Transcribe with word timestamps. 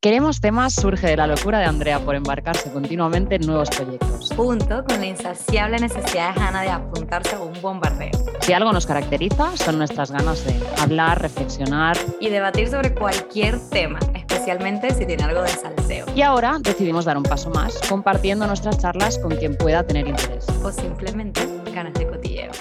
Queremos 0.00 0.40
temas 0.40 0.74
surge 0.74 1.08
de 1.08 1.16
la 1.16 1.26
locura 1.26 1.58
de 1.58 1.64
Andrea 1.64 1.98
por 1.98 2.14
embarcarse 2.14 2.70
continuamente 2.70 3.34
en 3.34 3.44
nuevos 3.44 3.68
proyectos. 3.68 4.32
Junto 4.36 4.84
con 4.84 5.00
la 5.00 5.06
insaciable 5.06 5.76
necesidad 5.80 6.36
de 6.36 6.40
Hannah 6.40 6.62
de 6.62 6.70
apuntarse 6.70 7.34
a 7.34 7.40
un 7.40 7.60
bombardeo. 7.60 8.12
Si 8.42 8.52
algo 8.52 8.72
nos 8.72 8.86
caracteriza 8.86 9.56
son 9.56 9.76
nuestras 9.78 10.12
ganas 10.12 10.44
de 10.44 10.54
hablar, 10.80 11.20
reflexionar 11.20 11.96
y 12.20 12.28
debatir 12.28 12.70
sobre 12.70 12.94
cualquier 12.94 13.58
tema, 13.70 13.98
especialmente 14.14 14.94
si 14.94 15.04
tiene 15.04 15.24
algo 15.24 15.42
de 15.42 15.48
salseo. 15.48 16.06
Y 16.14 16.22
ahora 16.22 16.58
decidimos 16.60 17.04
dar 17.04 17.16
un 17.16 17.24
paso 17.24 17.50
más, 17.50 17.76
compartiendo 17.88 18.46
nuestras 18.46 18.78
charlas 18.78 19.18
con 19.18 19.34
quien 19.34 19.56
pueda 19.56 19.84
tener 19.84 20.06
interés. 20.06 20.46
O 20.62 20.70
simplemente 20.70 21.40
ganas 21.74 21.94
de 21.94 22.06
cotilleo. 22.06 22.52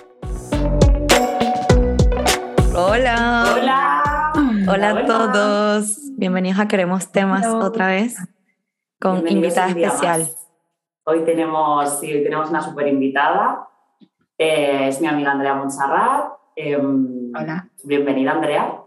Hola. 2.73 3.53
Hola. 3.55 4.16
Hola 4.67 4.89
a 4.89 5.05
todos. 5.05 5.97
Bienvenidos 6.17 6.59
a 6.59 6.67
Queremos 6.67 7.11
Temas 7.11 7.45
otra 7.47 7.87
vez 7.87 8.17
con 8.99 9.27
invitada 9.27 9.67
especial. 9.69 10.21
más. 10.21 10.47
Hoy 11.05 11.23
tenemos, 11.23 11.99
sí, 11.99 12.11
hoy 12.13 12.23
tenemos 12.23 12.49
una 12.49 12.61
súper 12.61 12.87
invitada. 12.87 13.67
Eh, 14.37 14.89
es 14.89 14.99
mi 15.01 15.07
amiga 15.07 15.31
Andrea 15.31 15.55
Montserrat. 15.55 16.33
Em, 16.55 17.31
Hola. 17.35 17.69
Bienvenida, 17.83 18.31
Andrea. 18.31 18.81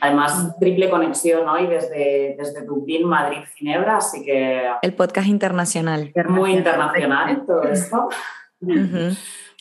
Además, 0.00 0.56
triple 0.58 0.90
conexión 0.90 1.48
hoy 1.48 1.66
desde, 1.66 2.36
desde 2.38 2.64
Dublín, 2.64 3.06
Madrid, 3.08 3.38
Ginebra, 3.56 3.96
así 3.98 4.24
que 4.24 4.66
El 4.82 4.94
podcast 4.94 5.26
internacional. 5.28 6.12
muy 6.28 6.52
internacional 6.52 7.44
todo 7.46 7.62
esto. 7.64 8.08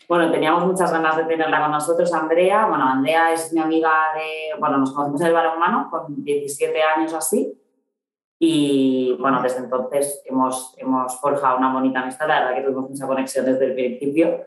Bueno, 0.08 0.32
teníamos 0.32 0.66
muchas 0.66 0.92
ganas 0.92 1.18
de 1.18 1.24
tenerla 1.24 1.62
con 1.62 1.72
nosotros, 1.72 2.14
Andrea. 2.14 2.68
Bueno, 2.68 2.86
Andrea 2.86 3.34
es 3.34 3.52
mi 3.54 3.60
amiga 3.60 3.92
de. 4.16 4.60
Bueno, 4.60 4.78
nos 4.78 4.92
conocimos 4.92 5.22
en 5.22 5.28
el 5.28 5.34
balonmano 5.34 5.90
con 5.90 6.24
17 6.24 6.82
años 6.82 7.14
así. 7.14 7.60
Y 8.38 9.16
bueno, 9.20 9.42
desde 9.42 9.60
entonces 9.60 10.22
hemos, 10.26 10.76
hemos 10.78 11.20
forjado 11.20 11.58
una 11.58 11.74
bonita 11.74 12.02
amistad. 12.02 12.28
La 12.28 12.42
verdad 12.42 12.56
que 12.56 12.62
tuvimos 12.62 12.90
mucha 12.90 13.08
conexión 13.08 13.46
desde 13.46 13.66
el 13.66 13.74
principio. 13.74 14.46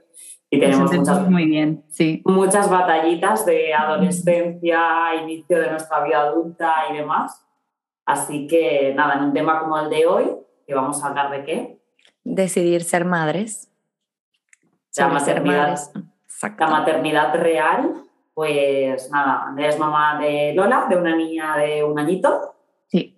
Y 0.50 0.60
tenemos 0.60 0.92
muchas, 0.92 1.28
muy 1.28 1.44
bien, 1.44 1.84
sí. 1.88 2.22
muchas 2.24 2.70
batallitas 2.70 3.44
de 3.44 3.74
adolescencia, 3.74 5.14
inicio 5.22 5.58
de 5.58 5.70
nuestra 5.70 6.02
vida 6.04 6.22
adulta 6.22 6.72
y 6.90 6.96
demás. 6.96 7.44
Así 8.06 8.46
que 8.46 8.94
nada, 8.96 9.14
en 9.14 9.24
un 9.24 9.32
tema 9.34 9.60
como 9.60 9.78
el 9.78 9.90
de 9.90 10.06
hoy, 10.06 10.30
que 10.66 10.74
vamos 10.74 11.02
a 11.04 11.08
hablar 11.08 11.30
de 11.30 11.44
qué? 11.44 11.80
Decidir 12.24 12.82
ser 12.82 13.04
madres. 13.04 13.67
La 14.98 15.08
maternidad. 15.08 15.78
la 16.58 16.66
maternidad 16.68 17.34
real, 17.34 17.94
pues 18.34 19.10
nada, 19.10 19.44
Andrea 19.48 19.68
es 19.70 19.78
mamá 19.78 20.18
de 20.20 20.52
Lola, 20.54 20.86
de 20.88 20.96
una 20.96 21.16
niña 21.16 21.56
de 21.56 21.82
un 21.82 21.98
añito, 21.98 22.54
Sí. 22.86 23.16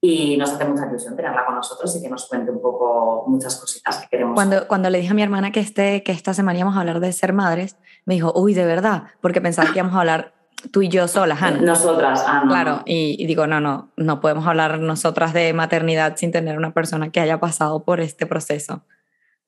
y 0.00 0.36
nos 0.36 0.50
hace 0.52 0.64
mucha 0.64 0.86
ilusión 0.86 1.16
tenerla 1.16 1.46
con 1.46 1.54
nosotros 1.54 1.94
y 1.96 2.02
que 2.02 2.08
nos 2.10 2.28
cuente 2.28 2.50
un 2.50 2.60
poco 2.60 3.24
muchas 3.28 3.58
cositas 3.58 3.98
que 3.98 4.08
queremos. 4.08 4.34
Cuando, 4.34 4.66
cuando 4.68 4.90
le 4.90 4.98
dije 4.98 5.12
a 5.12 5.14
mi 5.14 5.22
hermana 5.22 5.52
que, 5.52 5.60
este, 5.60 6.02
que 6.02 6.12
esta 6.12 6.34
semana 6.34 6.58
íbamos 6.58 6.76
a 6.76 6.80
hablar 6.80 7.00
de 7.00 7.12
ser 7.12 7.32
madres, 7.32 7.76
me 8.04 8.14
dijo, 8.14 8.32
uy, 8.34 8.52
de 8.52 8.64
verdad, 8.66 9.04
porque 9.20 9.40
pensaba 9.40 9.72
que 9.72 9.78
íbamos 9.78 9.94
a 9.96 10.00
hablar 10.00 10.34
tú 10.70 10.82
y 10.82 10.88
yo 10.88 11.08
solas, 11.08 11.40
Hannah. 11.42 11.60
Nosotras, 11.60 12.24
ah, 12.26 12.42
no. 12.44 12.50
Claro, 12.50 12.82
y, 12.84 13.16
y 13.18 13.26
digo, 13.26 13.46
no, 13.46 13.60
no, 13.60 13.90
no 13.96 14.20
podemos 14.20 14.46
hablar 14.46 14.78
nosotras 14.80 15.32
de 15.32 15.52
maternidad 15.52 16.16
sin 16.16 16.30
tener 16.32 16.58
una 16.58 16.72
persona 16.72 17.10
que 17.10 17.20
haya 17.20 17.40
pasado 17.40 17.84
por 17.84 18.00
este 18.00 18.26
proceso. 18.26 18.82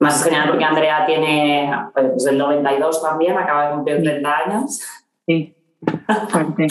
Más 0.00 0.24
genial 0.24 0.48
porque 0.48 0.64
Andrea 0.64 1.06
tiene, 1.06 1.72
pues 1.92 2.14
desde 2.14 2.30
el 2.30 2.38
92 2.38 3.02
también, 3.02 3.38
acaba 3.38 3.68
de 3.68 3.74
cumplir 3.74 4.02
30 4.02 4.36
años. 4.36 4.80
Sí, 5.26 5.56
fuerte. 6.28 6.66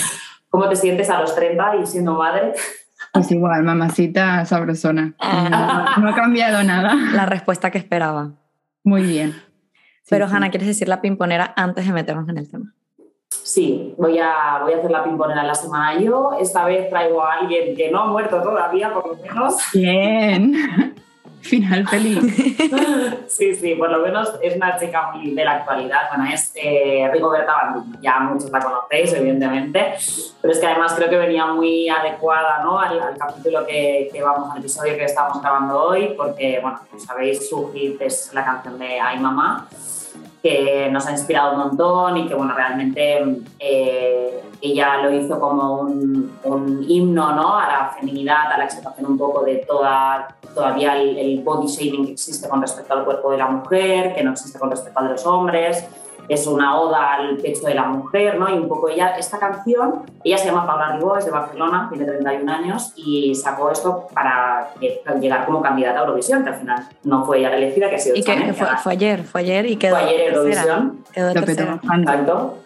¿Cómo 0.50 0.70
te 0.70 0.76
sientes 0.76 1.10
a 1.10 1.20
los 1.20 1.34
30 1.36 1.78
y 1.78 1.86
siendo 1.86 2.14
madre? 2.14 2.54
Pues 3.12 3.32
igual, 3.32 3.64
mamacita 3.64 4.46
sabrosona. 4.46 5.14
No, 5.20 5.98
no 6.02 6.10
ha 6.10 6.16
cambiado 6.16 6.64
nada. 6.64 6.94
La 7.14 7.26
respuesta 7.26 7.72
que 7.72 7.78
esperaba. 7.78 8.32
Muy 8.84 9.04
bien. 9.04 9.32
Sí, 9.32 10.10
Pero, 10.10 10.28
sí. 10.28 10.36
Hanna, 10.36 10.50
¿quieres 10.50 10.68
decir 10.68 10.88
la 10.88 11.02
pimponera 11.02 11.54
antes 11.56 11.86
de 11.88 11.94
meternos 11.94 12.28
en 12.28 12.38
el 12.38 12.50
tema? 12.50 12.74
Sí, 13.30 13.96
voy 13.98 14.20
a, 14.20 14.60
voy 14.62 14.74
a 14.74 14.78
hacer 14.78 14.92
la 14.92 15.04
pimponera 15.04 15.42
en 15.42 15.48
la 15.48 15.56
semana 15.56 16.00
yo. 16.00 16.32
Esta 16.40 16.66
vez 16.66 16.90
traigo 16.90 17.24
a 17.24 17.34
alguien 17.34 17.76
que 17.76 17.90
no 17.92 18.02
ha 18.02 18.06
muerto 18.08 18.42
todavía, 18.42 18.94
por 18.94 19.08
lo 19.08 19.16
menos. 19.16 19.58
Bien. 19.74 20.94
Final 21.44 21.88
feliz. 21.88 22.20
Sí, 23.28 23.56
sí, 23.56 23.76
por 23.76 23.90
lo 23.90 24.00
menos 24.00 24.34
es 24.42 24.56
una 24.56 24.78
chica 24.78 25.12
muy 25.12 25.32
de 25.32 25.44
la 25.44 25.54
actualidad. 25.54 26.10
Bueno, 26.16 26.32
es 26.32 26.52
eh, 26.56 27.10
Rigoberta 27.12 27.52
Bandini, 27.54 27.98
ya 28.02 28.20
muchos 28.20 28.52
la 28.52 28.60
conocéis, 28.60 29.12
evidentemente, 29.14 29.96
pero 30.42 30.54
es 30.54 30.60
que 30.60 30.68
además 30.68 30.94
creo 30.94 31.10
que 31.10 31.18
venía 31.18 31.48
muy 31.48 31.90
adecuada 31.90 32.64
¿no? 32.64 32.80
al, 32.80 33.02
al 33.02 33.18
capítulo 33.18 33.66
que, 33.66 34.10
que 34.14 34.22
vamos, 34.22 34.52
al 34.52 34.60
episodio 34.60 34.96
que 34.96 35.06
estamos 35.06 35.42
grabando 35.42 35.82
hoy, 35.82 36.14
porque, 36.16 36.60
bueno, 36.62 36.80
como 36.90 37.04
sabéis, 37.04 37.50
su 37.50 37.72
hit 37.74 38.02
es 38.02 38.32
la 38.34 38.46
canción 38.46 38.78
de 38.78 39.00
Ay 39.00 39.20
Mamá, 39.20 39.68
que 40.44 40.90
nos 40.92 41.08
ha 41.08 41.12
inspirado 41.12 41.54
un 41.54 41.60
montón 41.60 42.18
y 42.18 42.28
que, 42.28 42.36
bueno, 42.36 42.54
realmente 42.54 43.44
eh, 43.60 44.44
ella 44.60 44.98
lo 44.98 45.14
hizo 45.14 45.40
como 45.40 45.80
un, 45.80 46.38
un 46.44 46.86
himno 46.86 47.34
¿no? 47.34 47.58
a 47.58 47.66
la 47.66 47.96
feminidad, 47.98 48.52
a 48.52 48.58
la 48.58 48.66
aceptación 48.66 49.12
un 49.12 49.18
poco 49.18 49.46
de 49.46 49.64
toda, 49.66 50.36
todavía 50.54 50.98
el, 50.98 51.18
el 51.18 51.42
body 51.42 51.68
shaming 51.68 52.06
que 52.08 52.12
existe 52.12 52.50
con 52.50 52.62
respecto 52.62 52.94
al 52.94 53.06
cuerpo 53.06 53.32
de 53.32 53.38
la 53.38 53.48
mujer, 53.48 54.14
que 54.14 54.22
no 54.22 54.32
existe 54.32 54.60
con 54.60 54.70
respecto 54.70 55.00
al 55.00 55.08
de 55.08 55.12
los 55.14 55.26
hombres. 55.26 55.86
Es 56.28 56.48
una 56.48 56.80
oda 56.80 57.14
al 57.14 57.38
pecho 57.38 57.68
de 57.68 57.76
la 57.76 57.84
mujer, 57.84 58.40
¿no? 58.40 58.50
Y 58.50 58.54
un 58.54 58.68
poco 58.68 58.90
ella, 58.90 59.16
esta 59.18 59.40
canción, 59.40 60.04
ella 60.24 60.38
se 60.38 60.46
llama 60.46 60.66
Paula 60.66 60.94
Ribó, 60.96 61.18
es 61.18 61.26
de 61.26 61.32
Barcelona, 61.32 61.90
tiene 61.92 62.06
31 62.06 62.52
años 62.52 62.94
y 62.96 63.36
sacó 63.36 63.72
esto 63.72 64.08
para 64.14 64.74
llegar 65.20 65.46
como 65.46 65.62
candidata 65.62 66.00
a 66.00 66.04
Eurovisión, 66.04 66.44
que 66.44 66.50
al 66.50 66.56
final 66.56 66.88
no 67.04 67.26
fue 67.26 67.40
ella 67.40 67.50
la 67.50 67.58
elegida, 67.58 67.90
que 67.90 67.96
ha 67.96 68.00
sido 68.00 68.16
Y 68.16 68.24
que, 68.24 68.54
fue, 68.54 68.94
ayer, 68.94 69.24
fue 69.24 69.42
ayer 69.42 69.66
y 69.66 69.76
quedó 69.76 69.96
fue 69.98 70.06
ayer. 70.06 70.34
Eurovisión. 70.34 71.04
Quedó 71.12 71.34
tercera. 71.34 71.80
Exacto. 71.84 72.58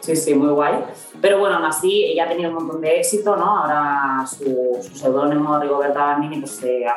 Sí, 0.00 0.14
sí, 0.16 0.34
muy 0.34 0.50
guay. 0.50 0.74
Pero 1.22 1.38
bueno, 1.38 1.56
aún 1.56 1.64
así, 1.64 2.04
ella 2.04 2.24
ha 2.24 2.28
tenido 2.28 2.50
un 2.50 2.56
montón 2.56 2.82
de 2.82 2.98
éxito, 2.98 3.36
¿no? 3.36 3.60
Ahora 3.60 4.26
su, 4.26 4.78
su 4.82 4.94
seudónimo 4.94 5.58
Rigoberta 5.58 5.98
Bandini 5.98 6.40
pues, 6.40 6.62
eh, 6.62 6.84
ha, 6.86 6.94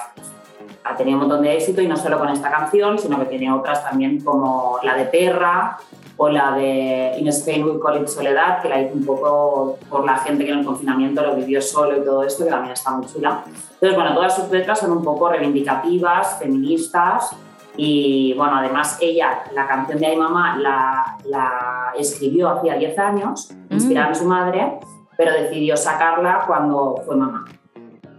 ha 0.90 0.96
tenido 0.96 1.18
un 1.18 1.28
montón 1.28 1.44
de 1.44 1.56
éxito 1.56 1.82
y 1.82 1.88
no 1.88 1.98
solo 1.98 2.20
con 2.20 2.30
esta 2.30 2.50
canción, 2.50 2.98
sino 2.98 3.20
que 3.20 3.26
tiene 3.26 3.52
otras 3.52 3.84
también 3.84 4.22
como 4.22 4.80
la 4.84 4.96
de 4.96 5.06
Terra 5.06 5.78
o 6.18 6.30
la 6.30 6.52
de 6.52 7.16
In 7.20 7.28
Spain 7.28 7.64
We 7.64 7.80
Call 7.80 8.02
It 8.02 8.08
Soledad, 8.08 8.62
que 8.62 8.70
la 8.70 8.82
hizo 8.82 8.96
un 8.96 9.06
poco 9.06 9.78
por 9.90 10.04
la 10.04 10.18
gente 10.18 10.46
que 10.46 10.52
en 10.52 10.60
el 10.60 10.66
confinamiento 10.66 11.22
lo 11.22 11.36
vivió 11.36 11.62
solo 11.62 11.98
y 11.98 12.04
todo 12.04 12.24
esto, 12.24 12.44
que 12.44 12.50
también 12.50 12.74
está 12.74 12.92
muy 12.92 13.06
chula. 13.06 13.44
Entonces, 13.46 13.96
bueno, 13.96 14.16
todas 14.16 14.36
sus 14.36 14.50
letras 14.50 14.80
son 14.80 14.92
un 14.92 15.04
poco 15.04 15.30
reivindicativas, 15.30 16.40
feministas, 16.40 17.36
y 17.80 18.34
bueno, 18.34 18.58
además 18.58 18.98
ella, 19.00 19.44
la 19.54 19.68
canción 19.68 20.00
de 20.00 20.08
Ay 20.08 20.18
Mamá, 20.18 20.58
la, 20.58 21.18
la 21.26 21.94
escribió 21.96 22.50
hacía 22.50 22.76
10 22.76 22.98
años, 22.98 23.52
inspirada 23.70 24.10
en 24.10 24.16
su 24.16 24.26
madre, 24.26 24.80
pero 25.16 25.32
decidió 25.32 25.78
sacarla 25.78 26.44
cuando 26.48 26.96
fue 27.06 27.16
mamá. 27.16 27.46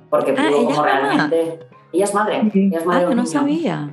Porque 0.09 0.33
Ah, 0.39 0.47
pudo 0.49 0.59
¿ella 0.59 0.77
como 0.77 0.87
es 0.87 1.03
mamá? 1.03 1.31
Ella 1.93 2.05
es 2.05 2.15
madre. 2.15 2.51
Sí. 2.53 2.69
Ella 2.69 2.79
es 2.79 2.87
madre 2.87 3.05
Ah, 3.05 3.09
un 3.11 3.17
no 3.17 3.23
niño. 3.23 3.33
sabía. 3.33 3.91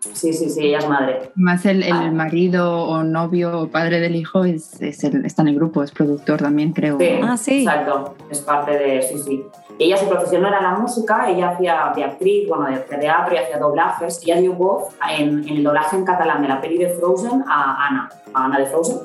Sí, 0.00 0.32
sí, 0.32 0.48
sí, 0.48 0.60
ella 0.66 0.78
es 0.78 0.88
madre. 0.88 1.32
Más 1.34 1.66
el, 1.66 1.82
el 1.82 1.92
Ah. 1.92 2.10
marido 2.12 2.82
o 2.84 3.02
novio 3.02 3.62
o 3.62 3.66
padre 3.68 3.98
del 4.00 4.14
hijo 4.14 4.44
es, 4.44 4.80
es 4.80 5.02
el- 5.04 5.24
está 5.24 5.42
en 5.42 5.48
el 5.48 5.54
grupo, 5.56 5.82
es 5.82 5.90
productor 5.90 6.38
también, 6.40 6.72
creo. 6.72 6.98
Sí, 6.98 7.10
Ah, 7.22 7.36
sí. 7.36 7.62
exacto. 7.62 8.14
Es 8.30 8.40
parte 8.40 8.72
de. 8.78 9.02
Sí, 9.02 9.18
sí. 9.18 9.44
Ella, 9.80 9.96
su 9.96 10.08
profesión 10.08 10.42
no 10.42 10.48
era 10.48 10.60
la 10.60 10.76
música, 10.76 11.28
ella 11.28 11.50
hacía 11.50 11.92
de 11.94 12.04
actriz, 12.04 12.48
bueno, 12.48 12.66
de 12.66 12.78
teatro 12.78 13.34
y 13.34 13.38
hacía 13.38 13.58
doblajes. 13.58 14.20
Ella 14.24 14.40
dio 14.40 14.52
voz 14.54 14.88
en, 15.16 15.40
en 15.48 15.56
el 15.56 15.64
doblaje 15.64 15.96
en 15.96 16.04
catalán 16.04 16.42
de 16.42 16.48
la 16.48 16.60
peli 16.60 16.78
de 16.78 16.88
Frozen 16.90 17.44
a 17.48 17.86
Ana, 17.86 18.08
a 18.34 18.44
Ana 18.44 18.58
de 18.58 18.66
Frozen. 18.66 18.98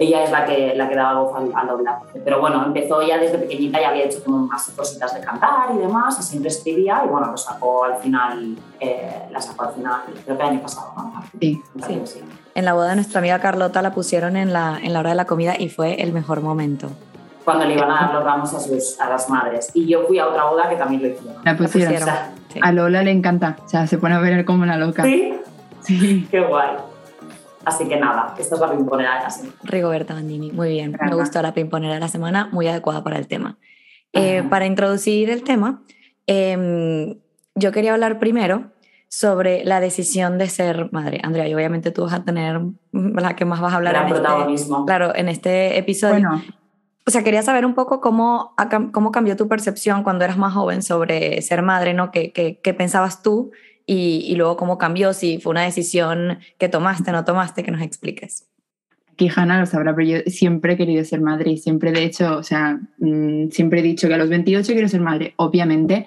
Ella 0.00 0.24
es 0.24 0.30
la 0.32 0.46
que, 0.46 0.72
la 0.74 0.88
que 0.88 0.96
daba 0.96 1.20
voz 1.20 1.36
al, 1.36 1.52
al 1.54 1.68
doblaje. 1.68 2.20
Pero 2.24 2.40
bueno, 2.40 2.64
empezó 2.64 3.02
ya 3.06 3.18
desde 3.18 3.36
pequeñita, 3.38 3.78
ya 3.80 3.90
había 3.90 4.04
hecho 4.04 4.24
como 4.24 4.46
más 4.46 4.68
cositas 4.70 5.14
de 5.14 5.20
cantar 5.20 5.68
y 5.74 5.78
demás, 5.78 6.18
y 6.18 6.22
siempre 6.22 6.48
escribía, 6.48 7.02
y 7.04 7.08
bueno, 7.08 7.30
lo 7.30 7.36
sacó 7.36 7.84
al 7.84 7.96
final, 7.96 8.56
eh, 8.80 9.26
la 9.30 9.40
sacó 9.40 9.64
al 9.66 9.74
final, 9.74 10.00
creo 10.24 10.36
que 10.38 10.42
el 10.42 10.48
año 10.48 10.60
pasado, 10.62 10.92
¿no? 10.96 11.22
Sí. 11.38 11.62
Que 11.86 12.06
sí. 12.06 12.20
En 12.54 12.64
la 12.64 12.72
boda 12.72 12.88
de 12.88 12.94
nuestra 12.96 13.18
amiga 13.20 13.38
Carlota 13.40 13.82
la 13.82 13.92
pusieron 13.92 14.36
en 14.36 14.52
la, 14.52 14.78
en 14.82 14.92
la 14.92 15.00
hora 15.00 15.10
de 15.10 15.16
la 15.16 15.26
comida 15.26 15.54
y 15.58 15.68
fue 15.68 16.02
el 16.02 16.12
mejor 16.12 16.40
momento. 16.40 16.88
Cuando 17.44 17.64
le 17.66 17.74
iban 17.74 17.90
a 17.90 18.06
dar 18.06 18.14
los 18.14 18.24
ramos 18.24 18.54
a, 18.54 18.60
sus, 18.60 18.98
a 19.00 19.08
las 19.08 19.28
madres. 19.28 19.70
Y 19.74 19.86
yo 19.86 20.04
fui 20.06 20.18
a 20.18 20.28
otra 20.28 20.44
boda 20.44 20.68
que 20.68 20.76
también 20.76 21.02
lo 21.02 21.08
hicieron. 21.08 21.42
La 21.44 21.56
pusieron. 21.56 21.94
O 21.94 22.04
sea, 22.04 22.32
Sí. 22.52 22.58
A 22.62 22.72
Lola 22.72 23.02
le 23.04 23.12
encanta, 23.12 23.56
o 23.64 23.68
sea, 23.68 23.86
se 23.86 23.96
pone 23.96 24.14
a 24.16 24.18
ver 24.18 24.44
como 24.44 24.64
una 24.64 24.76
loca. 24.76 25.04
sí, 25.04 25.34
Sí. 25.82 26.26
qué 26.30 26.40
guay. 26.40 26.70
Así 27.64 27.86
que 27.88 27.96
nada, 27.98 28.34
esta 28.38 28.54
es 28.54 28.60
la 28.60 28.70
pimponera 28.70 29.18
de 29.18 29.24
la 29.24 29.30
semana. 29.30 29.54
Rigoberta 29.64 30.14
Bandini, 30.14 30.50
muy 30.50 30.70
bien. 30.70 30.96
Me 31.00 31.14
gustó 31.14 31.42
la 31.42 31.52
pimponera 31.52 31.94
de 31.94 32.00
la 32.00 32.08
semana, 32.08 32.48
muy 32.52 32.66
adecuada 32.68 33.04
para 33.04 33.18
el 33.18 33.28
tema. 33.28 33.58
Eh, 34.12 34.42
para 34.48 34.66
introducir 34.66 35.30
el 35.30 35.44
tema, 35.44 35.82
em, 36.26 37.18
yo 37.54 37.72
quería 37.72 37.92
hablar 37.92 38.18
primero 38.18 38.72
sobre 39.08 39.64
la 39.64 39.80
decisión 39.80 40.38
de 40.38 40.48
ser 40.48 40.88
madre. 40.92 41.20
Andrea, 41.22 41.46
y 41.48 41.54
obviamente 41.54 41.90
tú 41.90 42.04
vas 42.04 42.14
a 42.14 42.24
tener 42.24 42.60
mm, 42.60 43.18
la 43.18 43.36
que 43.36 43.44
más 43.44 43.60
vas 43.60 43.72
a 43.72 43.76
hablar 43.76 43.94
Gran 43.94 44.06
en 44.06 44.12
este, 44.12 44.20
protagonismo. 44.22 44.86
claro, 44.86 45.14
en 45.14 45.28
este 45.28 45.78
episodio. 45.78 46.28
Bueno, 46.28 46.42
o 47.06 47.10
sea, 47.10 47.24
quería 47.24 47.42
saber 47.42 47.66
un 47.66 47.74
poco 47.74 48.00
cómo, 48.00 48.54
cómo 48.92 49.10
cambió 49.10 49.36
tu 49.36 49.48
percepción 49.48 50.04
cuando 50.04 50.24
eras 50.24 50.38
más 50.38 50.54
joven 50.54 50.82
sobre 50.82 51.42
ser 51.42 51.62
madre, 51.62 51.92
¿no? 51.92 52.10
¿Qué, 52.12 52.32
qué, 52.32 52.60
qué 52.62 52.72
pensabas 52.72 53.22
tú? 53.22 53.50
Y, 53.86 54.24
y 54.26 54.36
luego 54.36 54.56
cómo 54.56 54.78
cambió, 54.78 55.12
si 55.12 55.38
fue 55.38 55.50
una 55.50 55.62
decisión 55.62 56.38
que 56.58 56.68
tomaste, 56.68 57.10
no 57.12 57.24
tomaste, 57.24 57.62
que 57.62 57.70
nos 57.70 57.82
expliques. 57.82 58.46
Aquí 59.12 59.28
Hanna 59.34 59.60
lo 59.60 59.66
sabrá, 59.66 59.94
pero 59.94 60.08
yo 60.08 60.18
siempre 60.26 60.74
he 60.74 60.76
querido 60.76 61.04
ser 61.04 61.20
madre 61.20 61.50
y 61.50 61.58
siempre, 61.58 61.92
de 61.92 62.04
hecho, 62.04 62.38
o 62.38 62.42
sea, 62.42 62.80
mm, 62.98 63.48
siempre 63.50 63.80
he 63.80 63.82
dicho 63.82 64.08
que 64.08 64.14
a 64.14 64.18
los 64.18 64.28
28 64.28 64.72
quiero 64.72 64.88
ser 64.88 65.00
madre. 65.00 65.34
Obviamente, 65.36 66.06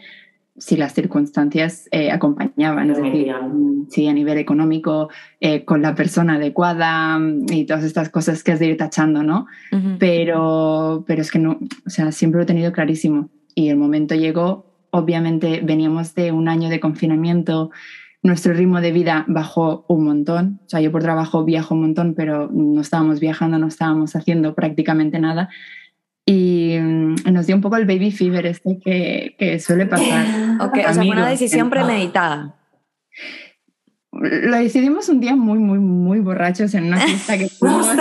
si 0.58 0.78
las 0.78 0.94
circunstancias 0.94 1.88
eh, 1.92 2.12
acompañaban, 2.12 2.92
es 2.92 3.02
decir, 3.02 3.34
mm, 3.34 3.88
sí, 3.90 4.08
a 4.08 4.14
nivel 4.14 4.38
económico, 4.38 5.10
eh, 5.40 5.66
con 5.66 5.82
la 5.82 5.96
persona 5.96 6.36
adecuada 6.36 7.18
mm, 7.18 7.46
y 7.52 7.66
todas 7.66 7.84
estas 7.84 8.10
cosas 8.10 8.44
que 8.44 8.52
has 8.52 8.60
de 8.60 8.68
ir 8.68 8.78
tachando, 8.78 9.24
¿no? 9.24 9.48
Ujú. 9.72 9.98
pero, 10.00 11.04
pero 11.08 11.22
es 11.22 11.32
que 11.32 11.40
no, 11.40 11.60
o 11.86 11.90
sea, 11.90 12.12
siempre 12.12 12.40
lo 12.40 12.44
he 12.44 12.48
tenido 12.48 12.72
clarísimo. 12.72 13.30
Y 13.56 13.70
el 13.70 13.78
momento 13.78 14.16
llegó, 14.16 14.73
obviamente 14.94 15.62
veníamos 15.64 16.14
de 16.14 16.32
un 16.32 16.48
año 16.48 16.70
de 16.70 16.80
confinamiento, 16.80 17.72
nuestro 18.22 18.54
ritmo 18.54 18.80
de 18.80 18.92
vida 18.92 19.26
bajó 19.28 19.86
un 19.90 20.06
montón. 20.06 20.62
O 20.66 20.70
sea, 20.70 20.80
yo 20.80 20.92
por 20.92 21.02
trabajo 21.02 21.44
viajo 21.44 21.74
un 21.74 21.82
montón, 21.82 22.14
pero 22.14 22.50
no 22.54 22.80
estábamos 22.80 23.20
viajando, 23.20 23.58
no 23.58 23.68
estábamos 23.68 24.16
haciendo 24.16 24.54
prácticamente 24.54 25.20
nada. 25.20 25.50
Y 26.26 26.78
mm, 26.80 27.16
nos 27.34 27.48
dio 27.48 27.56
un 27.56 27.62
poco 27.62 27.76
el 27.76 27.86
baby 27.86 28.12
fever 28.12 28.46
este 28.46 28.80
que, 28.80 29.36
que 29.38 29.60
suele 29.60 29.88
pasar. 29.88 30.26
Ok, 30.62 30.78
o 30.78 30.94
sea, 30.94 31.04
fue 31.04 31.10
una 31.10 31.28
decisión 31.28 31.70
premeditada. 31.72 32.56
Lo 34.12 34.58
decidimos 34.58 35.10
un 35.10 35.20
día 35.20 35.36
muy, 35.36 35.58
muy, 35.58 35.80
muy 35.80 36.20
borrachos 36.20 36.76
en 36.76 36.86
una 36.86 37.00
fiesta 37.00 37.38
que 37.38 37.50
fuimos. 37.60 37.88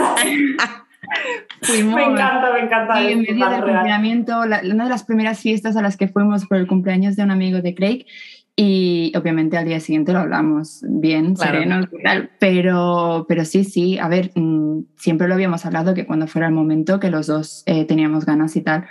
fuimos 1.63 1.95
Me 1.95 2.05
encanta, 2.05 2.53
me 2.53 2.61
encanta. 2.61 3.03
Y 3.03 3.13
en 3.13 3.19
medio 3.23 3.49
del 3.49 3.63
real. 3.63 3.77
confinamiento, 3.77 4.45
la- 4.47 4.61
una 4.65 4.85
de 4.85 4.91
las 4.91 5.05
primeras 5.05 5.41
fiestas 5.41 5.77
a 5.77 5.83
las 5.83 5.97
que 5.97 6.09
fuimos 6.09 6.47
por 6.47 6.59
el 6.59 6.67
cumpleaños 6.67 7.17
de 7.17 7.23
un 7.23 7.31
amigo 7.31 7.61
de 7.63 7.75
Craig 7.75 8.05
y 8.55 9.13
obviamente 9.17 9.57
al 9.57 9.65
día 9.65 9.81
siguiente 9.81 10.13
lo 10.13 10.19
hablamos 10.21 10.85
bien, 10.87 11.35
Claro. 11.35 11.89
tal, 12.05 12.31
pero, 12.39 13.25
pero 13.27 13.45
sí, 13.47 13.65
sí, 13.65 13.99
a 13.99 14.09
ver, 14.09 14.31
mm, 14.35 14.81
siempre 14.97 15.27
lo 15.27 15.35
habíamos 15.35 15.65
hablado 15.65 15.95
que 15.95 16.05
cuando 16.05 16.27
fuera 16.27 16.49
el 16.49 16.53
momento 16.55 17.01
que 17.01 17.11
los 17.11 17.27
dos 17.29 17.63
eh, 17.67 17.87
teníamos 17.87 18.27
ganas 18.27 18.55
y 18.57 18.61
tal, 18.61 18.85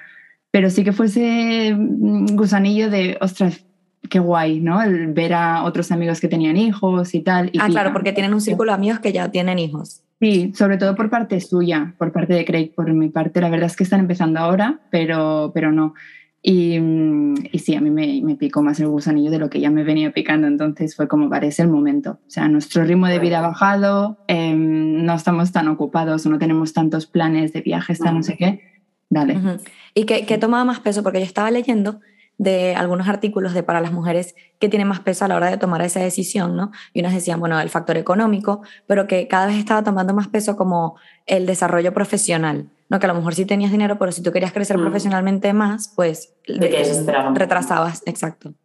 pero 0.50 0.70
sí 0.72 0.84
que 0.84 0.92
fuese 0.94 1.76
mm, 1.78 2.36
gusanillo 2.36 2.90
de, 2.90 3.18
ostras, 3.22 3.64
qué 4.10 4.18
guay, 4.20 4.60
¿no? 4.60 4.82
El 4.82 5.14
ver 5.14 5.34
a 5.36 5.64
otros 5.64 5.92
amigos 5.92 6.20
que 6.20 6.28
tenían 6.28 6.58
hijos 6.58 7.14
y 7.14 7.22
tal. 7.22 7.46
Y 7.54 7.60
Ah, 7.60 7.68
pica. 7.68 7.68
claro, 7.68 7.94
porque 7.94 8.12
tienen 8.14 8.34
un 8.34 8.42
círculo 8.42 8.72
de 8.72 8.76
amigos 8.76 9.00
que 9.00 9.14
ya 9.14 9.30
tienen 9.30 9.60
hijos. 9.60 10.02
Sí, 10.22 10.54
sobre 10.56 10.78
todo 10.78 10.96
por 10.96 11.10
parte 11.10 11.42
suya, 11.42 11.96
por 11.98 12.12
parte 12.12 12.36
de 12.36 12.46
Craig, 12.46 12.76
por 12.76 12.94
mi 12.94 13.10
parte. 13.10 13.42
La 13.42 13.50
verdad 13.50 13.66
es 13.66 13.76
que 13.76 13.84
están 13.84 14.02
empezando 14.02 14.40
ahora, 14.40 14.80
pero, 14.92 15.52
pero 15.52 15.72
no. 15.72 15.96
Y, 16.44 16.78
y 17.52 17.58
sí, 17.58 17.74
a 17.74 17.82
mí 17.82 17.90
me, 17.90 18.22
me 18.24 18.36
picó 18.36 18.62
más 18.62 18.80
el 18.80 18.88
gusanillo 18.88 19.32
de 19.32 19.40
lo 19.40 19.50
que 19.50 19.60
ya 19.60 19.72
me 19.72 19.84
venía 19.84 20.12
picando, 20.12 20.46
entonces 20.46 20.96
fue 20.96 21.08
como, 21.08 21.34
es 21.34 21.60
el 21.60 21.70
momento. 21.70 22.20
O 22.28 22.30
sea, 22.30 22.48
nuestro 22.48 22.84
ritmo 22.84 23.08
de 23.08 23.18
vida 23.18 23.40
ha 23.40 23.48
bajado, 23.48 24.20
em, 24.28 25.04
no 25.04 25.16
estamos 25.16 25.52
tan 25.52 25.68
ocupados, 25.68 26.28
no 26.28 26.38
tenemos 26.38 26.72
tantos 26.72 27.08
planes 27.08 27.52
de 27.52 27.62
viajes, 27.62 27.98
tal, 27.98 28.14
no 28.14 28.22
sé 28.22 28.38
qué. 28.38 28.62
Dale. 29.10 29.38
Ujú. 29.38 29.58
¿Y 29.96 30.06
qué, 30.06 30.28
qué 30.28 30.38
tomaba 30.38 30.66
más 30.66 30.82
peso? 30.82 31.02
Porque 31.02 31.18
yo 31.18 31.26
estaba 31.26 31.50
leyendo 31.50 32.00
de 32.42 32.74
algunos 32.74 33.08
artículos 33.08 33.54
de 33.54 33.62
para 33.62 33.82
las 33.82 33.92
mujeres 33.92 34.34
que 34.60 34.68
tienen 34.68 34.88
más 34.88 35.00
peso 35.00 35.24
a 35.24 35.28
la 35.28 35.36
hora 35.36 35.52
de 35.52 35.58
tomar 35.58 35.84
esa 35.84 36.00
decisión, 36.00 36.56
¿no? 36.56 36.72
Y 36.92 37.02
unas 37.02 37.14
decían, 37.14 37.40
bueno, 37.40 37.60
el 37.60 37.70
factor 37.70 37.98
económico, 37.98 38.64
pero 38.88 39.06
que 39.06 39.28
cada 39.28 39.46
vez 39.46 39.58
estaba 39.58 39.84
tomando 39.84 40.16
más 40.16 40.28
peso 40.28 40.56
como 40.56 40.96
el 41.28 41.46
desarrollo 41.46 41.94
profesional, 41.94 42.72
¿no? 42.90 43.00
Que 43.00 43.06
a 43.06 43.10
lo 43.10 43.14
mejor 43.14 43.36
sí 43.36 43.46
tenías 43.46 43.72
dinero, 43.72 44.00
pero 44.00 44.12
si 44.12 44.24
tú 44.24 44.32
querías 44.32 44.54
crecer 44.54 44.80
Mm. 44.80 44.82
profesionalmente 44.82 45.54
más, 45.54 45.94
pues 45.96 46.34
retrasabas, 47.36 48.02
exacto. 48.08 48.56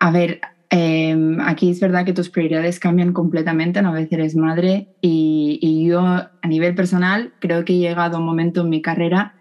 A 0.00 0.10
ver, 0.10 0.40
eh, 0.70 1.16
aquí 1.42 1.70
es 1.70 1.78
verdad 1.78 2.04
que 2.04 2.12
tus 2.12 2.28
prioridades 2.28 2.80
cambian 2.80 3.12
completamente 3.12 3.78
una 3.78 3.92
vez 3.92 4.10
eres 4.10 4.34
madre 4.34 4.88
y, 5.00 5.60
y 5.62 5.86
yo 5.86 6.00
a 6.00 6.48
nivel 6.48 6.74
personal 6.74 7.34
creo 7.38 7.64
que 7.64 7.74
he 7.74 7.78
llegado 7.78 8.16
a 8.16 8.20
un 8.20 8.26
momento 8.26 8.62
en 8.62 8.68
mi 8.68 8.82
carrera 8.82 9.36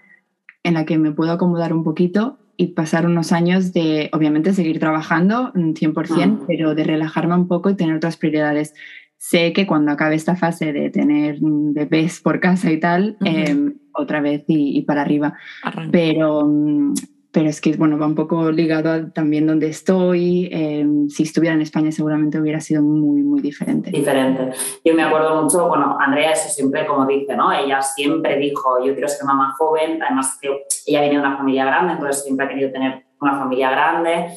en 0.63 0.75
la 0.75 0.85
que 0.85 0.99
me 0.99 1.11
puedo 1.11 1.31
acomodar 1.31 1.73
un 1.73 1.83
poquito 1.83 2.38
y 2.61 2.67
pasar 2.73 3.05
unos 3.05 3.31
años 3.31 3.71
de, 3.71 4.09
obviamente, 4.11 4.53
seguir 4.53 4.79
trabajando 4.79 5.51
mm, 5.55 5.71
100%, 5.75 6.39
Ah. 6.41 6.45
pero 6.45 6.75
de 6.75 6.83
relajarme 6.83 7.33
un 7.35 7.47
poco 7.47 7.69
y 7.69 7.75
tener 7.75 7.95
otras 7.95 8.17
prioridades. 8.17 8.73
Sé 9.17 9.53
que 9.53 9.65
cuando 9.65 9.91
acabe 9.93 10.15
esta 10.15 10.35
fase 10.35 10.73
de 10.73 10.89
tener 10.89 11.41
mm, 11.41 11.73
bebés 11.73 12.19
por 12.19 12.39
casa 12.41 12.69
y 12.71 12.77
tal, 12.79 13.15
eh, 13.25 13.55
otra 13.93 14.19
vez 14.19 14.43
y, 14.47 14.77
y 14.77 14.81
para 14.81 15.01
arriba 15.01 15.35
Arranca. 15.63 15.89
pero, 15.91 16.45
mm, 16.45 16.93
pero 17.31 17.47
es 17.47 17.61
que 17.61 17.75
bueno, 17.77 17.97
va 17.97 18.07
un 18.07 18.15
poco 18.15 18.51
ligado 18.51 18.91
a 18.91 19.09
también 19.09 19.45
donde 19.45 19.67
estoy. 19.67 20.49
eh, 20.51 20.85
si 21.09 21.23
estuviera 21.23 21.55
en 21.55 21.61
España 21.61 21.91
seguramente 21.91 22.39
hubiera 22.39 22.59
sido 22.59 22.81
muy, 22.81 23.21
muy 23.23 23.41
diferente. 23.41 23.91
diferente. 23.91 24.51
Yo 24.83 24.93
me 24.93 25.03
acuerdo 25.03 25.41
mucho, 25.41 25.67
bueno, 25.67 25.97
Andrea 25.99 26.31
eso 26.31 26.49
siempre 26.49 26.85
como 26.85 27.05
dice, 27.05 27.35
¿no? 27.35 27.51
Ella 27.51 27.81
siempre 27.81 28.37
dijo, 28.37 28.83
yo 28.83 28.93
quiero 28.93 29.07
ser 29.07 29.25
mamá 29.25 29.53
joven, 29.57 30.01
además 30.01 30.37
que 30.41 30.49
ella 30.87 31.01
viene 31.01 31.15
de 31.15 31.21
una 31.21 31.37
familia 31.37 31.65
grande, 31.65 31.93
entonces 31.93 32.23
siempre 32.23 32.45
ha 32.45 32.49
querido 32.49 32.71
tener 32.71 33.05
una 33.21 33.37
familia 33.37 33.69
grande 33.71 34.27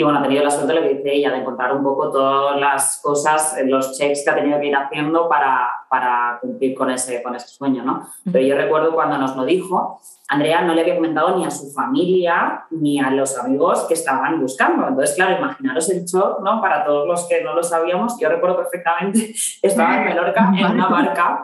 y 0.00 0.02
bueno, 0.02 0.18
ha 0.18 0.22
tenido 0.22 0.42
la 0.42 0.50
suerte, 0.50 0.72
lo 0.72 0.80
que 0.80 0.94
dice 0.94 1.12
ella, 1.12 1.30
de 1.30 1.40
encontrar 1.40 1.76
un 1.76 1.82
poco 1.82 2.10
todas 2.10 2.58
las 2.58 3.02
cosas, 3.02 3.58
eh, 3.58 3.66
los 3.66 3.98
checks 3.98 4.24
que 4.24 4.30
ha 4.30 4.34
tenido 4.34 4.58
que 4.58 4.68
ir 4.68 4.74
haciendo 4.74 5.28
para, 5.28 5.68
para 5.90 6.38
cumplir 6.40 6.74
con 6.74 6.88
ese, 6.88 7.22
con 7.22 7.36
ese 7.36 7.48
sueño, 7.48 7.84
¿no? 7.84 8.08
Pero 8.24 8.42
yo 8.42 8.56
recuerdo 8.56 8.94
cuando 8.94 9.18
nos 9.18 9.36
lo 9.36 9.44
dijo, 9.44 10.00
Andrea 10.30 10.62
no 10.62 10.72
le 10.72 10.80
había 10.80 10.96
comentado 10.96 11.36
ni 11.36 11.44
a 11.44 11.50
su 11.50 11.70
familia 11.70 12.64
ni 12.70 12.98
a 12.98 13.10
los 13.10 13.36
amigos 13.36 13.84
que 13.88 13.92
estaban 13.92 14.40
buscando. 14.40 14.88
Entonces, 14.88 15.14
claro, 15.14 15.36
imaginaros 15.36 15.90
el 15.90 16.06
shock, 16.06 16.40
¿no? 16.42 16.62
Para 16.62 16.82
todos 16.82 17.06
los 17.06 17.28
que 17.28 17.44
no 17.44 17.52
lo 17.52 17.62
sabíamos. 17.62 18.18
Yo 18.18 18.30
recuerdo 18.30 18.56
perfectamente, 18.56 19.34
estaba 19.62 19.98
en 19.98 20.04
Menorca 20.06 20.50
en 20.56 20.64
una 20.64 20.88
barca 20.88 21.42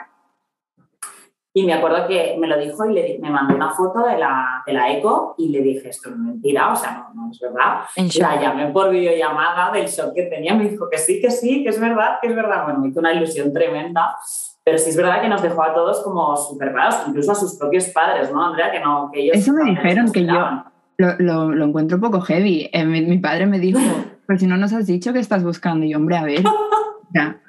y 1.57 1.65
me 1.65 1.73
acuerdo 1.73 2.07
que 2.07 2.37
me 2.39 2.49
lo 2.49 2.59
dijo 2.59 2.85
y 2.85 2.93
le, 2.93 3.19
me 3.19 3.31
mandó 3.31 3.55
una 3.55 3.71
foto 3.71 4.07
de 4.07 4.19
la, 4.19 4.63
de 4.67 4.75
la 4.75 4.93
eco 4.93 5.35
y 5.39 5.49
le 5.49 5.63
dije, 5.63 5.89
esto 5.89 6.11
es 6.11 6.17
mentira, 6.19 6.71
o 6.71 6.77
sea, 6.77 7.09
no, 7.15 7.23
no 7.23 7.31
es 7.31 7.41
verdad. 7.41 7.81
La 8.21 8.39
llamé 8.39 8.67
por 8.73 8.91
videollamada 8.91 9.73
del 9.73 9.87
shock 9.87 10.13
que 10.15 10.25
tenía, 10.25 10.55
me 10.55 10.69
dijo 10.69 10.87
que 10.91 10.99
sí, 10.99 11.19
que 11.19 11.31
sí, 11.31 11.63
que 11.63 11.71
es 11.71 11.81
verdad, 11.81 12.19
que 12.21 12.29
es 12.29 12.37
verdad. 12.37 12.65
Bueno, 12.65 12.81
me 12.81 12.89
hizo 12.89 13.01
una 13.01 13.15
ilusión 13.15 13.55
tremenda, 13.55 14.17
pero 14.65 14.77
sí 14.77 14.91
es 14.91 14.97
verdad 14.99 15.23
que 15.23 15.31
nos 15.31 15.41
dejó 15.41 15.63
a 15.63 15.73
todos 15.73 16.03
como 16.03 16.37
súper 16.37 16.75
parados, 16.75 16.97
incluso 17.09 17.33
a 17.33 17.35
sus 17.35 17.55
propios 17.55 17.87
padres, 17.87 18.31
¿no, 18.31 18.49
Andrea? 18.49 18.71
Que, 18.71 18.81
no, 18.81 19.09
que 19.11 19.23
ellos 19.23 19.39
Eso 19.39 19.55
me 19.55 19.65
dijeron, 19.65 20.13
que 20.13 20.27
yo-. 20.27 20.63
Lo, 20.99 21.15
lo, 21.19 21.55
lo 21.55 21.65
encuentro 21.65 21.97
un 21.97 22.03
poco 22.03 22.21
heavy. 22.21 22.69
Eh, 22.71 22.85
mi, 22.85 23.01
mi 23.01 23.17
padre 23.17 23.47
me 23.47 23.59
dijo, 23.59 23.81
pero 24.27 24.39
si 24.39 24.47
no 24.47 24.59
nos 24.59 24.75
has 24.75 24.87
dicho 24.87 25.15
que 25.15 25.21
estás 25.21 25.43
buscando. 25.43 25.87
Y 25.87 25.93
yo, 25.93 25.97
hombre, 25.97 26.19
a 26.19 26.25
ver, 26.25 26.43
ya, 27.15 27.41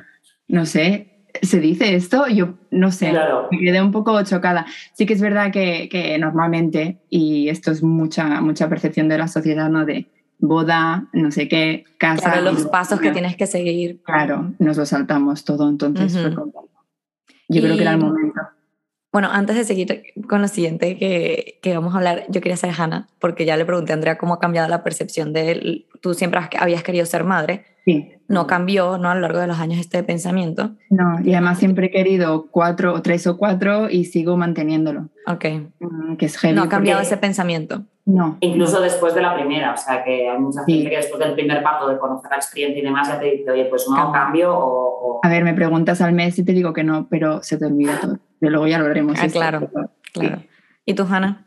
no 0.47 0.65
sé, 0.65 1.16
¿se 1.41 1.59
dice 1.59 1.95
esto? 1.95 2.27
Yo 2.27 2.55
no 2.71 2.91
sé. 2.91 3.09
Claro. 3.09 3.47
Me 3.51 3.59
quedé 3.59 3.81
un 3.81 3.91
poco 3.91 4.21
chocada. 4.23 4.65
Sí 4.93 5.05
que 5.05 5.13
es 5.13 5.21
verdad 5.21 5.51
que, 5.51 5.89
que 5.89 6.17
normalmente, 6.17 6.99
y 7.09 7.49
esto 7.49 7.71
es 7.71 7.83
mucha, 7.83 8.41
mucha 8.41 8.67
percepción 8.69 9.07
de 9.09 9.17
la 9.17 9.27
sociedad, 9.27 9.69
¿no? 9.69 9.85
De 9.85 10.07
boda, 10.39 11.07
no 11.13 11.31
sé 11.31 11.47
qué, 11.47 11.83
casa. 11.97 12.31
Claro, 12.33 12.51
los 12.51 12.65
y- 12.65 12.67
pasos 12.67 12.99
que 12.99 13.11
tienes 13.11 13.35
que 13.35 13.47
seguir. 13.47 14.01
Claro, 14.03 14.53
nos 14.59 14.77
lo 14.77 14.85
saltamos 14.85 15.43
todo, 15.45 15.67
entonces 15.69 16.13
Ujú. 16.13 16.23
fue 16.23 16.35
como- 16.35 16.69
Yo 17.49 17.61
creo 17.61 17.75
que 17.75 17.81
era 17.81 17.91
el 17.93 17.99
Y- 17.99 18.03
momento. 18.03 18.41
Bueno, 19.11 19.29
antes 19.31 19.55
de 19.55 19.63
seguir 19.63 20.03
con 20.29 20.41
lo 20.41 20.47
siguiente 20.47 20.97
que, 20.97 21.59
que 21.63 21.73
vamos 21.73 21.93
a 21.95 21.97
hablar, 21.97 22.25
yo 22.29 22.41
quería 22.41 22.57
ser 22.57 22.71
Hannah, 22.77 23.07
porque 23.19 23.45
ya 23.45 23.55
le 23.57 23.65
pregunté 23.65 23.93
a 23.93 23.95
Andrea 23.95 24.17
cómo 24.17 24.33
ha 24.35 24.39
cambiado 24.39 24.67
la 24.67 24.83
percepción 24.83 25.33
de 25.33 25.51
él. 25.51 25.87
Tú 26.01 26.13
siempre 26.13 26.39
has- 26.39 26.49
habías 26.59 26.83
querido 26.83 27.05
ser 27.05 27.23
madre, 27.23 27.65
Sí, 27.85 28.11
no 28.27 28.45
cambió 28.47 28.97
¿no? 28.97 29.09
a 29.09 29.15
lo 29.15 29.21
largo 29.21 29.39
de 29.39 29.47
los 29.47 29.59
años 29.59 29.79
este 29.79 30.03
pensamiento. 30.03 30.71
no, 30.89 31.19
y 31.23 31.33
además 31.33 31.59
siempre 31.59 31.87
he 31.87 31.91
querido 31.91 32.47
cuatro 32.51 32.93
o 32.93 33.01
tres 33.01 33.25
o 33.27 33.37
cuatro 33.37 33.89
y 33.89 34.05
sigo 34.05 34.35
manteniéndolo, 34.37 35.09
Ok, 35.27 35.45
mm, 35.79 36.15
que 36.17 36.25
es 36.25 36.37
heavy. 36.37 36.55
no 36.55 36.63
ha 36.63 36.69
cambiado 36.69 36.99
porque- 36.99 37.07
ese 37.07 37.17
pensamiento. 37.17 37.83
No, 38.05 38.37
Incluso 38.39 38.79
después 38.79 39.13
de 39.15 39.21
la 39.21 39.35
primera, 39.35 39.73
o 39.73 39.77
sea, 39.77 40.01
que 40.01 40.29
hay 40.29 40.39
mucha 40.39 40.63
Sí. 40.65 40.75
gente 40.75 40.89
que 40.91 40.95
después 40.95 41.19
del 41.19 41.33
primer 41.33 41.61
parto, 41.61 41.89
de 41.89 41.97
conocer 41.97 42.31
la 42.31 42.37
experiencia 42.37 42.79
y 42.81 42.85
demás, 42.85 43.05
ya 43.09 43.19
te 43.19 43.25
dice, 43.25 43.51
oye, 43.51 43.65
pues 43.65 43.85
no, 43.89 43.95
Cambio. 43.97 44.13
cambio 44.13 44.57
o... 44.57 45.17
o- 45.17 45.19
a 45.23 45.27
ver, 45.29 45.43
me 45.43 45.53
preguntas 45.53 45.99
al 45.99 46.13
mes 46.13 46.39
y 46.39 46.45
te 46.45 46.53
digo 46.53 46.71
que 46.71 46.85
no, 46.85 47.07
pero 47.09 47.43
se 47.43 47.57
te 47.57 47.65
olvida 47.65 47.99
todo. 47.99 48.17
Pero 48.39 48.51
luego 48.51 48.67
ya 48.67 48.79
lo 48.79 48.85
haremos. 48.85 49.17
Ah, 49.21 49.27
claro. 49.27 49.69
Claro. 50.13 50.37
¿Y 50.85 50.93
tú, 50.93 51.03
Hannah? 51.03 51.46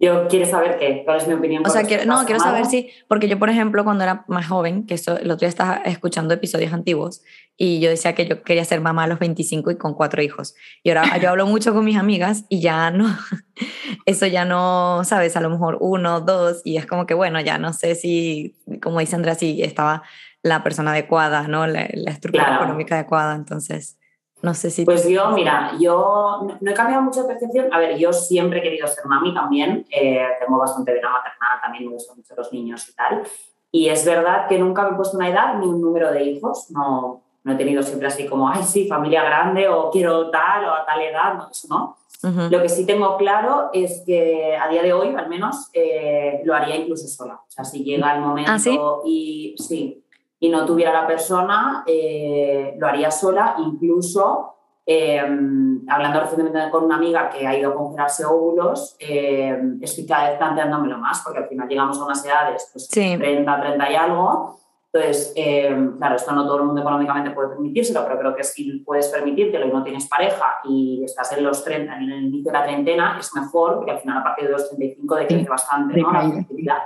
Yo 0.00 0.28
quiero 0.28 0.46
saber 0.46 0.78
qué, 0.78 1.02
cuál 1.04 1.16
es 1.16 1.26
mi 1.26 1.34
opinión. 1.34 1.66
O 1.66 1.70
sea, 1.70 1.82
quiero, 1.82 2.04
no, 2.04 2.24
quiero 2.24 2.40
saber 2.40 2.66
si, 2.66 2.90
porque 3.08 3.26
yo, 3.26 3.36
por 3.38 3.50
ejemplo, 3.50 3.82
cuando 3.82 4.04
era 4.04 4.24
más 4.28 4.46
joven, 4.46 4.86
que 4.86 4.94
eso, 4.94 5.18
el 5.18 5.28
otro 5.28 5.40
día 5.40 5.48
estaba 5.48 5.76
escuchando 5.84 6.32
episodios 6.34 6.72
antiguos 6.72 7.22
y 7.56 7.80
yo 7.80 7.90
decía 7.90 8.14
que 8.14 8.24
yo 8.26 8.42
quería 8.44 8.64
ser 8.64 8.80
mamá 8.80 9.04
a 9.04 9.06
los 9.08 9.18
25 9.18 9.72
y 9.72 9.76
con 9.76 9.94
cuatro 9.94 10.22
hijos. 10.22 10.54
Y 10.84 10.90
ahora 10.90 11.18
yo 11.18 11.30
hablo 11.30 11.46
mucho 11.48 11.74
con 11.74 11.84
mis 11.84 11.96
amigas 11.96 12.44
y 12.48 12.60
ya 12.60 12.92
no, 12.92 13.06
eso 14.06 14.26
ya 14.26 14.44
no, 14.44 15.02
sabes, 15.02 15.36
a 15.36 15.40
lo 15.40 15.50
mejor 15.50 15.78
uno, 15.80 16.20
dos, 16.20 16.62
y 16.64 16.76
es 16.76 16.86
como 16.86 17.04
que, 17.04 17.14
bueno, 17.14 17.40
ya 17.40 17.58
no 17.58 17.72
sé 17.72 17.96
si, 17.96 18.56
como 18.80 19.00
dice 19.00 19.16
Andrea, 19.16 19.34
si 19.34 19.62
estaba 19.62 20.04
la 20.44 20.62
persona 20.62 20.92
adecuada, 20.92 21.48
¿no? 21.48 21.66
La, 21.66 21.88
la 21.92 22.12
estructura 22.12 22.46
Claro. 22.46 22.62
económica 22.62 22.94
adecuada, 22.94 23.34
entonces. 23.34 23.98
No 24.40 24.54
sé 24.54 24.70
si... 24.70 24.84
Pues 24.84 25.08
yo, 25.08 25.30
mira, 25.30 25.72
yo 25.80 26.46
no, 26.60 26.70
he 26.70 26.74
cambiado 26.74 27.02
mucho 27.02 27.22
de 27.22 27.28
percepción. 27.28 27.72
A 27.72 27.78
ver, 27.78 27.98
yo 27.98 28.12
siempre 28.12 28.60
he 28.60 28.62
querido 28.62 28.86
ser 28.86 29.04
mami 29.06 29.34
también. 29.34 29.84
Eh, 29.90 30.26
tengo 30.38 30.58
bastante 30.58 30.92
vida 30.94 31.10
maternal, 31.10 31.60
también 31.60 31.86
me 31.86 31.92
gustan 31.92 32.16
mucho 32.16 32.34
los 32.36 32.52
niños 32.52 32.88
y 32.88 32.94
tal. 32.94 33.22
Y 33.72 33.88
es 33.88 34.04
verdad 34.06 34.48
que 34.48 34.58
nunca 34.58 34.82
me 34.82 34.90
he 34.90 34.94
puesto 34.94 35.16
una 35.16 35.28
edad 35.28 35.54
ni 35.54 35.66
un 35.66 35.80
número 35.80 36.12
de 36.12 36.22
hijos. 36.22 36.70
No, 36.70 37.22
no 37.42 37.52
he 37.52 37.56
tenido 37.56 37.82
siempre 37.82 38.06
así 38.06 38.26
como, 38.26 38.48
ay, 38.48 38.62
sí, 38.62 38.86
familia 38.86 39.24
grande 39.24 39.68
o 39.68 39.90
quiero 39.90 40.30
tal 40.30 40.64
o 40.66 40.72
a 40.72 40.86
tal 40.86 41.00
edad. 41.00 41.34
No, 41.34 41.48
eso 41.50 41.68
no. 41.68 41.96
Lo 42.50 42.60
que 42.60 42.68
sí 42.68 42.84
tengo 42.84 43.16
claro 43.16 43.70
es 43.72 44.02
que 44.04 44.56
a 44.56 44.68
día 44.68 44.82
de 44.82 44.92
hoy, 44.92 45.14
al 45.14 45.28
menos, 45.28 45.68
eh, 45.72 46.40
lo 46.44 46.54
haría 46.54 46.74
incluso 46.74 47.06
sola. 47.06 47.34
O 47.34 47.50
sea, 47.50 47.64
si 47.64 47.84
llega 47.84 48.12
el 48.14 48.22
momento 48.22 48.50
¿Ah, 48.50 49.02
y 49.06 49.54
sí, 49.56 50.04
y 50.40 50.48
no 50.48 50.64
tuviera 50.64 50.92
la 50.92 51.06
persona, 51.06 51.84
eh, 51.86 52.74
lo 52.78 52.86
haría 52.86 53.10
sola, 53.10 53.56
incluso 53.58 54.54
eh, 54.86 55.18
hablando 55.88 56.20
recientemente 56.20 56.70
con 56.70 56.84
una 56.84 56.96
amiga 56.96 57.28
que 57.28 57.46
ha 57.46 57.58
ido 57.58 57.72
a 57.72 57.74
congelarse 57.74 58.24
óvulos, 58.24 58.96
estoy 58.98 60.06
cada 60.06 60.30
vez 60.30 60.38
planteándomelo 60.38 60.98
más, 60.98 61.20
porque 61.22 61.40
al 61.40 61.48
final 61.48 61.68
llegamos 61.68 61.98
a 62.00 62.04
unas 62.04 62.24
edades, 62.24 62.70
pues 62.72 62.88
30, 62.88 63.60
30 63.60 63.90
y 63.90 63.94
algo, 63.96 64.56
entonces, 64.90 65.34
eh, 65.36 65.90
claro, 65.98 66.16
esto 66.16 66.32
no 66.32 66.46
todo 66.46 66.60
el 66.60 66.64
mundo 66.64 66.80
económicamente 66.80 67.32
puede 67.32 67.50
permitírselo, 67.50 68.04
pero 68.04 68.18
creo 68.18 68.34
que 68.34 68.42
si 68.42 68.78
puedes 68.86 69.08
permitírtelo 69.08 69.66
y 69.66 69.70
no 69.70 69.84
tienes 69.84 70.08
pareja 70.08 70.60
y 70.64 71.02
estás 71.04 71.30
en 71.36 71.44
los 71.44 71.62
30, 71.62 71.94
en 71.94 72.10
el 72.10 72.24
inicio 72.24 72.50
de 72.50 72.58
la 72.58 72.64
treintena, 72.64 73.18
es 73.20 73.34
mejor, 73.34 73.76
porque 73.76 73.90
al 73.90 73.98
final 73.98 74.18
a 74.18 74.24
partir 74.24 74.46
de 74.46 74.52
los 74.52 74.66
35 74.70 75.16
decrece 75.16 75.48
bastante 75.48 76.00
¿no? 76.00 76.10
la 76.10 76.22
fertilidad. 76.30 76.78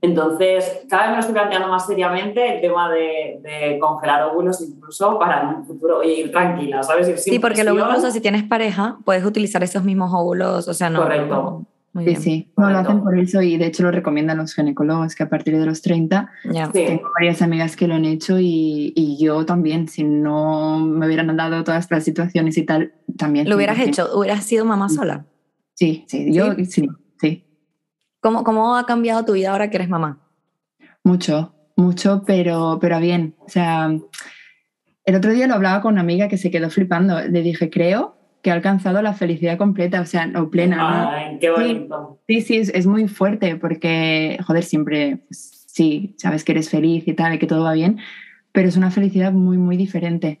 Entonces, 0.00 0.86
cada 0.88 1.02
vez 1.02 1.10
me 1.10 1.16
lo 1.16 1.20
estoy 1.20 1.34
planteando 1.34 1.68
más 1.68 1.86
seriamente 1.86 2.54
el 2.54 2.60
tema 2.60 2.90
de, 2.90 3.78
congelar 3.80 4.22
óvulos 4.28 4.60
incluso 4.60 5.18
para 5.18 5.42
en 5.42 5.48
un 5.48 5.66
futuro 5.66 6.04
ir 6.04 6.30
tranquila, 6.30 6.82
¿sabes? 6.84 7.22
sí, 7.22 7.38
porque 7.40 7.64
luego 7.64 7.80
incluso 7.80 8.12
si 8.12 8.20
tienes 8.20 8.44
pareja, 8.44 8.98
puedes 9.04 9.24
utilizar 9.24 9.62
esos 9.64 9.82
mismos 9.82 10.12
óvulos, 10.14 10.68
o 10.68 10.74
sea, 10.74 10.88
no... 10.88 11.02
Correcto 11.02 11.66
sí, 12.02 12.16
sí, 12.16 12.52
no 12.56 12.70
lo 12.70 12.78
hacen 12.78 13.02
por 13.02 13.16
eso 13.16 13.40
y 13.40 13.56
de 13.56 13.66
hecho 13.66 13.84
lo 13.84 13.90
recomiendan 13.90 14.38
los 14.38 14.54
ginecólogos 14.54 15.14
que 15.14 15.22
a 15.22 15.28
partir 15.28 15.56
de 15.56 15.64
los 15.64 15.80
30 15.82 16.30
tengo 16.72 17.10
varias 17.14 17.40
amigas 17.40 17.76
que 17.76 17.86
lo 17.86 17.94
han 17.94 18.04
hecho 18.04 18.38
y, 18.40 18.92
y, 18.96 19.16
yo 19.18 19.46
también, 19.46 19.86
si 19.88 20.02
no 20.02 20.78
me 20.78 21.06
hubieran 21.06 21.36
dado 21.36 21.62
todas 21.62 21.84
estas 21.84 22.04
situaciones 22.04 22.58
y 22.58 22.64
tal, 22.64 22.92
también. 23.16 23.48
¿Lo 23.48 23.56
hubieras 23.56 23.78
hecho? 23.78 24.08
¿Hubieras 24.18 24.44
sido 24.44 24.64
mamá 24.64 24.88
sola? 24.88 25.26
Sí, 25.74 26.04
sí, 26.08 26.32
yo 26.32 26.54
sí, 26.68 26.88
sí. 27.20 27.44
¿Cómo, 28.20 28.42
¿Cómo 28.42 28.76
ha 28.76 28.86
cambiado 28.86 29.24
tu 29.24 29.32
vida 29.34 29.52
ahora 29.52 29.70
que 29.70 29.76
eres 29.76 29.88
mamá? 29.88 30.18
Mucho, 31.04 31.54
mucho, 31.76 32.22
pero, 32.26 32.78
pero 32.80 32.98
bien. 32.98 33.34
O 33.40 33.48
sea, 33.48 33.92
el 35.04 35.14
otro 35.14 35.32
día 35.32 35.46
lo 35.46 35.54
hablaba 35.54 35.82
con 35.82 35.92
una 35.92 36.00
amiga 36.00 36.28
que 36.28 36.38
se 36.38 36.50
quedó 36.50 36.70
flipando. 36.70 37.20
Le 37.20 37.42
dije, 37.42 37.70
creo 37.70 38.16
que 38.44 38.50
ha 38.50 38.54
alcanzado 38.54 39.00
la 39.00 39.14
felicidad 39.14 39.56
completa, 39.56 40.02
o 40.02 40.04
sea, 40.04 40.30
o 40.36 40.50
plena. 40.50 41.10
Ay, 41.10 41.38
qué 41.40 41.50
bonito. 41.50 42.20
Sí, 42.28 42.42
sí, 42.42 42.56
es, 42.56 42.86
muy 42.86 43.08
fuerte 43.08 43.56
porque, 43.56 44.38
joder, 44.46 44.62
siempre, 44.62 45.24
pues, 45.26 45.64
sí, 45.66 46.14
sabes 46.18 46.44
que 46.44 46.52
eres 46.52 46.68
feliz 46.68 47.08
y 47.08 47.14
tal, 47.14 47.34
y 47.34 47.38
que 47.38 47.46
todo 47.46 47.64
va 47.64 47.72
bien, 47.72 47.98
pero 48.52 48.68
es 48.68 48.76
una 48.76 48.90
felicidad 48.90 49.32
muy, 49.32 49.56
muy 49.56 49.78
diferente. 49.78 50.40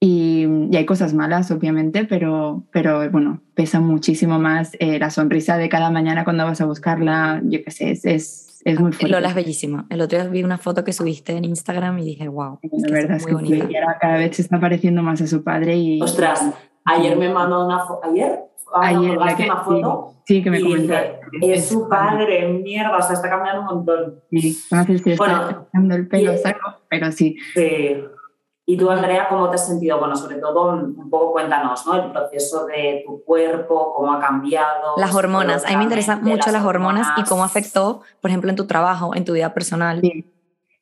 Y, 0.00 0.46
hay 0.74 0.86
cosas 0.86 1.12
malas, 1.12 1.50
obviamente, 1.50 2.06
pero, 2.06 2.64
pero 2.72 3.08
bueno, 3.10 3.42
pesa 3.54 3.80
muchísimo 3.80 4.38
más 4.38 4.74
eh, 4.80 4.98
la 4.98 5.10
sonrisa 5.10 5.58
de 5.58 5.68
cada 5.68 5.90
mañana 5.90 6.24
cuando 6.24 6.44
vas 6.44 6.62
a 6.62 6.64
buscarla, 6.64 7.42
yo 7.44 7.62
qué 7.62 7.70
sé, 7.70 7.90
es, 7.90 8.06
es, 8.06 8.62
es 8.64 8.80
muy 8.80 8.92
fuerte. 8.92 9.08
Lola 9.12 9.28
es 9.28 9.34
bellísima. 9.34 9.86
El 9.90 10.00
otro 10.00 10.18
día 10.18 10.30
vi 10.30 10.42
una 10.42 10.56
foto 10.56 10.84
que 10.84 10.94
subiste 10.94 11.36
en 11.36 11.44
Instagram 11.44 11.98
y 11.98 12.04
dije, 12.06 12.28
wow. 12.28 12.60
La 12.62 12.90
verdad 12.90 13.18
es, 13.18 13.26
que, 13.26 13.68
cada 14.00 14.16
vez 14.16 14.36
se 14.36 14.42
está 14.42 14.58
pareciendo 14.58 15.02
más 15.02 15.20
a 15.20 15.26
su 15.26 15.44
padre 15.44 15.76
y... 15.76 16.00
Ostras, 16.00 16.40
Ayer 16.84 17.16
me 17.16 17.28
mandó 17.32 17.64
una 17.64 17.84
foto, 17.86 18.08
¿ayer? 18.08 18.44
Ah, 18.74 18.88
ayer, 18.88 19.18
una 19.18 19.56
foto. 19.58 20.14
Sí, 20.24 20.42
que 20.42 20.50
me 20.50 20.60
comentó. 20.60 20.94
Es 21.40 21.68
su 21.68 21.88
padre, 21.88 22.48
mierda, 22.48 22.96
o 22.96 23.02
sea, 23.02 23.14
está 23.14 23.28
cambiando 23.28 23.62
un 23.62 23.66
montón. 23.66 24.20
Sí, 24.30 24.52
fácil, 24.52 25.02
sí, 25.02 25.14
bueno, 25.16 25.42
está 25.42 25.66
cambiando 25.72 25.94
el 25.96 26.08
pelo, 26.08 26.38
saco, 26.38 26.78
pero 26.88 27.12
sí. 27.12 27.36
Sí. 27.54 28.04
Y 28.64 28.76
tú, 28.76 28.88
Andrea, 28.90 29.26
¿cómo 29.28 29.50
te 29.50 29.56
has 29.56 29.66
sentido? 29.66 29.98
Bueno, 29.98 30.16
sobre 30.16 30.36
todo, 30.36 30.72
un 30.72 31.10
poco 31.10 31.32
cuéntanos, 31.32 31.84
¿no? 31.84 31.94
El 31.96 32.12
proceso 32.12 32.64
de 32.66 33.02
tu 33.04 33.22
cuerpo, 33.24 33.92
cómo 33.94 34.12
ha 34.12 34.20
cambiado. 34.20 34.94
Las 34.96 35.14
hormonas. 35.14 35.64
A 35.66 35.70
mí 35.70 35.76
me 35.76 35.84
interesan 35.84 36.22
mucho 36.22 36.50
las 36.52 36.64
hormonas, 36.64 37.08
y 37.16 37.24
cómo 37.24 37.44
afectó, 37.44 38.02
por 38.20 38.30
ejemplo, 38.30 38.50
en 38.50 38.56
tu 38.56 38.66
trabajo, 38.66 39.14
en 39.16 39.24
tu 39.24 39.32
vida 39.32 39.52
personal. 39.52 40.00
Sí. 40.00 40.32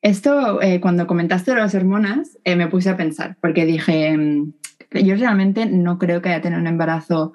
Esto, 0.03 0.61
eh, 0.61 0.79
cuando 0.79 1.05
comentaste 1.05 1.53
las 1.53 1.75
hormonas, 1.75 2.39
eh, 2.43 2.55
me 2.55 2.67
puse 2.67 2.89
a 2.89 2.97
pensar, 2.97 3.37
porque 3.41 3.65
dije, 3.65 4.15
mm, 4.17 4.53
yo 4.91 5.15
realmente 5.15 5.65
no 5.65 5.97
creo 5.97 6.21
que 6.21 6.29
haya 6.29 6.41
tenido 6.41 6.61
un 6.61 6.67
embarazo, 6.67 7.33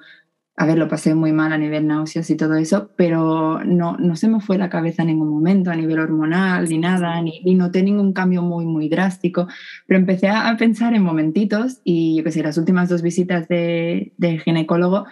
a 0.56 0.66
ver, 0.66 0.78
lo 0.78 0.88
pasé 0.88 1.14
muy 1.14 1.32
mal 1.32 1.52
a 1.52 1.58
nivel 1.58 1.86
náuseas 1.86 2.28
y 2.30 2.36
todo 2.36 2.54
eso, 2.56 2.90
pero 2.96 3.62
no, 3.64 3.96
no 3.98 4.16
se 4.16 4.28
me 4.28 4.40
fue 4.40 4.56
la 4.56 4.70
cabeza 4.70 5.02
en 5.02 5.08
ningún 5.08 5.28
momento 5.28 5.70
a 5.70 5.76
nivel 5.76 5.98
hormonal 5.98 6.68
ni 6.68 6.78
nada, 6.78 7.20
ni, 7.20 7.40
ni 7.44 7.54
noté 7.54 7.82
ningún 7.82 8.12
cambio 8.12 8.42
muy, 8.42 8.64
muy 8.64 8.88
drástico, 8.88 9.48
pero 9.86 10.00
empecé 10.00 10.28
a, 10.28 10.54
pensar 10.56 10.94
en 10.94 11.02
momentitos 11.02 11.80
y 11.84 12.16
yo 12.16 12.24
qué 12.24 12.32
sé, 12.32 12.42
las 12.42 12.56
últimas 12.56 12.88
dos 12.88 13.02
visitas 13.02 13.48
de, 13.48 14.14
de 14.16 14.38
ginecólogo, 14.38 15.06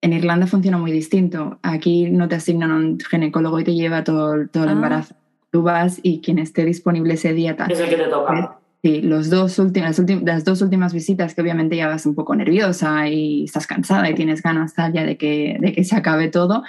en 0.00 0.12
Irlanda 0.12 0.46
funciona 0.46 0.78
muy 0.78 0.92
distinto. 0.92 1.58
Aquí 1.62 2.08
no 2.10 2.28
te 2.28 2.36
asignan 2.36 2.70
un 2.70 2.98
ginecólogo 3.00 3.58
y 3.58 3.64
te 3.64 3.74
lleva 3.74 4.04
todo, 4.04 4.46
todo 4.48 4.64
el 4.64 4.68
ah. 4.70 4.72
embarazo. 4.72 5.16
Tú 5.50 5.62
vas 5.62 5.98
y 6.02 6.20
quien 6.20 6.38
esté 6.38 6.64
disponible 6.64 7.14
ese 7.14 7.32
día... 7.32 7.56
Es 7.68 7.80
el 7.80 7.88
que 7.88 7.96
te 7.96 8.04
toca. 8.04 8.60
Sí, 8.82 9.02
los 9.02 9.28
dos 9.28 9.58
últimas, 9.58 10.00
las 10.22 10.44
dos 10.44 10.62
últimas 10.62 10.92
visitas 10.92 11.34
que 11.34 11.40
obviamente 11.42 11.76
ya 11.76 11.88
vas 11.88 12.06
un 12.06 12.14
poco 12.14 12.36
nerviosa 12.36 13.08
y 13.08 13.44
estás 13.44 13.66
cansada 13.66 14.08
y 14.08 14.14
tienes 14.14 14.40
ganas 14.40 14.74
ya 14.76 15.04
de 15.04 15.16
que, 15.16 15.56
de 15.58 15.72
que 15.72 15.82
se 15.82 15.96
acabe 15.96 16.28
todo, 16.28 16.62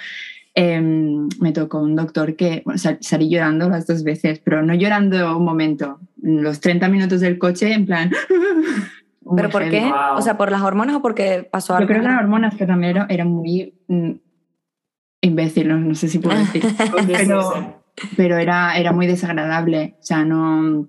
em, 0.54 1.28
me 1.40 1.52
tocó 1.52 1.78
un 1.80 1.94
doctor 1.94 2.34
que 2.34 2.64
salí 3.00 3.30
llorando 3.30 3.68
las 3.68 3.86
dos 3.86 4.02
veces, 4.02 4.40
pero 4.40 4.62
no 4.62 4.74
llorando 4.74 5.36
un 5.36 5.44
momento, 5.44 6.00
los 6.20 6.60
30 6.60 6.88
minutos 6.88 7.20
del 7.20 7.38
coche 7.38 7.72
en 7.72 7.86
plan... 7.86 8.10
¿Pero 9.36 9.48
por 9.48 9.70
qué? 9.70 9.92
O 10.16 10.22
sea, 10.22 10.36
¿por 10.36 10.50
las 10.50 10.62
hormonas 10.62 10.96
o 10.96 11.02
porque 11.02 11.48
pasó 11.48 11.74
algo? 11.74 11.84
Yo 11.84 11.88
creo 11.88 12.02
que 12.02 12.08
las 12.08 12.20
hormonas, 12.20 12.56
que 12.56 12.66
también 12.66 12.96
era, 13.08 13.24
muy 13.24 13.74
mm, 13.86 14.12
imbécil, 15.20 15.68
no, 15.68 15.94
sé 15.94 16.08
si 16.08 16.18
puedo 16.18 16.36
decir, 16.52 16.64
pero, 17.06 17.82
pero 18.16 18.38
era, 18.38 18.76
era 18.76 18.90
muy 18.92 19.06
desagradable, 19.06 19.94
o 20.00 20.02
sea, 20.02 20.24
no 20.24 20.88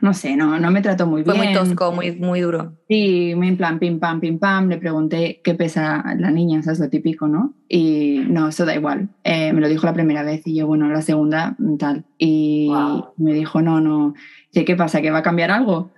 no 0.00 0.14
sé, 0.14 0.36
no, 0.36 0.58
no 0.58 0.70
me 0.70 0.80
trató 0.80 1.06
muy 1.06 1.22
bien. 1.22 1.36
Fue 1.36 1.44
muy 1.44 1.54
tosco, 1.54 1.92
muy, 1.92 2.12
muy 2.12 2.40
duro. 2.40 2.74
Sí, 2.88 3.30
en 3.30 3.56
plan 3.56 3.78
pim 3.78 3.98
pam, 3.98 4.20
pim 4.20 4.38
pam, 4.38 4.68
le 4.68 4.78
pregunté 4.78 5.40
qué 5.42 5.54
pesa 5.54 6.04
la 6.18 6.30
niña, 6.30 6.60
eso 6.60 6.72
es 6.72 6.80
lo 6.80 6.88
típico, 6.88 7.28
¿no? 7.28 7.54
Y 7.68 8.22
no, 8.28 8.48
eso 8.48 8.64
da 8.64 8.74
igual. 8.74 9.08
Eh, 9.24 9.52
me 9.52 9.60
lo 9.60 9.68
dijo 9.68 9.86
la 9.86 9.92
primera 9.92 10.22
vez 10.22 10.46
y 10.46 10.56
yo, 10.56 10.66
bueno, 10.66 10.88
la 10.88 11.02
segunda, 11.02 11.56
tal. 11.78 12.04
Y 12.18 12.70
me 13.16 13.34
dijo, 13.34 13.62
no, 13.62 13.80
no, 13.80 14.14
¿qué 14.52 14.76
pasa? 14.76 15.00
¿Que 15.00 15.10
va 15.10 15.18
a 15.18 15.22
cambiar 15.22 15.50
algo? 15.50 15.90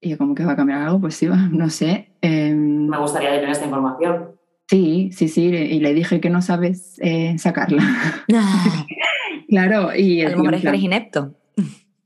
Y 0.00 0.10
yo, 0.10 0.18
¿cómo 0.18 0.34
que 0.34 0.44
va 0.44 0.52
a 0.52 0.56
cambiar 0.56 0.82
algo? 0.82 1.00
Pues 1.00 1.14
sí, 1.14 1.26
no 1.50 1.70
sé. 1.70 2.10
Em, 2.20 2.86
me 2.88 2.98
gustaría 2.98 3.30
tener 3.30 3.50
esta 3.50 3.64
información. 3.64 4.34
Sí, 4.68 5.10
sí, 5.12 5.28
sí, 5.28 5.44
y 5.44 5.80
le 5.80 5.92
dije 5.92 6.20
que 6.20 6.30
no 6.30 6.40
sabes 6.40 6.98
eh, 7.02 7.36
sacarla. 7.38 7.82
claro, 9.48 9.94
y... 9.94 10.22
A 10.22 10.30
lo 10.30 10.38
mejor 10.38 10.54
es 10.54 10.62
que 10.62 10.68
eres 10.68 10.82
inepto. 10.82 11.34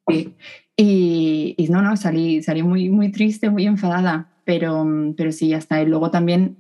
Sí. 0.08 0.34
Y, 0.80 1.66
no, 1.70 1.82
no, 1.82 1.96
salí, 1.96 2.40
salí 2.40 2.62
muy, 2.62 2.88
muy 2.88 3.10
triste, 3.10 3.50
muy 3.50 3.66
enfadada, 3.66 4.28
pero, 4.44 4.86
pero 5.16 5.32
sí, 5.32 5.48
ya 5.48 5.58
está. 5.58 5.82
Y 5.82 5.86
luego 5.86 6.12
también, 6.12 6.56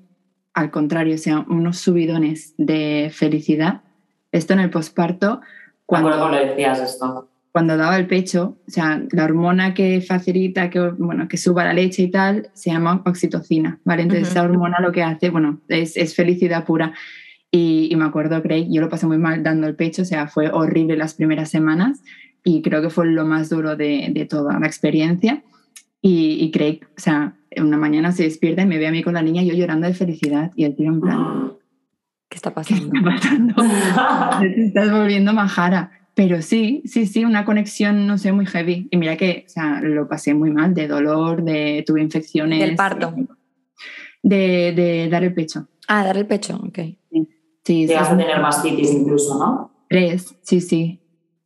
al 0.54 0.72
contrario, 0.72 1.14
o 1.14 1.18
sea, 1.18 1.46
unos 1.48 1.78
subidones 1.78 2.52
de 2.58 3.12
felicidad. 3.14 3.82
Esto 4.32 4.54
en 4.54 4.60
el 4.60 4.70
posparto. 4.70 5.40
Cuando, 5.86 6.10
¿Cómo 6.10 6.30
le 6.30 6.46
decías 6.46 6.80
esto? 6.80 7.28
Cuando 7.52 7.76
daba 7.76 7.96
el 7.96 8.08
pecho, 8.08 8.58
o 8.66 8.70
sea, 8.70 9.00
la 9.12 9.24
hormona 9.24 9.72
que 9.72 10.00
facilita 10.00 10.68
que, 10.68 10.80
bueno, 10.98 11.28
que 11.28 11.36
suba 11.36 11.64
la 11.64 11.72
leche 11.72 12.02
y 12.02 12.10
tal, 12.10 12.50
se 12.54 12.70
llama 12.70 13.02
oxitocina, 13.06 13.78
¿vale? 13.84 14.02
Entonces 14.02 14.30
esa 14.30 14.42
hormona 14.42 14.80
lo 14.80 14.90
que 14.90 15.04
hace, 15.04 15.30
bueno, 15.30 15.60
es, 15.68 15.96
es 15.96 16.16
felicidad 16.16 16.64
pura. 16.64 16.92
Y, 17.52 17.88
y, 17.90 17.94
me 17.94 18.04
acuerdo, 18.04 18.42
Craig, 18.42 18.66
yo 18.68 18.80
lo 18.80 18.88
pasé 18.88 19.06
muy 19.06 19.16
mal 19.16 19.44
dando 19.44 19.68
el 19.68 19.76
pecho, 19.76 20.02
o 20.02 20.04
sea, 20.04 20.26
fue 20.26 20.50
horrible 20.50 20.96
las 20.96 21.14
primeras 21.14 21.50
semanas 21.50 22.02
y 22.48 22.62
creo 22.62 22.80
que 22.80 22.88
fue 22.88 23.06
lo 23.06 23.26
más 23.26 23.50
duro 23.50 23.76
de, 23.76 24.08
de 24.10 24.24
toda 24.24 24.58
la 24.58 24.66
experiencia. 24.66 25.42
Y, 26.00 26.38
y, 26.42 26.50
Craig, 26.50 26.80
o 26.96 27.00
sea, 27.00 27.34
una 27.58 27.76
mañana 27.76 28.10
se 28.10 28.22
despierta 28.22 28.62
y 28.62 28.66
me 28.66 28.78
ve 28.78 28.86
a 28.86 28.90
mí 28.90 29.02
con 29.02 29.12
la 29.12 29.20
niña 29.20 29.42
yo 29.42 29.52
llorando 29.52 29.86
de 29.86 29.92
felicidad 29.92 30.50
y 30.56 30.64
el 30.64 30.74
tío 30.74 30.88
en 30.88 31.00
plan... 31.02 31.52
¿Qué 32.30 32.36
está 32.36 32.54
pasando? 32.54 32.90
¿Qué 32.90 32.98
está 32.98 33.10
pasando? 33.10 33.54
Te 34.40 34.64
estás 34.64 34.90
volviendo 34.90 35.34
majara. 35.34 35.90
Pero 36.14 36.40
sí, 36.40 36.82
sí, 36.86 37.04
sí, 37.04 37.26
una 37.26 37.44
conexión, 37.44 38.06
no 38.06 38.16
sé, 38.16 38.32
muy 38.32 38.46
heavy. 38.46 38.88
Y 38.90 38.96
mira 38.96 39.18
que, 39.18 39.44
o 39.46 39.50
sea, 39.50 39.82
lo 39.82 40.08
pasé 40.08 40.32
muy 40.32 40.50
mal, 40.50 40.72
de 40.72 40.88
dolor, 40.88 41.42
de 41.42 41.84
tuve 41.86 42.00
infecciones. 42.00 42.60
¿Del 42.60 42.76
parto? 42.76 43.14
De, 44.22 44.72
de 44.72 45.08
dar 45.10 45.22
el 45.22 45.34
pecho. 45.34 45.68
Ah, 45.86 46.02
dar 46.02 46.16
el 46.16 46.26
pecho, 46.26 46.56
ok. 46.56 46.78
Sí. 47.10 47.28
sí 47.62 47.86
Te 47.86 47.94
vas 47.94 48.10
a 48.10 48.16
tener 48.16 48.40
mastitis 48.40 48.90
incluso, 48.92 49.38
¿no? 49.38 49.84
Tres, 49.88 50.34
sí, 50.42 50.62
sí 50.62 51.00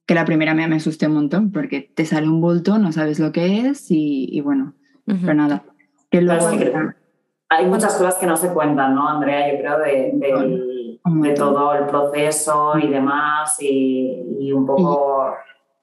que 0.07 0.15
la 0.15 0.25
primera 0.25 0.55
me, 0.55 0.67
me 0.67 0.77
asusté 0.77 1.07
un 1.07 1.15
montón 1.15 1.53
porque 1.53 1.81
te 1.81 2.05
sale 2.05 2.29
un 2.29 2.41
bulto, 2.41 2.79
no 2.79 2.93
sabes 2.93 3.19
lo 3.19 3.33
que 3.33 3.67
es 3.67 3.87
y, 3.89 4.41
bueno, 4.41 4.75
pero 5.07 5.35
nada. 5.35 5.65
Que 6.11 6.21
luego, 6.21 6.49
hay 7.49 7.67
muchas 7.67 7.95
cosas 7.97 8.17
que 8.17 8.27
no 8.27 8.37
se 8.37 8.49
cuentan, 8.49 8.95
¿no, 8.95 9.09
Andrea? 9.09 9.53
Yo 9.53 9.59
creo 9.59 9.79
de, 9.79 10.11
de, 10.15 11.35
todo 11.35 11.75
el 11.75 11.87
proceso 11.87 12.79
y 12.79 12.89
demás 12.89 13.57
y, 13.61 14.53
un 14.53 14.67
poco... 14.67 15.35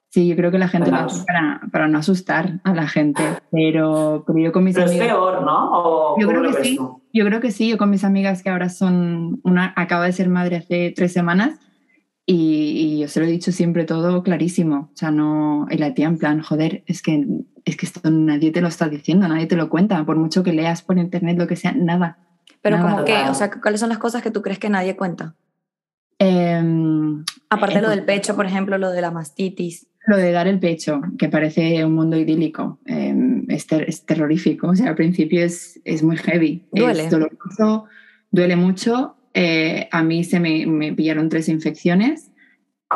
Sí, 0.08 0.26
yo 0.26 0.34
creo 0.34 0.50
que 0.50 0.58
la 0.58 0.66
gente 0.66 0.90
va 0.90 1.06
para, 1.24 1.60
para 1.70 1.86
no 1.86 1.98
asustar 1.98 2.58
a 2.64 2.74
la 2.74 2.88
gente, 2.88 3.22
pero, 3.52 4.24
pero 4.26 4.38
yo 4.40 4.50
con 4.50 4.64
mis 4.64 4.74
pero 4.74 4.90
es 4.90 4.98
peor, 4.98 5.42
¿no? 5.42 6.18
yo 6.18 6.26
creo 6.26 6.42
que 6.42 6.64
sí. 6.64 6.78
Yo 7.12 7.24
creo 7.24 7.40
que 7.40 7.52
sí. 7.52 7.68
Yo 7.68 7.78
con 7.78 7.90
mis 7.90 8.02
amigas 8.02 8.42
que 8.42 8.50
ahora 8.50 8.70
son 8.70 9.40
una 9.44 9.72
acaba 9.76 10.06
de 10.06 10.12
ser 10.12 10.28
madre 10.28 10.56
hace 10.56 10.92
tres 10.96 11.12
semanas 11.12 11.60
y, 12.26 12.98
yo 13.00 13.08
se 13.08 13.20
lo 13.20 13.26
he 13.26 13.30
dicho 13.30 13.50
siempre 13.52 13.84
todo 13.84 14.22
clarísimo. 14.22 14.90
O 14.92 14.96
sea, 14.96 15.10
no. 15.10 15.66
Y 15.70 15.78
la 15.78 15.94
tía 15.94 16.06
en 16.06 16.18
plan, 16.18 16.42
joder, 16.42 16.84
es 16.86 17.02
que 17.02 17.26
es 17.64 17.76
que 17.76 17.86
esto 17.86 18.10
nadie 18.10 18.52
te 18.52 18.60
lo 18.60 18.68
está 18.68 18.88
diciendo, 18.88 19.28
nadie 19.28 19.46
te 19.46 19.56
lo 19.56 19.68
cuenta, 19.68 20.04
por 20.04 20.16
mucho 20.16 20.42
que 20.42 20.52
leas 20.52 20.82
por 20.82 20.98
internet 20.98 21.38
lo 21.38 21.46
que 21.46 21.56
sea, 21.56 21.72
nada. 21.72 22.18
Pero 22.62 22.80
como 22.80 23.04
que, 23.04 23.16
o 23.28 23.34
sea, 23.34 23.50
¿cuáles 23.50 23.80
son 23.80 23.88
las 23.88 23.98
cosas 23.98 24.22
que 24.22 24.30
tú 24.30 24.42
crees 24.42 24.58
que 24.58 24.68
nadie 24.68 24.96
cuenta? 24.96 25.34
Em, 26.18 27.24
Aparte 27.48 27.76
de 27.76 27.82
lo 27.82 27.88
del 27.88 28.04
pecho, 28.04 28.36
por 28.36 28.44
ejemplo, 28.44 28.76
lo 28.76 28.90
de 28.90 29.00
la 29.00 29.10
mastitis. 29.10 29.86
Lo 30.06 30.16
de 30.16 30.32
dar 30.32 30.46
el 30.46 30.58
pecho, 30.58 31.00
que 31.18 31.28
parece 31.28 31.84
un 31.84 31.94
mundo 31.94 32.16
idílico, 32.16 32.78
em, 32.84 33.46
es, 33.48 33.66
terrorífico. 34.04 34.68
O 34.68 34.76
sea, 34.76 34.90
al 34.90 34.94
principio 34.94 35.44
es, 35.44 35.80
es 35.84 36.02
muy 36.02 36.16
heavy. 36.18 36.66
Duele. 36.72 37.04
Es 37.04 37.10
doloroso, 37.10 37.86
duele 38.30 38.56
mucho. 38.56 39.16
Eh, 39.34 39.88
a 39.90 40.02
mí 40.02 40.24
se 40.24 40.40
me, 40.40 40.66
me, 40.66 40.92
pillaron 40.92 41.28
tres 41.28 41.48
infecciones. 41.48 42.30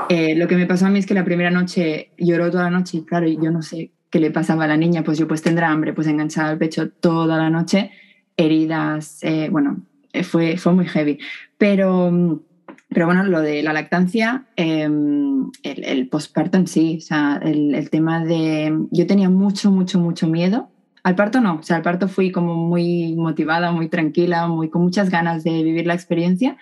Eh, 0.08 0.34
lo 0.34 0.48
que 0.48 0.56
me 0.56 0.66
pasó 0.66 0.86
a 0.86 0.90
mí 0.90 0.98
es 0.98 1.06
que 1.06 1.14
la 1.14 1.24
primera 1.24 1.50
noche 1.50 2.10
lloró 2.18 2.50
toda 2.50 2.64
la 2.64 2.70
noche 2.70 2.98
y 2.98 3.04
claro, 3.04 3.28
yo 3.28 3.50
no 3.50 3.62
sé 3.62 3.92
qué 4.10 4.18
le 4.18 4.30
pasaba 4.30 4.64
a 4.64 4.68
la 4.68 4.76
niña, 4.76 5.04
pues 5.04 5.18
yo 5.18 5.28
pues 5.28 5.42
tendrá 5.42 5.70
hambre, 5.70 5.92
pues 5.92 6.06
enganchada 6.06 6.50
al 6.50 6.58
pecho 6.58 6.90
toda 6.90 7.36
la 7.36 7.50
noche, 7.50 7.90
heridas, 8.36 9.18
eh, 9.22 9.48
bueno, 9.50 9.84
fue, 10.22 10.56
fue 10.56 10.72
muy 10.72 10.86
heavy. 10.86 11.18
Pero 11.58 12.40
pero 12.94 13.06
bueno, 13.06 13.24
lo 13.24 13.40
de 13.40 13.62
la 13.64 13.72
lactancia, 13.72 14.46
em, 14.54 15.50
el, 15.64 15.84
el 15.84 16.08
posparto 16.08 16.58
en 16.58 16.68
sí, 16.68 16.98
o 16.98 17.00
sea, 17.00 17.40
el, 17.42 17.74
el, 17.74 17.90
tema 17.90 18.24
de... 18.24 18.72
Yo 18.92 19.06
tenía 19.08 19.28
mucho, 19.28 19.72
mucho, 19.72 19.98
mucho 19.98 20.28
miedo. 20.28 20.70
Al 21.04 21.14
parto 21.14 21.40
no, 21.40 21.56
o 21.56 21.62
sea, 21.62 21.76
al 21.76 21.82
parto 21.82 22.08
fui 22.08 22.32
como 22.32 22.54
muy 22.54 23.14
motivada, 23.14 23.70
muy 23.70 23.88
tranquila, 23.88 24.49
muy 24.49 24.70
con 24.70 24.82
muchas 24.82 25.11
ganas 25.11 25.44
de 25.44 25.62
vivir 25.62 25.87
la 25.87 25.94
experiencia, 25.94 26.56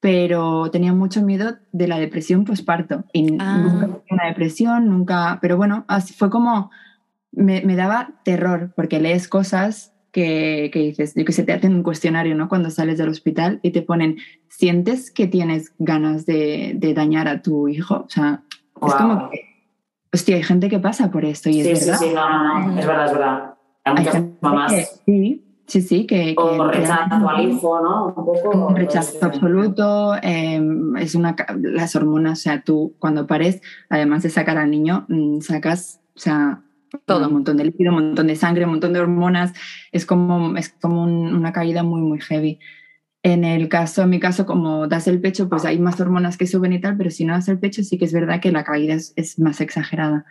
pero 0.00 0.70
tenía 0.70 0.92
mucho 0.92 1.22
miedo 1.22 1.56
de 1.70 1.86
la 1.86 1.98
depresión 1.98 2.44
posparto. 2.44 3.04
Y 3.12 3.36
ah. 3.38 3.58
nunca 3.58 3.86
tuve 3.86 4.02
una 4.10 4.26
depresión, 4.26 4.88
nunca... 4.88 5.38
Pero 5.40 5.56
bueno, 5.56 5.84
así 5.86 6.14
fue 6.14 6.30
como... 6.30 6.70
Me, 7.30 7.62
me 7.62 7.74
daba 7.74 8.12
terror 8.24 8.72
porque 8.76 9.00
lees 9.00 9.28
cosas 9.28 9.92
que, 10.12 10.70
que, 10.72 10.78
dices, 10.78 11.14
que 11.14 11.32
se 11.32 11.42
te 11.42 11.52
hacen 11.52 11.74
un 11.74 11.82
cuestionario, 11.82 12.36
¿no? 12.36 12.48
Cuando 12.48 12.70
sales 12.70 12.98
del 12.98 13.08
hospital 13.08 13.58
y 13.62 13.72
te 13.72 13.82
ponen, 13.82 14.18
¿sientes 14.48 15.10
que 15.10 15.26
tienes 15.26 15.74
ganas 15.78 16.24
de, 16.24 16.72
de 16.76 16.94
dañar 16.94 17.26
a 17.26 17.42
tu 17.42 17.66
hijo? 17.66 18.04
O 18.06 18.08
sea, 18.08 18.42
es 18.86 18.94
como 18.94 19.30
que, 19.30 19.40
hostia, 20.12 20.36
hay 20.36 20.44
gente 20.44 20.68
que 20.68 20.78
pasa 20.78 21.10
por 21.10 21.24
esto 21.24 21.50
y 21.50 21.60
es 21.60 21.80
verdad. 21.80 21.98
Sí, 21.98 22.08
sí, 22.08 22.14
no, 22.14 22.28
no, 22.28 22.68
no, 22.68 22.78
es 22.78 22.86
verdad, 22.86 23.06
es 23.06 23.12
verdad. 23.12 23.53
Hay, 23.84 23.94
muchas 23.94 24.24
mamás. 24.40 25.02
sí, 25.04 25.42
sí, 25.66 25.82
sí, 25.82 26.06
que... 26.06 26.34
O 26.38 26.68
rechazo 26.68 27.28
al 27.28 27.48
hijo, 27.48 27.80
¿no? 27.82 28.06
Un 28.06 28.14
poco... 28.14 28.66
Un 28.68 28.76
rechazo 28.76 29.18
absoluto, 29.22 30.16
eh, 30.22 30.60
es 30.98 31.14
una... 31.14 31.36
Las 31.60 31.94
hormonas, 31.94 32.40
o 32.40 32.42
sea, 32.42 32.62
tú 32.62 32.94
cuando 32.98 33.26
pares, 33.26 33.60
además 33.88 34.22
de 34.22 34.30
sacar 34.30 34.58
al 34.58 34.70
niño, 34.70 35.04
mm, 35.08 35.40
sacas, 35.40 36.00
o 36.16 36.18
sea, 36.18 36.62
todo, 37.04 37.26
un 37.26 37.34
montón 37.34 37.56
de 37.56 37.64
líquido, 37.64 37.90
un 37.90 38.06
montón 38.06 38.26
de 38.28 38.36
sangre, 38.36 38.64
un 38.64 38.72
montón 38.72 38.92
de 38.92 39.00
hormonas, 39.00 39.52
es 39.92 40.06
como, 40.06 40.56
es 40.56 40.70
como 40.80 41.04
una 41.04 41.52
caída 41.52 41.82
muy, 41.82 42.00
muy 42.00 42.20
heavy. 42.20 42.58
En 43.22 43.44
el 43.44 43.68
caso, 43.68 44.02
en 44.02 44.10
mi 44.10 44.20
caso, 44.20 44.44
como 44.44 44.86
das 44.86 45.08
el 45.08 45.20
pecho, 45.20 45.48
pues 45.48 45.64
hay 45.64 45.78
más 45.78 45.98
hormonas 46.00 46.36
que 46.36 46.46
suben 46.46 46.74
y 46.74 46.80
tal, 46.80 46.96
pero 46.96 47.10
si 47.10 47.24
no 47.24 47.32
das 47.32 47.48
el 47.48 47.58
pecho, 47.58 47.82
sí 47.82 47.98
que 47.98 48.04
es 48.04 48.12
verdad 48.12 48.40
que 48.40 48.52
la 48.52 48.64
caída 48.64 48.94
es, 48.94 49.14
es 49.16 49.38
más 49.38 49.60
exagerada 49.60 50.26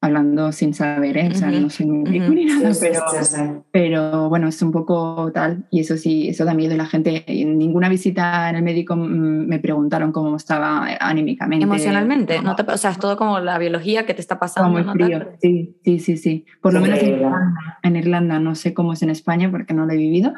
hablando 0.00 0.52
sin 0.52 0.74
saber, 0.74 1.16
¿eh? 1.16 1.28
o 1.32 1.34
sea, 1.34 1.50
no 1.50 1.70
soy 1.70 1.86
muy 1.86 2.20
ni 2.20 2.44
nada, 2.44 2.70
pero, 2.78 3.64
pero, 3.70 4.28
bueno, 4.28 4.48
es 4.48 4.60
un 4.60 4.70
poco 4.70 5.30
tal, 5.32 5.66
y 5.70 5.80
eso 5.80 5.96
sí, 5.96 6.28
eso 6.28 6.44
da 6.44 6.54
miedo. 6.54 6.76
La 6.76 6.86
gente, 6.86 7.24
en 7.26 7.58
ninguna 7.58 7.88
visita 7.88 8.48
en 8.50 8.56
el 8.56 8.62
médico 8.62 8.94
mm, 8.94 9.46
me 9.46 9.58
preguntaron 9.58 10.12
cómo 10.12 10.36
estaba 10.36 10.86
anímicamente. 11.00 11.64
Emocionalmente, 11.64 12.40
¿no? 12.42 12.54
o 12.54 12.76
sea, 12.76 12.90
es 12.90 12.98
todo 12.98 13.16
como 13.16 13.40
la 13.40 13.58
biología 13.58 14.06
que 14.06 14.14
te 14.14 14.20
está 14.20 14.38
pasando. 14.38 14.70
muy 14.70 14.84
frío, 14.84 15.30
sí, 15.40 15.76
sí, 15.82 15.98
sí, 15.98 16.16
sí. 16.16 16.46
Por 16.60 16.74
lo 16.74 16.80
menos 16.80 17.00
en 17.00 17.14
Irlanda, 17.14 17.78
en 17.82 17.96
Irlanda, 17.96 18.38
no 18.38 18.54
sé 18.54 18.74
cómo 18.74 18.92
es 18.92 19.02
en 19.02 19.10
España 19.10 19.50
porque 19.50 19.74
no 19.74 19.86
lo 19.86 19.92
he 19.92 19.96
vivido, 19.96 20.34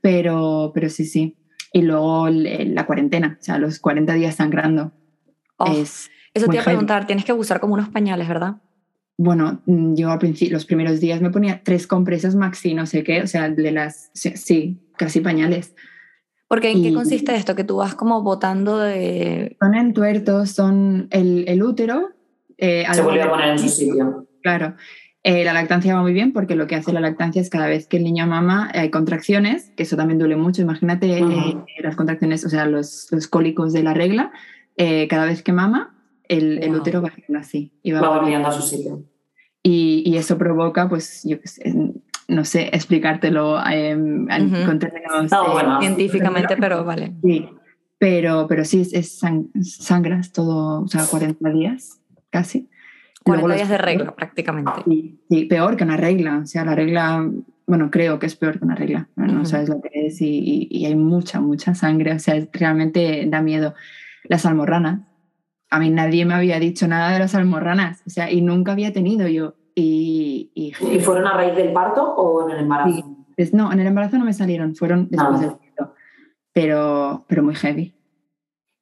pero, 0.00 0.72
pero 0.74 0.88
sí, 0.88 1.04
sí. 1.04 1.36
Y 1.74 1.82
luego 1.82 2.28
la 2.28 2.86
cuarentena, 2.86 3.38
o 3.40 3.42
sea, 3.42 3.58
los 3.58 3.78
40 3.78 4.14
días 4.14 4.36
sangrando. 4.36 4.92
Oh, 5.56 5.70
es 5.70 6.10
eso 6.34 6.46
te 6.46 6.56
iba 6.56 6.62
a 6.62 6.64
preguntar, 6.64 7.06
tienes 7.06 7.24
que 7.24 7.32
usar 7.32 7.60
como 7.60 7.74
unos 7.74 7.90
pañales, 7.90 8.26
¿verdad? 8.26 8.56
Bueno, 9.18 9.62
mm, 9.66 9.94
yo 9.94 10.10
al 10.10 10.18
principio, 10.18 10.54
los 10.54 10.64
primeros 10.64 11.00
días 11.00 11.20
me 11.20 11.30
ponía 11.30 11.62
tres 11.62 11.86
compresas 11.86 12.34
maxi, 12.34 12.74
no 12.74 12.86
sé 12.86 13.04
qué, 13.04 13.22
o 13.22 13.26
sea, 13.26 13.48
de 13.48 13.70
las, 13.70 14.10
sí, 14.14 14.78
casi 14.96 15.20
pañales. 15.20 15.74
Porque 16.48 16.70
¿en 16.70 16.82
qué 16.82 16.92
consiste 16.92 17.34
esto? 17.34 17.54
Que 17.54 17.64
tú 17.64 17.76
vas 17.76 17.94
como 17.94 18.22
botando 18.22 18.78
de... 18.78 19.56
Son 19.58 19.74
entuertos, 19.74 20.50
son 20.50 21.08
el, 21.10 21.46
el 21.48 21.62
útero. 21.62 22.10
Eh, 22.58 22.84
Se 22.92 23.00
vuelve 23.00 23.22
a 23.22 23.30
poner 23.30 23.52
en 23.52 23.58
su 23.58 23.70
sitio. 23.70 24.26
Claro. 24.42 24.74
Eh, 25.22 25.44
la 25.44 25.54
lactancia 25.54 25.94
va 25.94 26.02
muy 26.02 26.12
bien 26.12 26.34
porque 26.34 26.54
lo 26.54 26.66
que 26.66 26.74
hace 26.74 26.92
la 26.92 27.00
lactancia 27.00 27.40
es 27.40 27.48
cada 27.48 27.68
vez 27.68 27.86
que 27.86 27.96
el 27.96 28.04
niño 28.04 28.26
mama 28.26 28.70
hay 28.74 28.90
contracciones, 28.90 29.70
que 29.76 29.84
eso 29.84 29.96
también 29.96 30.18
duele 30.18 30.36
mucho. 30.36 30.60
Imagínate 30.60 31.16
eh, 31.16 31.56
las 31.82 31.96
contracciones, 31.96 32.44
o 32.44 32.50
sea, 32.50 32.66
los, 32.66 33.08
los 33.10 33.28
cólicos 33.28 33.72
de 33.72 33.82
la 33.82 33.94
regla, 33.94 34.30
cada 35.08 35.24
vez 35.24 35.42
que 35.42 35.54
mama, 35.54 35.91
el, 36.28 36.62
el 36.62 36.74
útero 36.74 37.02
va 37.02 37.12
así. 37.38 37.72
Y 37.82 37.92
va, 37.92 38.18
volviendo 38.18 38.48
a 38.48 38.52
su 38.52 38.62
sitio. 38.62 39.04
Y, 39.62 40.02
y, 40.04 40.16
eso 40.16 40.38
provoca, 40.38 40.88
pues, 40.88 41.22
yo 41.24 41.36
no 42.28 42.44
sé 42.44 42.70
explicártelo 42.72 43.58
términos 44.78 45.30
científicamente, 45.80 46.56
pero 46.60 46.84
vale. 46.84 47.14
Sí, 47.22 47.48
pero, 47.98 48.46
pero 48.48 48.64
sí, 48.64 48.88
es, 48.92 49.20
sangras 49.62 50.32
todo, 50.32 50.82
o 50.82 50.88
sea, 50.88 51.04
40 51.06 51.48
días 51.50 52.00
casi. 52.30 52.68
40 53.22 53.54
días 53.54 53.68
de 53.68 53.78
regla, 53.78 54.16
prácticamente. 54.16 54.72
Sí, 55.30 55.44
peor 55.44 55.76
que 55.76 55.84
una 55.84 55.96
regla. 55.96 56.40
O 56.42 56.46
sea, 56.46 56.64
la 56.64 56.74
regla, 56.74 57.30
bueno, 57.66 57.90
creo 57.90 58.18
que 58.18 58.26
es 58.26 58.34
peor 58.34 58.58
que 58.58 58.64
una 58.64 58.74
regla. 58.74 59.08
No, 59.14 59.44
sabes 59.44 59.68
lo 59.68 59.80
que 59.80 60.06
es 60.06 60.20
y, 60.20 60.66
y, 60.68 60.86
hay 60.86 60.96
mucha, 60.96 61.40
mucha 61.40 61.74
sangre. 61.74 62.12
O 62.12 62.18
sea, 62.18 62.34
realmente 62.52 63.24
da 63.28 63.40
miedo. 63.40 63.74
Las 64.24 64.46
almorranas, 64.46 65.02
a 65.72 65.78
mí 65.78 65.88
nadie 65.88 66.26
me 66.26 66.34
había 66.34 66.60
dicho 66.60 66.86
nada 66.86 67.12
de 67.12 67.18
las 67.18 67.34
almorranas, 67.34 68.02
o 68.06 68.10
sea, 68.10 68.30
y 68.30 68.42
nunca 68.42 68.72
había 68.72 68.92
tenido 68.92 69.26
yo. 69.26 69.54
Y, 69.74 70.50
y, 70.54 70.72
fueron 71.00 71.26
a 71.26 71.32
raíz 71.32 71.56
del 71.56 71.72
parto 71.72 72.02
o 72.14 72.46
en 72.46 72.54
el 72.54 72.62
embarazo? 72.64 73.16
Pues 73.34 73.54
no, 73.54 73.72
en 73.72 73.80
el 73.80 73.86
embarazo 73.86 74.18
no 74.18 74.26
me 74.26 74.34
salieron, 74.34 74.76
fueron 74.76 75.08
después 75.08 75.40
del 75.40 75.52
parto, 75.52 75.94
pero, 76.52 77.24
pero 77.26 77.42
muy 77.42 77.54
heavy. 77.54 77.94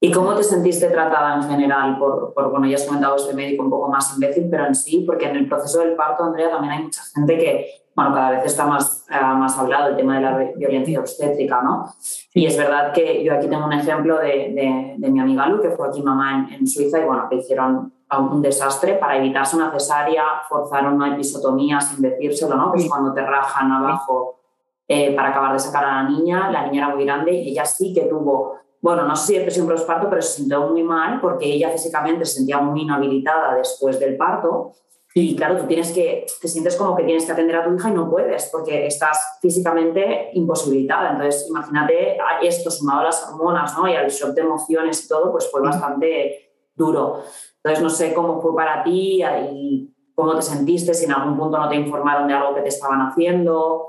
¿Y 0.01 0.11
cómo 0.11 0.35
te 0.35 0.43
sentiste 0.43 0.89
tratada 0.89 1.37
en 1.37 1.45
general? 1.45 1.97
Por, 1.97 2.35
por, 2.35 2.51
bueno, 2.51 2.67
ya 2.67 2.75
has 2.75 2.87
comentado 2.87 3.15
este 3.15 3.35
médico 3.35 3.63
un 3.63 3.71
poco 3.71 3.89
más 3.89 4.13
imbécil, 4.15 4.49
pero 4.51 4.67
en 4.67 4.75
sí, 4.75 5.05
porque 5.07 5.27
en 5.29 5.37
el 5.37 5.49
proceso 5.49 5.79
del 5.79 5.95
parto, 5.95 6.25
Andrea, 6.25 6.51
también 6.51 6.73
hay 6.73 6.83
mucha 6.83 7.03
gente 7.15 7.39
que 7.39 7.67
bueno, 8.01 8.15
cada 8.15 8.31
vez 8.31 8.47
está 8.47 8.65
más, 8.65 9.07
eh, 9.11 9.21
más 9.21 9.59
hablado 9.59 9.91
el 9.91 9.97
tema 9.97 10.17
de 10.17 10.23
la 10.23 10.37
violencia 10.57 11.01
obstétrica, 11.01 11.61
¿no? 11.61 11.93
Y 12.33 12.47
es 12.47 12.57
verdad 12.57 12.95
que 12.95 13.23
yo 13.23 13.35
aquí 13.35 13.47
tengo 13.47 13.67
un 13.67 13.75
ejemplo 13.75 14.17
de, 14.19 14.97
de, 14.97 15.11
mi 15.11 15.21
amiga 15.21 15.47
Lu, 15.47 15.61
que 15.61 15.69
fue 15.71 15.89
aquí 15.89 16.01
mamá 16.01 16.49
en, 16.51 16.67
Suiza 16.67 16.99
y 16.99 17.05
bueno, 17.05 17.27
que 17.29 17.37
hicieron 17.37 17.93
un 18.19 18.41
desastre 18.41 18.95
para 18.95 19.19
evitarse 19.19 19.55
una 19.55 19.71
cesárea, 19.71 20.25
forzaron 20.49 20.95
una 20.95 21.13
episotomía 21.13 21.79
sin 21.79 22.01
decírselo, 22.01 22.57
¿no? 22.57 22.73
Pues 22.73 22.89
cuando 22.89 23.13
te 23.13 23.21
rajan 23.21 23.71
abajo 23.71 24.41
eh, 24.89 25.15
para 25.15 25.29
acabar 25.29 25.53
de 25.53 25.59
sacar 25.59 25.85
a 25.85 26.03
la 26.03 26.09
niña, 26.09 26.51
la 26.51 26.67
niña 26.67 26.87
era 26.87 26.95
muy 26.95 27.05
grande 27.05 27.33
y 27.35 27.51
ella 27.51 27.67
sí 27.67 27.93
que 27.93 28.07
tuvo, 28.07 28.55
bueno, 28.81 29.03
no 29.03 29.15
sé 29.15 29.27
si 29.27 29.35
depresión 29.35 29.69
postparto, 29.69 30.09
pero 30.09 30.23
se 30.23 30.39
sintió 30.39 30.67
muy 30.69 30.83
mal 30.83 31.21
porque 31.21 31.45
ella 31.45 31.69
físicamente 31.69 32.25
se 32.25 32.37
sentía 32.37 32.61
muy 32.61 32.81
inhabilitada 32.81 33.57
después 33.57 34.01
del 34.01 34.17
parto 34.17 34.73
y 35.13 35.35
claro, 35.35 35.57
tú 35.57 35.67
tienes 35.67 35.91
que, 35.91 36.25
te 36.41 36.47
sientes 36.49 36.77
como 36.77 36.97
que 36.97 37.03
tienes 37.03 37.27
que 37.27 37.33
atender 37.33 37.57
a 37.57 37.65
tu 37.65 37.75
hija 37.75 37.91
y 37.91 37.95
no 37.95 38.09
puedes 38.09 38.49
porque 38.53 38.87
estás 38.87 39.39
físicamente 39.43 40.31
imposibilitada. 40.35 41.13
Entonces, 41.13 41.47
imagínate 41.49 42.17
esto 42.43 42.71
sumado 42.71 43.01
a 43.01 43.05
las 43.05 43.29
hormonas 43.29 43.77
¿no? 43.77 43.89
y 43.89 43.95
al 43.95 44.09
shock 44.09 44.35
de 44.35 44.43
emociones 44.43 45.05
y 45.05 45.09
todo, 45.09 45.33
pues 45.33 45.51
fue 45.51 45.63
bastante 45.63 46.53
duro. 46.77 47.25
Entonces, 47.57 47.83
no 47.83 47.91
sé 47.91 48.15
cómo 48.15 48.41
fue 48.41 48.55
para 48.55 48.85
ti 48.85 49.23
y 49.53 49.93
cómo 50.15 50.37
te 50.37 50.43
sentiste, 50.43 50.95
si 50.95 51.07
en 51.07 51.13
algún 51.13 51.37
punto 51.37 51.59
no 51.59 51.69
te 51.69 51.77
informaron 51.77 52.29
de 52.29 52.35
algo 52.35 52.55
que 52.55 52.63
te 52.63 52.69
estaban 52.69 53.01
haciendo. 53.01 53.89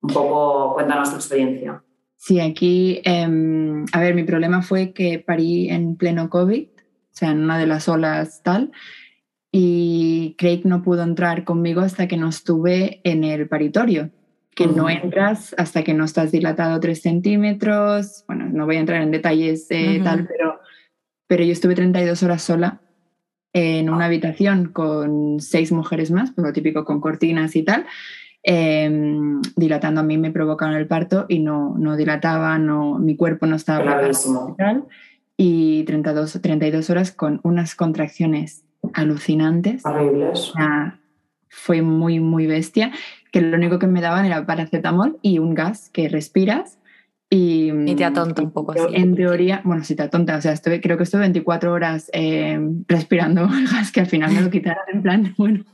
Un 0.00 0.12
poco, 0.12 0.74
cuéntanos 0.74 1.10
tu 1.10 1.16
experiencia. 1.16 1.84
Sí, 2.16 2.40
aquí, 2.40 3.00
em, 3.04 3.84
a 3.92 4.00
ver, 4.00 4.14
mi 4.14 4.24
problema 4.24 4.60
fue 4.62 4.92
que 4.92 5.20
parí 5.24 5.70
en 5.70 5.96
pleno 5.96 6.28
COVID, 6.28 6.66
o 6.66 7.12
sea, 7.12 7.30
en 7.30 7.44
una 7.44 7.58
de 7.58 7.66
las 7.66 7.88
olas 7.88 8.42
tal 8.42 8.72
y 9.50 10.34
Craig 10.38 10.62
no 10.64 10.82
pudo 10.82 11.02
entrar 11.02 11.44
conmigo 11.44 11.80
hasta 11.80 12.06
que 12.06 12.16
no 12.16 12.28
estuve 12.28 13.00
en 13.04 13.24
el 13.24 13.48
paritorio, 13.48 14.10
que 14.54 14.66
no 14.66 14.84
Ujú. 14.84 14.88
entras 14.88 15.54
hasta 15.58 15.82
que 15.84 15.94
no 15.94 16.04
estás 16.04 16.32
dilatado 16.32 16.78
3 16.80 17.00
centímetros. 17.00 18.24
Bueno, 18.26 18.48
no 18.52 18.66
voy 18.66 18.76
a 18.76 18.80
entrar 18.80 19.00
en 19.02 19.10
detalles 19.10 19.66
eh, 19.70 19.96
Ujú. 19.96 20.04
tal, 20.04 20.26
pero, 20.26 20.58
pero 21.26 21.44
yo 21.44 21.52
estuve 21.52 21.74
32 21.74 22.22
horas 22.22 22.42
sola 22.42 22.80
en 23.54 23.88
una 23.88 24.04
habitación 24.04 24.66
con 24.72 25.40
seis 25.40 25.72
mujeres 25.72 26.10
más, 26.10 26.30
pues 26.32 26.46
lo 26.46 26.52
típico 26.52 26.84
con 26.84 27.00
cortinas 27.00 27.56
y 27.56 27.62
tal. 27.62 27.86
em, 28.44 29.42
dilatando 29.56 30.00
a 30.00 30.04
mí 30.04 30.16
me 30.16 30.30
provocaron 30.30 30.76
el 30.76 30.86
parto 30.86 31.26
y 31.28 31.40
no, 31.40 31.74
no 31.76 31.96
dilataba, 31.96 32.56
no, 32.58 32.98
mi 32.98 33.16
cuerpo 33.16 33.46
no 33.46 33.56
estaba 33.56 33.82
Clarísimo. 33.98 34.50
y 34.52 34.56
tal. 34.56 34.84
Y 35.36 35.84
32, 35.84 36.38
32 36.40 36.88
horas 36.90 37.10
con 37.12 37.40
unas 37.42 37.74
contracciones 37.74 38.64
alucinantes. 38.94 39.84
Horribles. 39.84 40.52
Fue 41.50 41.82
muy, 41.82 42.20
muy 42.20 42.46
bestia, 42.46 42.92
que 43.32 43.40
lo 43.40 43.56
único 43.56 43.78
que 43.78 43.86
me 43.86 44.00
daban 44.00 44.26
era 44.26 44.44
paracetamol 44.44 45.18
y 45.22 45.38
un 45.38 45.54
gas 45.54 45.90
que 45.90 46.08
respiras 46.08 46.78
y... 47.30 47.70
Y 47.86 47.94
te 47.94 48.04
atonta 48.04 48.42
un 48.42 48.50
poco 48.50 48.72
así. 48.72 48.94
En 48.94 49.14
teoría, 49.14 49.62
bueno, 49.64 49.84
si 49.84 49.94
te 49.94 50.02
atonta, 50.02 50.36
o 50.36 50.40
sea, 50.40 50.52
estuve, 50.52 50.80
creo 50.80 50.96
que 50.96 51.04
estuve 51.04 51.22
24 51.22 51.72
horas 51.72 52.10
eh, 52.12 52.58
respirando 52.86 53.42
el 53.52 53.66
gas, 53.66 53.92
que 53.92 54.00
al 54.00 54.06
final 54.06 54.32
me 54.32 54.42
lo 54.42 54.50
quitaron 54.50 54.84
en 54.92 55.02
plan, 55.02 55.34
bueno, 55.38 55.64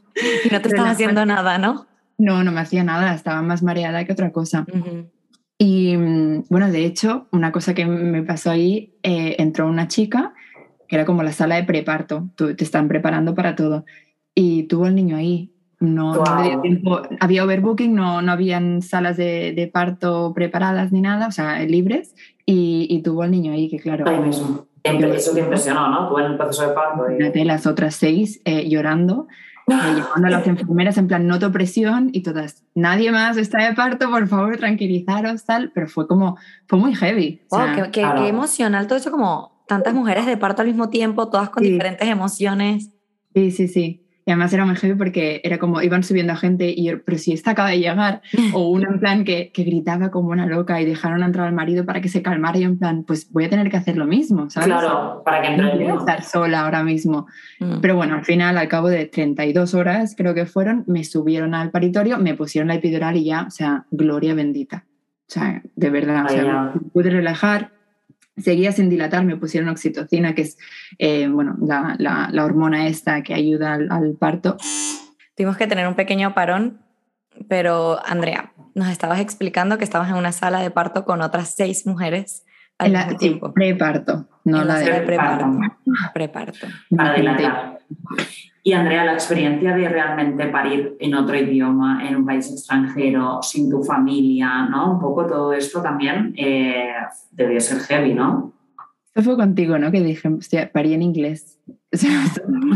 Y 0.44 0.48
no 0.50 0.60
te 0.60 0.68
estás 0.68 0.88
haciendo 0.88 1.26
nada, 1.26 1.58
¿no? 1.58 1.86
no, 2.18 2.44
no 2.44 2.52
me 2.52 2.60
hacía 2.60 2.84
nada, 2.84 3.14
estaba 3.14 3.42
más 3.42 3.62
mareada 3.62 4.04
que 4.04 4.12
otra 4.12 4.32
cosa. 4.32 4.66
Ujú. 4.72 5.10
Y 5.58 5.96
mm, 5.96 6.44
bueno, 6.48 6.70
de 6.70 6.84
hecho, 6.84 7.28
una 7.32 7.52
cosa 7.52 7.74
que 7.74 7.86
me 7.86 8.22
pasó 8.22 8.50
ahí, 8.50 8.94
eh, 9.02 9.36
entró 9.38 9.68
una 9.68 9.88
chica, 9.88 10.34
que 10.88 10.96
era 10.96 11.04
como 11.04 11.22
la 11.22 11.32
sala 11.32 11.56
de 11.56 11.64
preparto, 11.64 12.28
tú- 12.36 12.54
te 12.54 12.64
están 12.64 12.88
preparando 12.88 13.34
para 13.34 13.54
todo, 13.56 13.84
y 14.34 14.64
tuvo 14.64 14.86
el 14.86 14.94
niño 14.94 15.16
ahí. 15.16 15.50
No, 15.80 16.14
Guau. 16.14 16.62
tiempo, 16.62 17.02
había 17.20 17.44
overbooking, 17.44 17.94
no, 17.94 18.22
no 18.22 18.32
habían 18.32 18.80
salas 18.80 19.16
de, 19.16 19.52
de 19.54 19.66
parto 19.66 20.32
preparadas 20.34 20.92
ni 20.92 21.00
nada, 21.00 21.26
o 21.26 21.30
sea, 21.32 21.60
libres, 21.64 22.14
y, 22.46 22.86
y 22.88 23.02
tuvo 23.02 23.24
el 23.24 23.30
niño 23.32 23.52
ahí, 23.52 23.68
que 23.68 23.78
claro, 23.78 24.08
Ahí 24.08 24.18
mismo. 24.20 24.66
Impre- 24.82 25.14
Eso 25.14 25.32
te 25.34 25.40
impresionó, 25.40 25.88
¿no? 25.88 26.08
Tú 26.08 26.18
en 26.18 26.26
el 26.26 26.36
proceso 26.36 26.68
de 26.68 26.74
parto. 26.74 27.04
y- 27.10 27.44
las 27.44 27.66
otras 27.66 27.96
seis 27.96 28.40
eh, 28.44 28.68
llorando, 28.68 29.26
eh, 29.66 29.72
llamando 29.72 30.26
a 30.26 30.30
las 30.30 30.46
enfermeras 30.46 30.96
en 30.98 31.06
plan, 31.08 31.26
noto 31.26 31.50
presión 31.52 32.10
y 32.12 32.22
todas, 32.22 32.62
nadie 32.74 33.10
más 33.10 33.36
está 33.38 33.66
de 33.66 33.74
parto, 33.74 34.10
por 34.10 34.26
favor, 34.28 34.56
tranquilizaros, 34.58 35.44
tal, 35.44 35.72
pero 35.74 35.88
fue 35.88 36.06
como, 36.06 36.36
fue 36.66 36.78
muy 36.78 36.94
heavy. 36.94 37.40
o 37.50 37.56
Wow, 37.56 37.64
sea, 37.66 37.74
qué, 37.74 37.82
qué- 37.90 38.00
claro. 38.02 38.22
qué 38.22 38.28
emocional 38.28 38.86
todo 38.86 38.98
eso, 38.98 39.10
como 39.10 39.53
tantas 39.66 39.94
mujeres 39.94 40.26
de 40.26 40.36
parto 40.36 40.62
al 40.62 40.68
mismo 40.68 40.88
tiempo, 40.90 41.28
todas 41.30 41.50
con 41.50 41.62
Sí. 41.64 41.70
diferentes 41.72 42.08
emociones. 42.08 42.90
Sí, 43.34 43.50
sí, 43.50 43.68
sí. 43.68 44.00
Y 44.26 44.30
además 44.30 44.54
era 44.54 44.64
muy 44.64 44.74
heavy 44.76 44.94
porque 44.94 45.42
era 45.44 45.58
como 45.58 45.82
iban 45.82 46.02
subiendo 46.02 46.32
a 46.32 46.36
gente 46.36 46.70
y 46.74 46.84
yo, 46.86 47.04
pero 47.04 47.18
si 47.18 47.34
esta 47.34 47.50
acaba 47.50 47.68
de 47.68 47.78
llegar, 47.78 48.22
o 48.54 48.68
una 48.70 48.88
en 48.88 48.98
plan 48.98 49.22
que, 49.22 49.52
que 49.52 49.64
gritaba 49.64 50.10
como 50.10 50.30
una 50.30 50.46
loca 50.46 50.80
y 50.80 50.86
dejaron 50.86 51.22
entrar 51.22 51.46
al 51.46 51.52
marido 51.52 51.84
para 51.84 52.00
que 52.00 52.08
se 52.08 52.22
calmara 52.22 52.56
y 52.56 52.62
yo 52.62 52.68
en 52.68 52.78
plan, 52.78 53.04
pues 53.04 53.30
voy 53.32 53.44
a 53.44 53.50
tener 53.50 53.68
que 53.70 53.76
hacer 53.76 53.98
lo 53.98 54.06
mismo, 54.06 54.48
¿sabes? 54.48 54.68
Claro, 54.68 55.20
para 55.26 55.42
que 55.42 55.48
entre 55.48 55.62
No 55.66 55.72
el 55.72 55.76
quiero 55.76 55.92
niño. 55.92 56.00
estar 56.00 56.22
sola 56.22 56.60
ahora 56.64 56.82
mismo. 56.82 57.26
Mm. 57.60 57.80
Pero 57.82 57.96
bueno, 57.96 58.14
al 58.14 58.24
final, 58.24 58.56
al 58.56 58.68
cabo 58.68 58.88
de 58.88 59.04
32 59.04 59.74
horas, 59.74 60.14
creo 60.16 60.32
que 60.32 60.46
fueron, 60.46 60.84
me 60.86 61.04
subieron 61.04 61.54
al 61.54 61.70
paritorio, 61.70 62.16
me 62.16 62.32
pusieron 62.34 62.68
la 62.68 62.76
epidural 62.76 63.18
y 63.18 63.26
ya, 63.26 63.44
o 63.46 63.50
sea, 63.50 63.84
gloria 63.90 64.32
bendita. 64.32 64.86
O 65.28 65.32
sea, 65.34 65.62
de 65.76 65.90
verdad, 65.90 66.24
o 66.24 66.28
sea, 66.30 66.72
pude 66.94 67.10
relajar. 67.10 67.72
Seguía 68.36 68.72
sin 68.72 68.90
dilatar, 68.90 69.24
me 69.24 69.36
pusieron 69.36 69.68
oxitocina, 69.70 70.34
que 70.34 70.42
es, 70.42 70.58
eh, 70.98 71.28
bueno, 71.28 71.56
la, 71.60 71.94
la- 71.98 72.28
la 72.32 72.44
hormona 72.44 72.86
esta 72.88 73.22
que 73.22 73.32
ayuda 73.34 73.74
al, 73.74 73.90
al 73.92 74.14
parto. 74.18 74.56
Tuvimos 75.36 75.56
que 75.56 75.66
tener 75.66 75.86
un 75.86 75.94
pequeño 75.94 76.34
parón, 76.34 76.80
pero 77.48 78.04
Andrea, 78.04 78.52
nos 78.74 78.88
estabas 78.88 79.20
explicando 79.20 79.78
que 79.78 79.84
estabas 79.84 80.08
en 80.10 80.16
una 80.16 80.32
sala 80.32 80.60
de 80.60 80.70
parto 80.70 81.04
con 81.04 81.20
otras 81.22 81.54
seis 81.54 81.86
mujeres 81.86 82.44
al 82.78 82.88
En 82.88 82.92
la, 82.94 83.04
mismo 83.04 83.18
tiempo. 83.18 83.52
preparto, 83.52 84.28
no 84.44 84.62
En 84.62 84.66
la 84.68 84.74
la 84.74 84.78
de 84.80 84.84
sala 84.86 84.98
de 85.00 85.06
Preparto. 85.06 85.58
preparto. 86.12 86.66
Preparto. 86.96 87.78
Y 88.66 88.72
Andrea, 88.72 89.04
la 89.04 89.12
experiencia 89.12 89.76
de 89.76 89.86
realmente 89.90 90.46
parir 90.46 90.96
en 90.98 91.14
otro 91.14 91.36
idioma, 91.36 92.08
en 92.08 92.16
un 92.16 92.24
país 92.24 92.50
extranjero, 92.50 93.40
sin 93.42 93.70
tu 93.70 93.84
familia, 93.84 94.66
¿no? 94.70 94.92
Un 94.92 95.00
poco 95.00 95.26
todo 95.26 95.52
esto 95.52 95.82
también 95.82 96.32
eh, 96.38 96.94
debió 97.30 97.60
ser 97.60 97.80
heavy, 97.80 98.14
¿no? 98.14 98.54
Esto 99.08 99.22
fue 99.22 99.36
contigo, 99.36 99.78
¿no? 99.78 99.92
Que 99.92 100.00
dije, 100.02 100.28
hostia, 100.28 100.72
parí 100.72 100.94
en 100.94 101.02
inglés. 101.02 101.60
O 101.92 101.96
sea, 101.96 102.24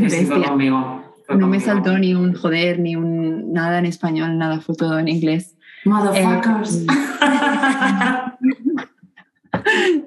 Sí, 0.09 0.27
fue 0.27 0.45
conmigo. 0.45 1.03
fue 1.27 1.37
No 1.37 1.49
me 1.49 1.59
saltó 1.59 1.99
ni 1.99 2.15
un 2.15 2.35
joder, 2.35 2.79
ni 2.79 2.95
un 2.95 3.53
nada 3.53 3.79
en 3.79 3.87
español, 3.87 4.39
nada, 4.39 4.61
fue 4.61 4.77
todo 4.77 4.99
en 4.99 5.09
inglés. 5.09 5.57
Motherfuckers. 5.85 6.85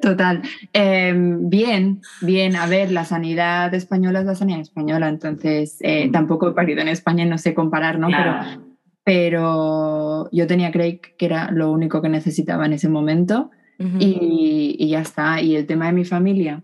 Total. 0.01 0.41
Eh, 0.73 1.13
bien, 1.15 2.01
bien. 2.21 2.55
A 2.55 2.65
ver, 2.67 2.91
la 2.91 3.05
sanidad 3.05 3.73
española 3.73 4.19
es 4.19 4.25
la 4.25 4.35
sanidad 4.35 4.61
española, 4.61 5.07
entonces 5.09 5.77
eh, 5.81 6.09
tampoco 6.11 6.49
he 6.49 6.53
parido 6.53 6.81
en 6.81 6.87
España 6.87 7.23
y 7.23 7.29
no 7.29 7.37
sé 7.37 7.53
comparar, 7.53 7.99
¿no? 7.99 8.07
Pero, 8.07 8.21
Claro. 8.21 8.61
pero 9.03 10.29
yo 10.31 10.47
tenía 10.47 10.71
Craig, 10.71 10.99
que 11.17 11.25
era 11.25 11.51
lo 11.51 11.71
único 11.71 12.01
que 12.01 12.09
necesitaba 12.09 12.65
en 12.65 12.73
ese 12.73 12.89
momento, 12.89 13.51
y, 13.99 14.75
y 14.77 14.89
ya 14.89 15.01
está. 15.01 15.41
Y 15.41 15.55
el 15.55 15.65
tema 15.65 15.87
de 15.87 15.93
mi 15.93 16.05
familia, 16.05 16.63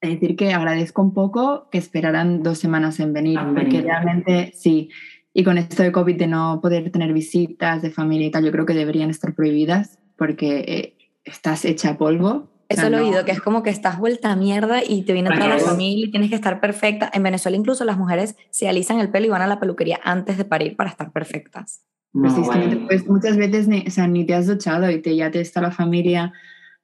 es 0.00 0.10
decir, 0.10 0.36
que 0.36 0.52
agradezco 0.52 1.02
un 1.02 1.12
poco 1.12 1.68
que 1.72 1.78
esperaran 1.78 2.42
dos 2.42 2.58
semanas 2.58 3.00
en 3.00 3.12
venir, 3.12 3.38
En 3.38 3.54
porque 3.54 3.80
realmente 3.82 4.52
sí. 4.54 4.90
Y 5.32 5.42
con 5.42 5.58
esto 5.58 5.82
de 5.82 5.90
COVID, 5.90 6.16
de 6.16 6.28
no 6.28 6.60
poder 6.62 6.90
tener 6.92 7.12
visitas 7.12 7.82
de 7.82 7.90
familia 7.90 8.28
y 8.28 8.30
tal, 8.30 8.44
yo 8.44 8.52
creo 8.52 8.64
que 8.66 8.74
deberían 8.74 9.10
estar 9.10 9.34
prohibidas 9.34 9.98
porque 10.16 10.58
eh, 10.68 10.93
estás 11.24 11.64
hecha 11.64 11.96
polvo. 11.98 12.28
O 12.30 12.48
Eso 12.68 12.80
sea, 12.82 12.90
lo 12.90 12.96
he 12.98 13.00
no- 13.00 13.06
oído, 13.08 13.24
que 13.24 13.32
es 13.32 13.40
como 13.40 13.62
que 13.62 13.70
estás 13.70 13.98
vuelta 13.98 14.32
a 14.32 14.36
mierda 14.36 14.82
y 14.86 15.02
te 15.02 15.12
viene 15.12 15.30
toda 15.30 15.48
la 15.48 15.58
familia 15.58 16.06
y 16.06 16.10
tienes 16.10 16.30
que 16.30 16.36
estar 16.36 16.60
perfecta. 16.60 17.10
En 17.12 17.22
Venezuela 17.22 17.56
incluso 17.58 17.84
las 17.84 17.98
mujeres 17.98 18.36
se 18.50 18.68
alisan 18.68 19.00
el 19.00 19.10
pelo 19.10 19.26
y 19.26 19.30
van 19.30 19.42
a 19.42 19.46
la 19.46 19.60
peluquería 19.60 20.00
antes 20.02 20.38
de 20.38 20.44
parir 20.44 20.74
para 20.76 20.88
estar 20.90 21.12
perfectas. 21.12 21.82
Pues 22.12 22.32
No, 22.32 22.36
sí, 22.36 22.42
es 22.42 22.48
que 22.48 22.58
no 22.58 22.62
te 22.62 22.68
bueno. 22.76 22.86
puedes- 22.86 23.06
muchas 23.06 23.36
veces 23.36 23.68
ni, 23.68 23.84
o 23.86 23.90
sea, 23.90 24.06
ni 24.08 24.24
te 24.24 24.34
has 24.34 24.46
duchado 24.46 24.90
y 24.90 25.00
te, 25.02 25.14
ya 25.14 25.30
te 25.30 25.40
está 25.40 25.60
la 25.60 25.72
familia. 25.72 26.32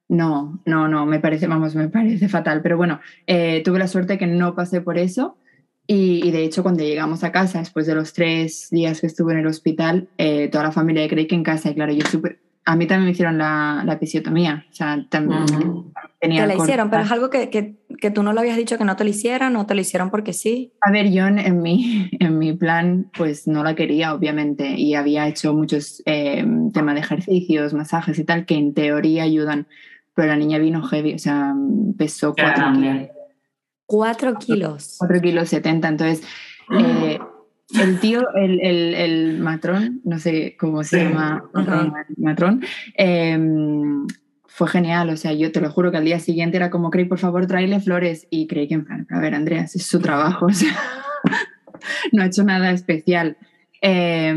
No, 0.07 0.59
no, 0.65 0.87
no, 0.87 1.05
me 1.05 1.19
parece, 1.19 1.47
vamos, 1.47 1.73
me 1.75 1.87
parece 1.89 2.27
fatal. 2.29 2.61
Pero 2.61 2.77
bueno, 2.77 2.99
eh, 3.27 3.61
tuve 3.63 3.79
la 3.79 3.87
suerte 3.87 4.17
que 4.17 4.27
no 4.27 4.53
pasé 4.55 4.81
por 4.81 4.97
eso. 4.97 5.37
Y, 5.87 6.25
y 6.27 6.31
de 6.31 6.43
hecho, 6.43 6.61
cuando 6.63 6.83
llegamos 6.83 7.23
a 7.23 7.31
casa, 7.31 7.59
después 7.59 7.87
de 7.87 7.95
los 7.95 8.13
tres 8.13 8.67
días 8.71 9.01
que 9.01 9.07
estuve 9.07 9.33
en 9.33 9.39
el 9.39 9.47
hospital, 9.47 10.09
eh, 10.17 10.47
toda 10.49 10.65
la 10.65 10.71
familia 10.71 11.01
de 11.01 11.09
Craig 11.09 11.27
en 11.31 11.43
casa. 11.43 11.69
Y 11.71 11.75
claro, 11.75 11.91
yo 11.93 12.05
supe, 12.05 12.39
a 12.65 12.75
mí 12.75 12.85
también 12.87 13.05
me 13.05 13.11
hicieron 13.11 13.37
la, 13.37 13.83
la 13.85 13.93
episiotomía. 13.93 14.65
O 14.69 14.73
sea, 14.73 15.05
también 15.09 15.43
Ujú. 15.43 15.93
tenía 16.19 16.41
Te 16.43 16.47
la 16.47 16.53
corta- 16.53 16.63
hicieron, 16.63 16.89
pero 16.89 17.03
es 17.03 17.11
algo 17.11 17.29
que, 17.29 17.49
que, 17.49 17.77
que 17.99 18.11
tú 18.11 18.21
no 18.23 18.33
lo 18.33 18.39
habías 18.39 18.57
dicho 18.57 18.77
que 18.77 18.83
no 18.85 18.95
te 18.95 19.03
lo 19.03 19.09
hicieran 19.09 19.55
o 19.55 19.65
te 19.65 19.73
lo 19.75 19.81
hicieron 19.81 20.09
porque 20.11 20.33
sí. 20.33 20.73
A 20.81 20.91
ver, 20.91 21.11
yo 21.11 21.25
en, 21.27 21.39
en 21.39 21.61
mi, 21.61 22.09
en 22.19 22.37
mi 22.37 22.53
plan 22.53 23.09
pues 23.17 23.47
no 23.47 23.63
la 23.63 23.75
quería, 23.75 24.13
obviamente, 24.13 24.69
y 24.77 24.93
había 24.95 25.27
hecho 25.27 25.53
muchos 25.53 26.01
eh, 26.05 26.45
temas 26.73 26.95
de 26.95 27.01
ejercicios, 27.01 27.73
masajes 27.73 28.19
y 28.19 28.23
tal, 28.23 28.45
que 28.45 28.55
en 28.55 28.73
teoría 28.73 29.23
ayudan, 29.23 29.67
pero 30.13 30.27
la 30.27 30.35
niña 30.37 30.57
vino 30.59 30.83
heavy, 30.83 31.15
o 31.15 31.19
sea, 31.19 31.53
pesó 31.97 32.35
Qué 32.35 32.43
4 32.43 32.63
grande. 32.63 32.87
kilos, 32.87 33.09
Cuatro 33.87 34.35
kilos. 34.39 34.95
4 34.99 35.19
kilos 35.21 35.49
70, 35.49 35.87
entonces 35.89 36.23
eh, 36.79 37.19
el 37.79 37.99
tío, 37.99 38.21
el, 38.35 38.59
el, 38.61 38.93
el 38.95 39.39
matrón, 39.39 40.01
no 40.03 40.19
sé 40.19 40.55
cómo 40.59 40.83
se 40.83 41.03
llama, 41.03 41.43
matrón, 42.17 42.63
eh, 42.97 43.37
fue 44.47 44.67
genial, 44.67 45.09
o 45.09 45.17
sea, 45.17 45.33
yo 45.33 45.51
te 45.51 45.61
lo 45.61 45.71
juro 45.71 45.91
que 45.91 45.97
al 45.97 46.05
día 46.05 46.19
siguiente 46.19 46.57
era 46.57 46.69
como, 46.69 46.89
Craig, 46.89 47.07
por 47.07 47.19
favor, 47.19 47.47
tráele 47.47 47.79
flores, 47.79 48.27
y 48.29 48.47
creí 48.47 48.67
que 48.67 48.73
en 48.75 48.85
plan, 48.85 49.07
a 49.09 49.19
ver, 49.19 49.33
Andreas, 49.35 49.75
es 49.75 49.85
su 49.85 49.99
trabajo, 49.99 50.45
o 50.49 50.53
sea, 50.53 50.75
no 52.11 52.21
ha 52.23 52.25
hecho 52.27 52.43
nada 52.43 52.71
especial. 52.71 53.37
Eh, 53.83 54.35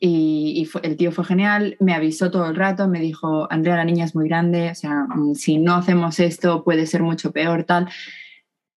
y 0.00 0.52
y 0.60 0.64
fue- 0.66 0.82
el 0.84 0.96
tío 0.98 1.10
fue 1.10 1.24
genial, 1.24 1.76
me 1.80 1.94
avisó 1.94 2.30
todo 2.30 2.46
el 2.50 2.54
rato, 2.56 2.86
me 2.86 3.00
dijo, 3.00 3.50
Andrea, 3.50 3.76
la 3.76 3.84
niña 3.86 4.04
es 4.04 4.14
muy 4.14 4.28
grande, 4.28 4.70
o 4.70 4.74
sea, 4.74 5.06
mm, 5.08 5.34
si 5.34 5.56
no 5.58 5.76
hacemos 5.76 6.20
esto 6.20 6.62
puede 6.64 6.86
ser 6.86 7.02
mucho 7.02 7.32
peor, 7.32 7.64
tal. 7.64 7.88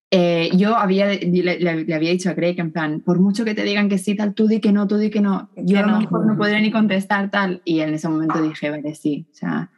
Eh, 0.10 0.52
yo 0.56 0.78
había, 0.78 1.08
le, 1.08 1.18
le- 1.60 1.84
le 1.84 1.94
había 1.96 2.12
dicho 2.12 2.30
a 2.30 2.36
Craig 2.36 2.56
en 2.60 2.72
plan, 2.72 3.02
por 3.02 3.20
mucho 3.20 3.44
que 3.44 3.54
te 3.54 3.64
digan 3.64 3.90
que 3.90 3.98
sí, 3.98 4.16
tal, 4.16 4.34
tú 4.34 4.48
di 4.48 4.62
que 4.62 4.72
no, 4.72 4.88
tú 4.88 4.98
di 4.98 5.10
que 5.10 5.20
no, 5.20 5.50
yo 5.58 5.76
Que 5.76 5.80
a 5.80 5.86
lo 5.86 5.92
no. 5.92 6.00
mejor 6.00 6.26
no 6.26 6.38
podré 6.38 6.62
ni 6.62 6.72
contestar 6.72 7.30
tal. 7.30 7.62
Y 7.66 7.82
en 7.82 7.94
ese 7.94 8.08
momento 8.08 8.42
dije, 8.42 8.70
vale, 8.70 8.96
sí, 8.96 9.28
o 9.32 9.36
sea, 9.36 9.70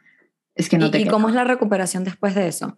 es 0.54 0.68
que 0.68 0.78
no 0.78 0.86
¿Y, 0.86 0.90
te 0.92 0.98
y 0.98 1.02
queda 1.02 1.10
cómo 1.12 1.28
es 1.28 1.34
la 1.34 1.44
recuperación 1.44 2.04
después 2.04 2.34
de 2.34 2.46
eso? 2.48 2.76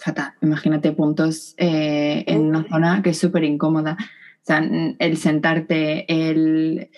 fatal. 0.00 0.32
Imagínate 0.42 0.92
puntos 0.92 1.54
eh, 1.56 2.24
en 2.26 2.46
una 2.46 2.66
zona 2.68 3.02
que 3.02 3.10
es 3.10 3.18
súper 3.18 3.42
incómoda. 3.44 3.96
O 4.00 4.44
sea, 4.44 4.58
el 4.98 5.16
sentarte, 5.16 6.04
el... 6.30 6.88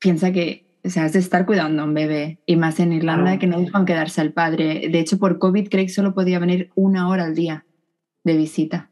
Piensa 0.00 0.32
que, 0.32 0.66
o 0.84 0.90
sea, 0.90 1.06
es 1.06 1.12
de 1.12 1.18
estar 1.20 1.46
cuidando 1.46 1.82
a 1.82 1.84
un 1.84 1.94
bebé. 1.94 2.40
Y 2.46 2.56
más 2.56 2.80
en 2.80 2.92
Irlanda 2.92 3.38
que 3.38 3.46
no 3.46 3.60
dejan 3.60 3.84
quedarse 3.86 4.20
al 4.20 4.32
padre. 4.32 4.88
De 4.90 4.98
hecho, 4.98 5.18
por 5.18 5.38
COVID 5.38 5.68
Craig 5.68 5.88
solo 5.88 6.12
podía 6.14 6.38
venir 6.40 6.70
una 6.74 7.08
hora 7.08 7.24
al 7.24 7.34
día 7.34 7.64
de 8.24 8.36
visita. 8.36 8.90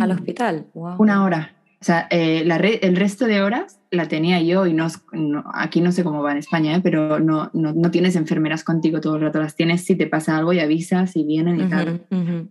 ¿Al 0.00 0.10
hospital? 0.10 0.66
Wow. 0.74 0.96
Una 0.98 1.22
hora. 1.24 1.54
O 1.80 1.84
sea, 1.84 2.08
eh, 2.10 2.42
la 2.44 2.58
re- 2.58 2.80
el 2.84 2.96
resto 2.96 3.26
de 3.26 3.40
horas 3.40 3.78
la 3.92 4.08
tenía 4.08 4.42
yo 4.42 4.66
y 4.66 4.72
no, 4.72 4.86
es- 4.86 5.00
no- 5.12 5.44
aquí 5.54 5.80
no 5.80 5.92
sé 5.92 6.02
cómo 6.02 6.22
va 6.22 6.32
en 6.32 6.38
España, 6.38 6.74
¿eh? 6.74 6.80
pero 6.82 7.20
no, 7.20 7.50
no, 7.54 7.72
no 7.72 7.90
tienes 7.92 8.16
enfermeras 8.16 8.64
contigo 8.64 9.00
todo 9.00 9.14
el 9.14 9.22
rato, 9.22 9.38
las 9.40 9.54
tienes 9.54 9.84
si 9.84 9.94
te 9.94 10.08
pasa 10.08 10.36
algo 10.36 10.52
y 10.52 10.58
avisas 10.58 11.14
y 11.14 11.22
vienen 11.22 11.60
y 11.60 11.68
tal. 11.68 12.04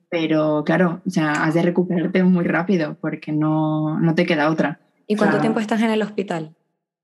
Pero 0.10 0.63
claro, 0.65 1.01
o 1.06 1.10
sea, 1.10 1.32
has 1.43 1.53
de 1.56 1.62
recuperarte 1.62 2.23
muy 2.23 2.45
rápido 2.45 2.97
porque 3.01 3.34
no, 3.34 3.99
no 3.99 4.15
te 4.15 4.25
queda 4.25 4.49
otra. 4.49 4.80
¿Y 5.08 5.15
cuánto 5.17 5.39
tiempo 5.39 5.60
estás 5.60 5.82
en 5.82 5.89
el 5.89 6.01
hospital? 6.01 6.56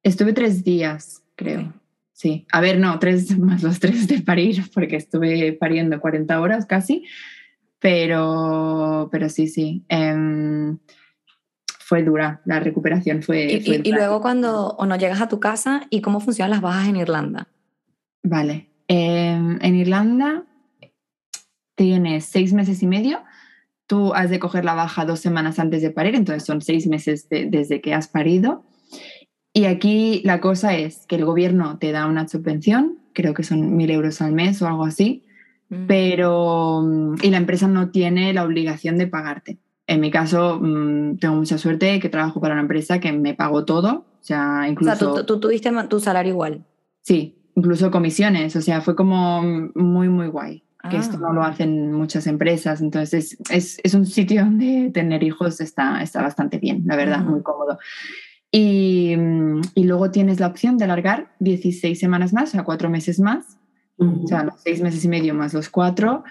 Estuve 0.02 0.32
tres 0.32 0.64
días, 0.64 1.24
creo. 1.36 1.74
Sí, 2.14 2.46
a 2.54 2.62
ver, 2.62 2.80
no, 2.80 3.00
tres 3.00 3.38
más 3.38 3.64
los 3.64 3.80
tres 3.82 4.08
de 4.08 4.22
parir, 4.22 4.64
porque 4.74 4.96
estuve 4.96 5.52
pariendo 5.54 6.00
40 6.00 6.40
horas 6.40 6.66
casi, 6.66 7.04
pero, 7.84 9.10
pero 9.12 9.28
sí, 9.28 9.48
sí. 9.50 9.84
em, 9.90 10.78
fue 11.80 12.02
dura, 12.02 12.42
la 12.46 12.62
recuperación 12.62 13.22
fue... 13.22 13.44
Y, 13.56 13.62
fue 13.62 13.82
y- 13.84 13.92
luego 13.92 14.22
cuando 14.22 14.70
o 14.70 14.86
no 14.86 14.96
llegas 14.96 15.20
a 15.22 15.28
tu 15.28 15.42
casa 15.42 15.86
y 15.90 16.00
cómo 16.00 16.22
funcionan 16.22 16.52
las 16.52 16.62
bajas 16.62 16.88
en 16.88 16.96
Irlanda. 16.96 17.50
Vale. 18.24 18.70
em, 18.88 19.60
en 19.62 19.76
Irlanda 19.76 20.44
tienes 21.76 22.24
seis 22.26 22.54
meses 22.54 22.82
y 22.84 22.88
medio. 22.88 23.22
Tú 23.86 24.14
has 24.14 24.30
de 24.30 24.40
coger 24.40 24.64
la 24.64 24.76
baja 24.76 25.04
dos 25.06 25.20
semanas 25.20 25.60
antes 25.60 25.82
de 25.82 25.92
parir, 25.92 26.16
entonces 26.16 26.46
son 26.46 26.62
seis 26.62 26.88
meses 26.88 27.28
de- 27.28 27.48
desde 27.48 27.82
que 27.82 27.94
has 27.94 28.08
parido. 28.08 28.64
Y 29.54 29.66
aquí 29.66 30.22
la 30.24 30.40
cosa 30.40 30.76
es 30.78 31.06
que 31.08 31.18
el 31.18 31.26
gobierno 31.26 31.78
te 31.80 31.92
da 31.92 32.08
una 32.08 32.28
subvención, 32.30 33.00
creo 33.14 33.34
que 33.34 33.44
son 33.44 33.76
mil 33.76 33.92
euros 33.92 34.22
al 34.22 34.32
mes 34.32 34.62
o 34.62 34.68
algo 34.68 34.86
así, 34.86 35.26
Mm. 35.74 35.88
pero 35.88 36.82
mm, 36.84 37.16
y 37.22 37.30
la 37.30 37.38
empresa 37.38 37.68
no 37.68 37.90
tiene 37.90 38.34
la 38.34 38.44
obligación 38.44 38.98
de 38.98 39.08
pagarte. 39.08 39.58
En 39.88 40.00
mi 40.00 40.12
caso, 40.12 40.60
mm, 40.62 41.18
tengo 41.18 41.36
mucha 41.36 41.58
suerte 41.58 42.00
que 42.00 42.10
trabajo 42.10 42.40
para 42.40 42.54
una 42.54 42.62
empresa 42.62 43.00
que 43.00 43.12
me 43.12 43.34
pagó 43.34 43.66
todo, 43.66 44.06
o 44.22 44.24
sea, 44.24 44.62
O 44.66 44.70
incluso 44.70 44.96
sea, 44.96 45.08
tú, 45.08 45.26
tú 45.26 45.40
tuviste 45.40 45.72
tu 45.90 46.00
salario 46.00 46.32
igual. 46.32 46.64
sí, 47.02 47.38
incluso 47.56 47.92
comisiones, 47.92 48.56
o 48.56 48.62
sea, 48.62 48.82
fue 48.82 48.96
como 48.96 49.42
muy 49.76 50.10
muy 50.10 50.28
guay. 50.28 50.64
Que 50.90 50.98
Ah. 50.98 51.00
esto 51.00 51.18
no 51.18 51.32
lo 51.32 51.44
hacen 51.44 51.94
muchas 51.94 52.28
empresas, 52.28 52.82
entonces 52.82 53.38
es, 53.50 53.80
es, 53.84 53.94
un 53.94 54.06
sitio 54.06 54.44
donde 54.44 54.92
tener 54.94 55.24
hijos 55.24 55.62
está, 55.62 56.02
está 56.02 56.22
bastante 56.22 56.58
bien, 56.58 56.84
la 56.86 56.98
verdad, 56.98 57.20
muy 57.24 57.42
cómodo. 57.42 57.78
Y, 58.52 59.16
mm, 59.18 59.62
y 59.76 59.84
luego 59.86 60.12
tienes 60.12 60.40
la 60.42 60.48
opción 60.48 60.78
de 60.78 60.84
alargar 60.84 61.34
16 61.40 61.98
semanas 61.98 62.34
más, 62.34 62.50
o 62.50 62.52
sea, 62.52 62.64
cuatro 62.64 62.90
meses 62.90 63.20
más, 63.20 63.58
o 63.98 64.28
sea, 64.28 64.44
los 64.44 64.62
seis 64.64 64.82
meses 64.82 65.04
y 65.06 65.08
medio 65.08 65.34
más 65.34 65.54
los 65.54 65.70
cuatro, 65.70 66.24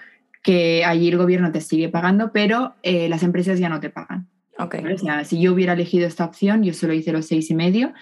que 0.43 0.83
allí 0.85 1.09
el 1.09 1.17
gobierno 1.17 1.51
te 1.51 1.61
sigue 1.61 1.89
pagando, 1.89 2.31
pero 2.31 2.75
eh, 2.83 3.07
las 3.09 3.23
empresas 3.23 3.59
ya 3.59 3.69
no 3.69 3.79
te 3.79 3.89
pagan. 3.89 4.27
Ok. 4.59 4.75
¿vale? 4.81 4.95
O 4.95 4.97
sea, 4.97 5.23
si 5.23 5.41
yo 5.41 5.53
hubiera 5.53 5.73
elegido 5.73 6.05
esta 6.05 6.25
opción, 6.25 6.63
yo 6.63 6.73
solo 6.73 6.93
hice 6.93 7.11
los 7.11 7.25
seis 7.25 7.49
y 7.49 7.55
medio. 7.55 7.93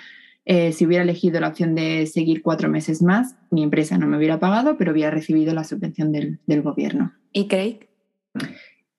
eh, 0.45 0.71
si 0.71 0.85
hubiera 0.87 1.03
elegido 1.03 1.39
la 1.39 1.49
opción 1.49 1.75
de 1.75 2.07
seguir 2.07 2.41
cuatro 2.41 2.67
meses 2.67 3.01
más, 3.03 3.35
mi 3.51 3.61
empresa 3.63 3.97
no 3.97 4.07
me 4.07 4.17
hubiera 4.17 4.39
pagado, 4.39 4.75
pero 4.77 4.91
hubiera 4.91 5.11
recibido 5.11 5.53
la 5.53 5.63
subvención 5.63 6.11
del, 6.11 6.39
del 6.47 6.63
gobierno. 6.63 7.13
¿Y 7.31 7.47
Craig? 7.47 7.87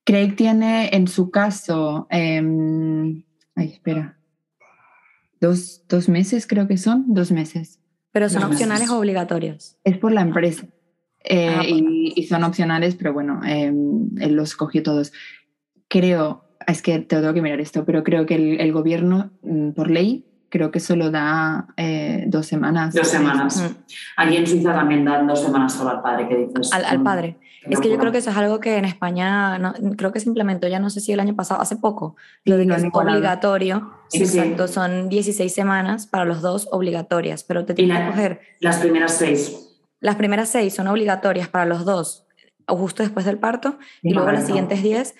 Craig 0.04 0.36
tiene 0.36 0.90
en 0.92 1.08
su 1.08 1.30
caso, 1.30 2.06
em, 2.10 3.24
ay, 3.56 3.68
espera, 3.72 4.16
dos, 5.40 5.82
dos 5.88 6.08
meses 6.08 6.46
creo 6.46 6.68
que 6.68 6.76
son, 6.76 7.12
dos 7.12 7.32
meses. 7.32 7.80
Pero 8.12 8.28
son 8.28 8.44
opcionales 8.44 8.90
o 8.90 8.98
obligatorios. 8.98 9.76
Es 9.84 9.98
por 9.98 10.12
la 10.12 10.20
empresa. 10.20 10.66
Eh, 11.24 11.54
Ah, 11.58 11.62
y, 11.66 12.12
y 12.16 12.22
son 12.26 12.44
opcionales, 12.44 12.94
pero 12.96 13.12
bueno, 13.12 13.40
eh, 13.46 13.66
él 13.66 14.34
los 14.34 14.54
cogió 14.56 14.82
todos. 14.82 15.12
Creo, 15.88 16.44
es 16.66 16.82
que 16.82 16.98
te 16.98 17.16
tengo 17.16 17.32
que 17.34 17.42
mirar 17.42 17.60
esto, 17.60 17.84
pero 17.84 18.02
creo 18.02 18.26
que 18.26 18.34
el, 18.34 18.60
el 18.60 18.72
gobierno, 18.72 19.30
mm, 19.42 19.70
por 19.70 19.90
ley, 19.90 20.26
creo 20.48 20.70
que 20.70 20.80
solo 20.80 21.10
da 21.10 21.68
eh, 21.76 22.24
dos 22.28 22.46
semanas. 22.46 22.94
Dos 22.94 23.08
semanas. 23.08 23.56
Mm. 23.62 23.92
Aquí 24.16 24.36
en 24.36 24.46
Suiza 24.46 24.74
también 24.74 25.04
dan 25.04 25.26
dos 25.26 25.40
semanas 25.42 25.72
solo 25.72 25.90
al 25.90 26.02
padre, 26.02 26.28
que 26.28 26.36
dices. 26.36 26.72
Al, 26.72 26.84
al 26.84 26.98
Mm, 26.98 27.04
padre. 27.04 27.38
Es 27.68 27.80
que 27.80 27.88
yo 27.90 27.98
creo 27.98 28.10
que 28.12 28.18
eso 28.18 28.30
es 28.30 28.36
algo 28.36 28.58
que 28.60 28.76
en 28.76 28.84
España 28.84 29.58
no- 29.58 29.72
creo 29.96 30.12
que 30.12 30.20
se 30.20 30.28
implementó 30.28 30.66
ya 30.68 30.78
no 30.80 30.90
sé 30.90 31.00
si 31.00 31.12
el 31.12 31.20
año 31.20 31.34
pasado, 31.36 31.60
hace 31.60 31.76
poco, 31.76 32.16
Sí, 32.44 32.50
lo 32.50 32.56
de 32.56 32.64
que 32.64 32.68
lo 32.70 32.76
es 32.76 32.84
obligatorio. 32.92 33.92
Sí, 34.08 34.26
sí. 34.26 34.38
Exacto, 34.38 34.68
son 34.68 35.08
16 35.08 35.54
semanas 35.54 36.06
para 36.06 36.24
los 36.24 36.42
dos 36.42 36.68
obligatorias, 36.72 37.44
pero 37.44 37.64
te 37.64 37.74
tienes 37.74 37.98
que 38.00 38.06
coger 38.06 38.40
Las 38.60 38.78
primeras 38.78 39.12
seis. 39.16 39.68
las 40.00 40.16
primeras 40.16 40.48
seis 40.48 40.74
son 40.74 40.88
obligatorias 40.88 41.48
para 41.48 41.64
los 41.64 41.84
dos 41.84 42.26
o 42.66 42.76
justo 42.76 43.02
después 43.02 43.24
del 43.26 43.38
parto 43.38 43.78
y 44.02 44.12
luego 44.12 44.30
las 44.32 44.46
siguientes 44.46 44.82
10 44.82 45.14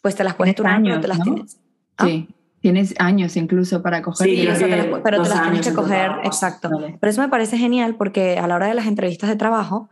pues 0.00 0.14
te 0.14 0.24
las 0.24 0.34
puedes 0.34 0.54
turnar, 0.54 0.76
años, 0.76 1.00
te 1.00 1.08
las 1.08 1.18
¿no? 1.18 1.24
tienes. 1.24 1.58
¿Ah? 1.96 2.04
Sí, 2.06 2.28
tienes 2.60 2.94
años 3.00 3.36
incluso 3.36 3.82
para 3.82 4.02
coger. 4.02 4.28
Sí, 4.28 4.36
Sí, 4.36 4.46
eso 4.46 4.66
te 4.66 4.76
las- 4.76 4.86
pero 5.02 5.22
te 5.22 5.28
las 5.28 5.42
tienes 5.42 5.66
que 5.68 5.74
coger, 5.74 6.12
exacto. 6.24 6.70
Vale. 6.70 6.96
Pero 7.00 7.10
eso 7.10 7.20
me 7.20 7.28
parece 7.28 7.58
genial 7.58 7.96
porque 7.96 8.38
a 8.38 8.46
la 8.46 8.54
hora 8.54 8.66
de 8.68 8.74
las 8.74 8.86
entrevistas 8.86 9.28
de 9.28 9.36
trabajo 9.36 9.90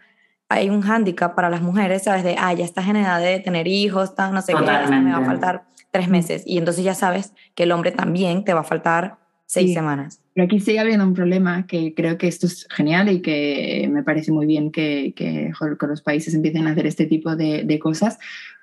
hay 0.49 0.71
un 0.71 0.81
hándicap 0.83 1.35
para 1.35 1.51
las 1.51 1.61
mujeres, 1.63 2.05
¿sabes? 2.05 2.23
De, 2.25 2.37
ah, 2.39 2.53
ya 2.55 2.65
estás 2.65 2.89
en 2.89 2.97
edad 2.97 3.21
de 3.21 3.41
tener 3.41 3.67
hijos, 3.67 4.15
tal, 4.15 4.33
no 4.35 4.43
sé 4.43 4.53
qué, 4.53 4.59
esto 4.59 4.67
me 4.69 4.75
va 4.75 4.79
a 4.79 4.83
Totalmente. 4.85 5.27
faltar 5.27 5.65
tres 5.91 6.09
meses. 6.09 6.43
Y 6.47 6.59
entonces 6.59 6.85
ya 6.85 6.95
sabes 6.95 7.33
que 7.55 7.65
el 7.65 7.73
hombre 7.73 7.91
también 7.93 8.45
te 8.45 8.55
va 8.55 8.61
a 8.61 8.65
faltar 8.65 9.19
seis 9.47 9.69
Sí. 9.69 9.75
semanas. 9.75 10.21
Pero 10.35 10.45
aquí 10.45 10.61
sigue 10.61 10.79
habiendo 10.79 11.05
un 11.05 11.15
problema 11.15 11.67
que 11.67 11.95
creo 11.95 12.19
que 12.19 12.29
esto 12.29 12.47
es 12.47 12.67
genial 12.71 13.09
y 13.11 13.23
que 13.23 13.89
me 13.91 14.03
parece 14.03 14.31
muy 14.33 14.45
bien 14.47 14.71
que, 14.71 15.15
que, 15.17 15.53
que 15.81 15.87
los 15.87 16.03
países 16.03 16.35
empiecen 16.35 16.67
a 16.67 16.73
hacer 16.73 16.87
este 16.87 17.07
tipo 17.07 17.35
de, 17.37 17.63
de 17.65 17.79
cosas, 17.79 18.19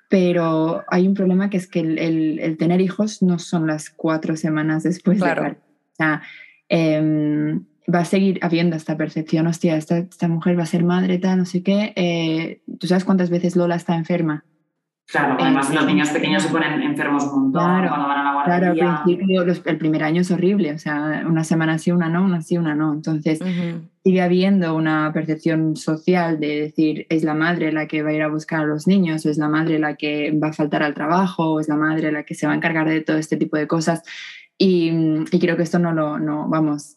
pero 0.08 0.84
hay 0.88 1.08
un 1.08 1.14
problema 1.14 1.50
que 1.50 1.56
es 1.56 1.66
que 1.66 1.80
el, 1.80 1.98
el- 1.98 2.38
el 2.38 2.56
tener 2.56 2.80
hijos 2.80 3.22
no 3.22 3.38
son 3.38 3.66
las 3.66 3.90
cuatro 3.90 4.36
semanas 4.36 4.84
después 4.84 5.18
Claro. 5.18 5.42
de. 5.42 5.50
O 5.50 5.96
sea, 5.96 6.22
em, 6.68 7.64
va 7.92 8.00
a 8.00 8.04
seguir 8.04 8.38
habiendo 8.42 8.76
esta 8.76 8.96
percepción, 8.96 9.46
hostia, 9.46 9.76
esta, 9.76 9.98
esta 9.98 10.28
mujer 10.28 10.58
va 10.58 10.62
a 10.62 10.66
ser 10.66 10.84
madre, 10.84 11.18
tal, 11.18 11.38
no 11.38 11.44
sé 11.44 11.62
qué. 11.62 11.92
eh, 11.96 12.60
¿Tú 12.78 12.86
sabes 12.86 13.04
cuántas 13.04 13.30
veces 13.30 13.56
Lola 13.56 13.76
está 13.76 13.94
enferma? 13.96 14.44
Claro, 15.06 15.34
Eh, 15.34 15.42
además 15.42 15.72
los 15.74 15.86
niños 15.86 16.08
pequeños 16.08 16.42
se 16.42 16.48
ponen 16.48 16.80
enfermos 16.80 17.24
un 17.24 17.42
montón 17.42 17.62
Claro, 17.62 17.88
cuando 17.88 18.08
van 18.08 18.18
a 18.18 18.24
la 18.24 18.44
Claro, 18.44 18.66
al 18.68 18.74
guardería. 18.74 19.02
principio, 19.04 19.44
los- 19.44 19.62
el 19.66 19.76
primer 19.76 20.02
año 20.02 20.22
es 20.22 20.30
horrible, 20.30 20.72
o 20.72 20.78
sea, 20.78 21.24
una 21.28 21.44
semana 21.44 21.76
sí, 21.78 21.92
una 21.92 22.08
no, 22.08 22.24
una 22.24 22.40
sí, 22.40 22.56
una 22.56 22.74
no. 22.74 22.92
Entonces, 22.94 23.38
sigue 24.02 24.22
habiendo 24.22 24.74
una 24.74 25.10
percepción 25.12 25.76
social 25.76 26.40
de 26.40 26.60
decir 26.60 27.06
es 27.10 27.22
la 27.22 27.34
madre 27.34 27.70
la 27.72 27.86
que 27.86 28.02
va 28.02 28.10
a 28.10 28.12
ir 28.14 28.22
a 28.22 28.28
buscar 28.28 28.60
a 28.60 28.64
los 28.66 28.86
niños, 28.86 29.24
o 29.26 29.30
es 29.30 29.36
la 29.36 29.48
madre 29.50 29.78
la 29.78 29.94
que 29.96 30.32
va 30.42 30.48
a 30.48 30.52
faltar 30.54 30.82
al 30.82 30.94
trabajo, 30.94 31.52
o 31.52 31.60
es 31.60 31.68
la 31.68 31.76
madre 31.76 32.10
la 32.10 32.22
que 32.24 32.34
se 32.34 32.46
va 32.46 32.54
a 32.54 32.56
encargar 32.56 32.88
de 32.88 33.02
todo 33.02 33.18
este 33.18 33.36
tipo 33.36 33.58
de 33.58 33.66
cosas. 33.66 34.02
Y, 34.56 34.90
y 35.32 35.38
creo 35.38 35.56
que 35.58 35.62
esto 35.64 35.78
no 35.78 35.92
lo, 35.92 36.18
no, 36.18 36.48
vamos, 36.48 36.96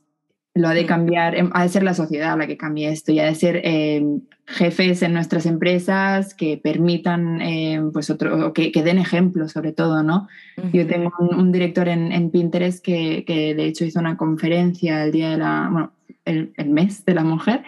lo 0.57 0.67
ha 0.67 0.73
de 0.73 0.85
cambiar, 0.85 1.35
em, 1.35 1.49
ha 1.53 1.63
de 1.63 1.69
ser 1.69 1.83
la 1.83 1.93
sociedad 1.93 2.37
la 2.37 2.47
que 2.47 2.57
cambie 2.57 2.89
esto, 2.89 3.11
y 3.11 3.19
ha 3.19 3.25
de 3.25 3.35
ser 3.35 3.61
eh, 3.63 4.03
jefes 4.45 5.01
en 5.01 5.13
nuestras 5.13 5.45
empresas 5.45 6.33
que 6.33 6.57
permitan, 6.57 7.41
eh, 7.41 7.81
pues 7.93 8.09
otro, 8.09 8.53
que, 8.53 8.71
que 8.71 8.83
den 8.83 8.97
ejemplo 8.97 9.47
sobre 9.47 9.71
todo, 9.73 10.03
¿no? 10.03 10.27
Yo 10.73 10.81
Ujú. 10.81 10.89
tengo 10.89 11.11
un, 11.19 11.35
un 11.35 11.51
director 11.51 11.87
en, 11.87 12.11
en 12.11 12.29
Pinterest 12.31 12.83
que, 12.83 13.23
que 13.25 13.55
de 13.55 13.65
hecho 13.65 13.85
hizo 13.85 13.99
una 13.99 14.17
conferencia 14.17 15.03
el 15.03 15.11
día 15.11 15.31
de 15.31 15.37
la, 15.37 15.69
bueno, 15.71 15.91
el, 16.25 16.53
el 16.57 16.69
mes 16.69 17.05
de 17.05 17.13
la 17.13 17.23
mujer, 17.23 17.63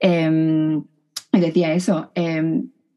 eh, 0.00 0.80
y 1.32 1.40
decía 1.40 1.74
eso, 1.74 2.10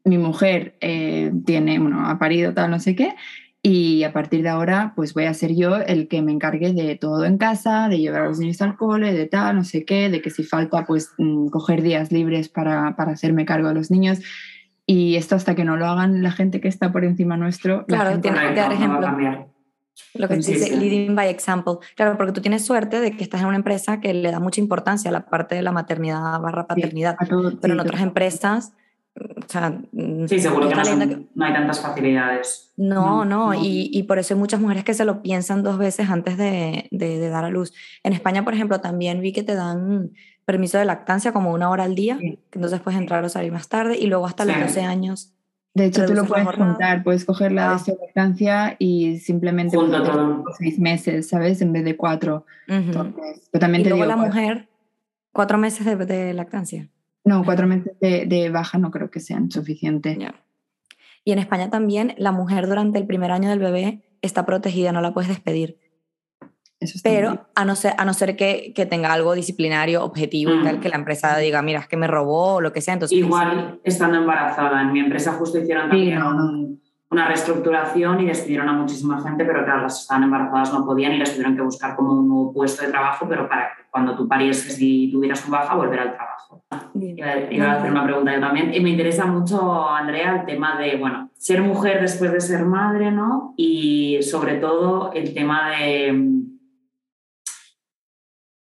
mi 0.04 0.18
mujer 0.18 0.74
eh, 0.80 1.32
tiene, 1.44 1.78
bueno, 1.78 2.08
ha 2.08 2.18
parido 2.18 2.52
tal, 2.52 2.70
no 2.70 2.80
sé 2.80 2.94
qué, 2.94 3.14
y 3.64 4.02
a 4.02 4.12
partir 4.12 4.42
de 4.42 4.48
ahora 4.48 4.92
pues 4.96 5.14
voy 5.14 5.26
a 5.26 5.34
ser 5.34 5.54
yo 5.54 5.76
el 5.76 6.08
que 6.08 6.20
me 6.20 6.32
encargue 6.32 6.72
de 6.72 6.96
todo 6.96 7.24
en 7.24 7.38
casa, 7.38 7.88
de 7.88 7.98
llevar 7.98 8.22
a 8.22 8.26
los 8.26 8.38
niños 8.40 8.60
al 8.60 8.76
cole, 8.76 9.12
de 9.12 9.26
tal, 9.26 9.54
no 9.56 9.64
sé 9.64 9.84
qué, 9.84 10.10
de 10.10 10.20
que 10.20 10.30
si 10.30 10.42
falta 10.42 10.84
pues 10.84 11.12
mm, 11.18 11.48
coger 11.48 11.80
días 11.82 12.10
libres 12.10 12.48
para, 12.48 12.96
para 12.96 13.12
hacerme 13.12 13.44
cargo 13.44 13.68
de 13.68 13.74
los 13.74 13.90
niños. 13.90 14.18
Y 14.84 15.14
esto 15.14 15.36
hasta 15.36 15.54
que 15.54 15.64
no 15.64 15.76
lo 15.76 15.86
hagan 15.86 16.22
la 16.24 16.32
gente 16.32 16.60
que 16.60 16.66
está 16.66 16.90
por 16.90 17.04
encima 17.04 17.36
nuestro. 17.36 17.78
la 17.78 17.84
Claro, 17.98 18.10
gente- 18.10 18.30
tiene 18.32 18.48
que 18.52 18.60
dar 18.60 18.68
no 18.70 18.74
ejemplo. 18.74 19.48
Lo 20.14 20.26
que 20.28 20.36
Sí, 20.36 20.42
se 20.42 20.52
dice 20.54 20.66
sí. 20.66 20.76
leading 20.76 21.14
by 21.14 21.28
example. 21.28 21.74
Claro, 21.94 22.16
porque 22.16 22.32
tú 22.32 22.40
tienes 22.40 22.64
suerte 22.64 22.98
de 23.00 23.12
que 23.16 23.22
estás 23.22 23.42
en 23.42 23.46
una 23.46 23.56
empresa 23.56 24.00
que 24.00 24.12
le 24.12 24.30
da 24.32 24.40
mucha 24.40 24.60
importancia 24.60 25.08
a 25.10 25.12
la 25.12 25.26
parte 25.26 25.54
de 25.54 25.62
la 25.62 25.70
maternidad 25.70 26.40
barra 26.40 26.66
paternidad. 26.66 27.14
a 27.18 27.26
todo- 27.26 27.58
pero 27.60 27.74
en 27.74 27.78
sí, 27.78 27.86
otras 27.86 28.00
todo. 28.00 28.08
empresas, 28.08 28.72
o 29.14 29.48
sea, 29.48 29.70
mm, 29.92 30.26
Sí, 30.26 30.38
seguro 30.40 30.68
que 30.68 30.74
no, 30.74 30.80
está 30.80 30.90
son- 30.90 30.98
leyendo 31.00 31.24
que- 31.26 31.30
no 31.34 31.44
hay 31.44 31.52
tantas 31.52 31.80
facilidades. 31.80 32.72
No, 32.76 33.24
No. 33.24 33.52
Y, 33.54 33.90
y 33.92 34.02
por 34.04 34.18
eso 34.18 34.34
hay 34.34 34.40
muchas 34.40 34.60
mujeres 34.60 34.84
que 34.84 34.94
se 34.94 35.04
lo 35.04 35.20
piensan 35.22 35.62
dos 35.62 35.78
veces 35.78 36.08
antes 36.10 36.36
de, 36.38 36.88
de- 36.90 37.18
de 37.18 37.28
dar 37.28 37.44
a 37.44 37.50
luz. 37.50 37.72
En 38.02 38.12
España, 38.14 38.44
por 38.44 38.54
ejemplo, 38.54 38.80
también 38.80 39.20
vi 39.20 39.32
que 39.32 39.42
te 39.42 39.54
dan 39.54 40.10
permiso 40.44 40.78
de 40.78 40.84
lactancia 40.86 41.32
como 41.32 41.52
una 41.52 41.70
hora 41.70 41.84
al 41.84 41.94
día, 41.94 42.16
Sí. 42.18 42.38
que 42.50 42.58
entonces 42.58 42.80
puedes 42.80 42.98
entrar 42.98 43.22
o 43.24 43.28
salir 43.28 43.52
más 43.52 43.68
tarde 43.68 43.98
y 43.98 44.06
luego 44.06 44.26
hasta 44.26 44.44
los 44.44 44.54
Sí. 44.56 44.62
12 44.62 44.80
años. 44.82 45.32
De 45.74 45.86
hecho, 45.86 46.04
tú 46.04 46.12
lo 46.14 46.24
puedes 46.26 46.46
juntar, 46.48 47.02
puedes 47.02 47.24
coger 47.24 47.52
la 47.52 47.72
Ah. 47.74 47.82
de 47.86 47.96
lactancia 47.98 48.76
y 48.78 49.18
simplemente 49.18 49.76
Junto 49.76 49.96
hacer 49.96 50.12
todo. 50.12 50.44
seis 50.58 50.78
meses, 50.78 51.28
¿sabes? 51.28 51.62
En 51.62 51.72
vez 51.72 51.84
de 51.84 51.96
cuatro. 51.96 52.44
Ujú. 52.68 52.76
Entonces, 52.78 53.48
pero 53.50 53.60
también 53.60 53.80
Y 53.80 53.84
te 53.84 53.90
luego 53.90 54.04
digo, 54.04 54.16
la 54.16 54.22
cuatro- 54.22 54.40
mujer, 54.42 54.68
cuatro 55.32 55.58
meses 55.58 55.86
de, 55.86 55.96
de 55.96 56.34
lactancia. 56.34 56.88
No, 57.24 57.44
cuatro 57.44 57.66
meses 57.66 57.92
de, 58.00 58.26
de 58.26 58.50
baja 58.50 58.78
no 58.78 58.90
creo 58.90 59.10
que 59.10 59.20
sean 59.20 59.50
suficientes. 59.50 60.18
Y 61.24 61.32
en 61.32 61.38
España 61.38 61.70
también 61.70 62.14
la 62.18 62.32
mujer 62.32 62.66
durante 62.66 62.98
el 62.98 63.06
primer 63.06 63.30
año 63.30 63.48
del 63.48 63.60
bebé 63.60 64.02
está 64.22 64.44
protegida, 64.44 64.92
no 64.92 65.00
la 65.00 65.12
puedes 65.14 65.28
despedir. 65.28 65.78
Eso 66.80 66.98
bien. 67.04 67.14
Pero 67.16 67.46
a 67.54 67.64
no 67.64 67.76
ser, 67.76 67.94
a 67.96 68.04
no 68.04 68.12
ser 68.12 68.34
que, 68.36 68.72
que 68.74 68.86
tenga 68.86 69.12
algo 69.12 69.34
disciplinario, 69.34 70.02
objetivo 70.04 70.52
y 70.52 70.58
Mm. 70.58 70.64
tal, 70.64 70.80
que 70.80 70.88
la 70.88 70.96
empresa 70.96 71.36
diga, 71.38 71.62
mira, 71.62 71.78
es 71.78 71.86
que 71.86 71.96
me 71.96 72.08
robó 72.08 72.54
o 72.54 72.60
lo 72.60 72.72
que 72.72 72.80
sea. 72.80 72.94
Entonces, 72.94 73.16
Igual 73.16 73.80
estando 73.84 74.18
embarazada. 74.18 74.82
En 74.82 74.92
mi 74.92 74.98
empresa 74.98 75.32
justo 75.34 75.58
hicieron 75.58 75.84
Sí, 75.84 75.90
también 75.90 76.18
no, 76.18 76.34
no. 76.34 76.76
Un- 77.12 77.18
una 77.18 77.26
reestructuración 77.28 78.20
y 78.20 78.26
despidieron 78.26 78.68
a 78.68 78.72
muchísima 78.72 79.20
gente, 79.20 79.44
pero 79.44 79.64
claro, 79.64 79.82
las 79.82 79.94
que 79.94 80.00
estaban 80.02 80.24
embarazadas 80.24 80.72
no 80.72 80.84
podían 80.84 81.12
y 81.12 81.18
les 81.18 81.32
tuvieron 81.32 81.54
que 81.54 81.62
buscar 81.62 81.94
como 81.94 82.12
un 82.12 82.28
nuevo 82.28 82.52
puesto 82.52 82.84
de 82.84 82.90
trabajo, 82.90 83.26
pero 83.28 83.48
para 83.48 83.68
que 83.68 83.82
cuando 83.90 84.16
tú 84.16 84.26
parieses 84.26 84.76
y 84.80 85.10
tuvieras 85.12 85.44
tu 85.44 85.50
baja, 85.50 85.74
volver 85.74 86.00
al 86.00 86.14
trabajo. 86.14 86.64
Bien. 86.94 87.16
Iba, 87.50 87.66
a 87.66 87.78
hacer 87.78 87.90
una 87.90 88.04
pregunta 88.04 88.34
yo 88.34 88.40
también. 88.40 88.74
Y 88.74 88.80
me 88.80 88.90
interesa 88.90 89.26
mucho, 89.26 89.88
Andrea, 89.88 90.40
el 90.40 90.46
tema 90.46 90.78
de, 90.78 90.96
bueno, 90.96 91.30
ser 91.36 91.60
mujer 91.62 92.00
después 92.00 92.32
de 92.32 92.40
ser 92.40 92.64
madre, 92.64 93.10
¿no? 93.10 93.54
Y 93.56 94.22
sobre 94.22 94.56
todo 94.56 95.12
el 95.12 95.34
tema 95.34 95.70
de 95.70 96.42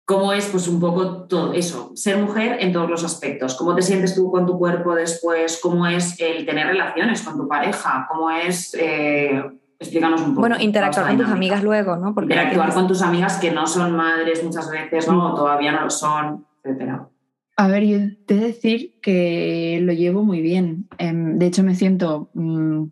cómo 0.04 0.32
es, 0.32 0.46
pues 0.46 0.68
un 0.68 0.80
poco 0.80 1.24
todo 1.24 1.52
eso, 1.54 1.92
ser 1.94 2.18
mujer 2.18 2.58
en 2.60 2.72
todos 2.72 2.90
los 2.90 3.04
aspectos. 3.04 3.54
¿Cómo 3.54 3.74
te 3.74 3.82
sientes 3.82 4.14
tú 4.14 4.30
con 4.30 4.46
tu 4.46 4.58
cuerpo 4.58 4.94
después? 4.94 5.58
¿Cómo 5.62 5.86
es 5.86 6.20
el 6.20 6.44
tener 6.44 6.66
relaciones 6.66 7.22
con 7.22 7.36
tu 7.38 7.48
pareja? 7.48 8.06
¿Cómo 8.10 8.30
es, 8.30 8.74
eh, 8.78 9.42
explícanos 9.78 10.20
un 10.20 10.28
poco. 10.30 10.40
Bueno, 10.40 10.56
interactuar 10.60 11.08
con 11.08 11.18
tus 11.18 11.28
amigas 11.28 11.62
luego, 11.62 11.96
¿no? 11.96 12.14
Porque 12.14 12.32
Interactuar 12.32 12.66
tienes- 12.68 12.74
con 12.74 12.86
tus 12.88 13.02
amigas 13.02 13.38
que 13.38 13.50
no 13.50 13.66
son 13.66 13.96
madres 13.96 14.42
muchas 14.44 14.70
veces, 14.70 15.08
¿no? 15.08 15.32
O 15.32 15.34
todavía 15.34 15.72
no 15.72 15.82
lo 15.82 15.90
son, 15.90 16.46
etcétera. 16.62 17.08
A 17.56 17.68
ver, 17.68 17.84
yo 17.84 17.98
te 18.26 18.34
he 18.34 18.38
de 18.38 18.46
decir 18.48 18.98
que 19.00 19.78
lo 19.82 19.92
llevo 19.92 20.24
muy 20.24 20.40
bien. 20.40 20.88
Em, 20.98 21.38
de 21.38 21.46
hecho, 21.46 21.62
me 21.62 21.74
siento 21.76 22.28
mm, 22.34 22.84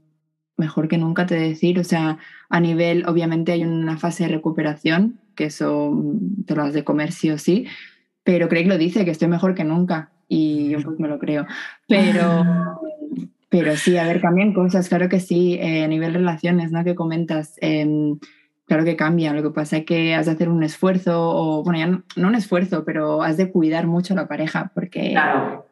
mejor 0.63 0.89
que 0.89 0.99
nunca, 0.99 1.27
te 1.27 1.35
decir. 1.35 1.79
O 1.79 1.85
sea, 1.85 2.19
a 2.49 2.61
nivel, 2.61 3.05
obviamente 3.07 3.53
hay 3.53 3.65
una 3.65 3.99
fase 3.99 4.25
de 4.25 4.31
recuperación, 4.31 5.19
que 5.35 5.47
eso 5.47 5.91
mm, 5.93 6.45
te 6.45 6.55
lo 6.55 6.63
has 6.63 6.75
de 6.75 6.85
comer 6.85 7.13
sí 7.13 7.31
o 7.31 7.39
sí, 7.39 7.67
pero 8.25 8.49
Craig 8.49 8.67
lo 8.67 8.79
dice, 8.79 9.05
que 9.05 9.11
estoy 9.11 9.29
mejor 9.29 9.55
que 9.55 9.65
nunca 9.65 10.11
y 10.29 10.71
yo 10.71 10.81
pues 10.81 10.99
me 10.99 11.09
lo 11.09 11.19
creo. 11.19 11.47
Pero, 11.89 12.45
pero 13.49 13.77
sí, 13.77 13.99
a 13.99 14.05
ver, 14.05 14.21
cambian 14.21 14.55
cosas, 14.55 14.89
claro 14.89 15.09
que 15.09 15.21
sí, 15.21 15.59
eh, 15.61 15.85
a 15.85 15.89
nivel 15.89 16.15
relaciones, 16.15 16.73
¿no? 16.73 16.85
Que 16.85 16.95
comentas. 16.95 17.59
em, 17.61 18.19
Claro 18.73 18.85
que 18.85 18.97
cambia, 18.97 19.35
lo 19.35 19.43
que 19.43 19.51
pasa 19.51 19.79
es 19.79 19.85
que 19.85 20.15
has 20.15 20.25
de 20.25 20.33
hacer 20.33 20.49
un 20.49 20.63
esfuerzo, 20.63 21.21
o 21.21 21.63
bueno, 21.63 21.79
ya 21.79 21.87
no, 21.89 22.05
no 22.17 22.29
un 22.29 22.35
esfuerzo, 22.37 22.85
pero 22.87 23.23
has 23.23 23.37
de 23.37 23.51
cuidar 23.51 23.87
mucho 23.87 24.15
a 24.15 24.17
la 24.17 24.29
pareja, 24.29 24.71
porque, 24.75 25.11
Claro, 25.11 25.67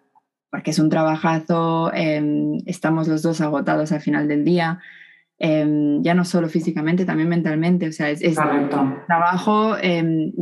porque 0.51 0.73
es 0.73 0.79
un 0.79 0.91
trabajazo, 0.91 1.93
em, 1.95 2.59
estamos 2.67 3.09
los 3.09 3.23
dos 3.23 3.41
agotados 3.41 3.93
al 3.93 4.01
final 4.01 4.27
del 4.27 4.45
día, 4.45 4.81
em, 5.39 6.03
ya 6.03 6.13
no 6.15 6.25
solo 6.25 6.49
físicamente, 6.49 7.05
también 7.05 7.29
mentalmente, 7.29 7.89
o 7.89 7.93
sea, 7.93 8.11
es, 8.11 8.21
es 8.21 8.37
trabajo, 9.07 9.77
em, 9.81 10.33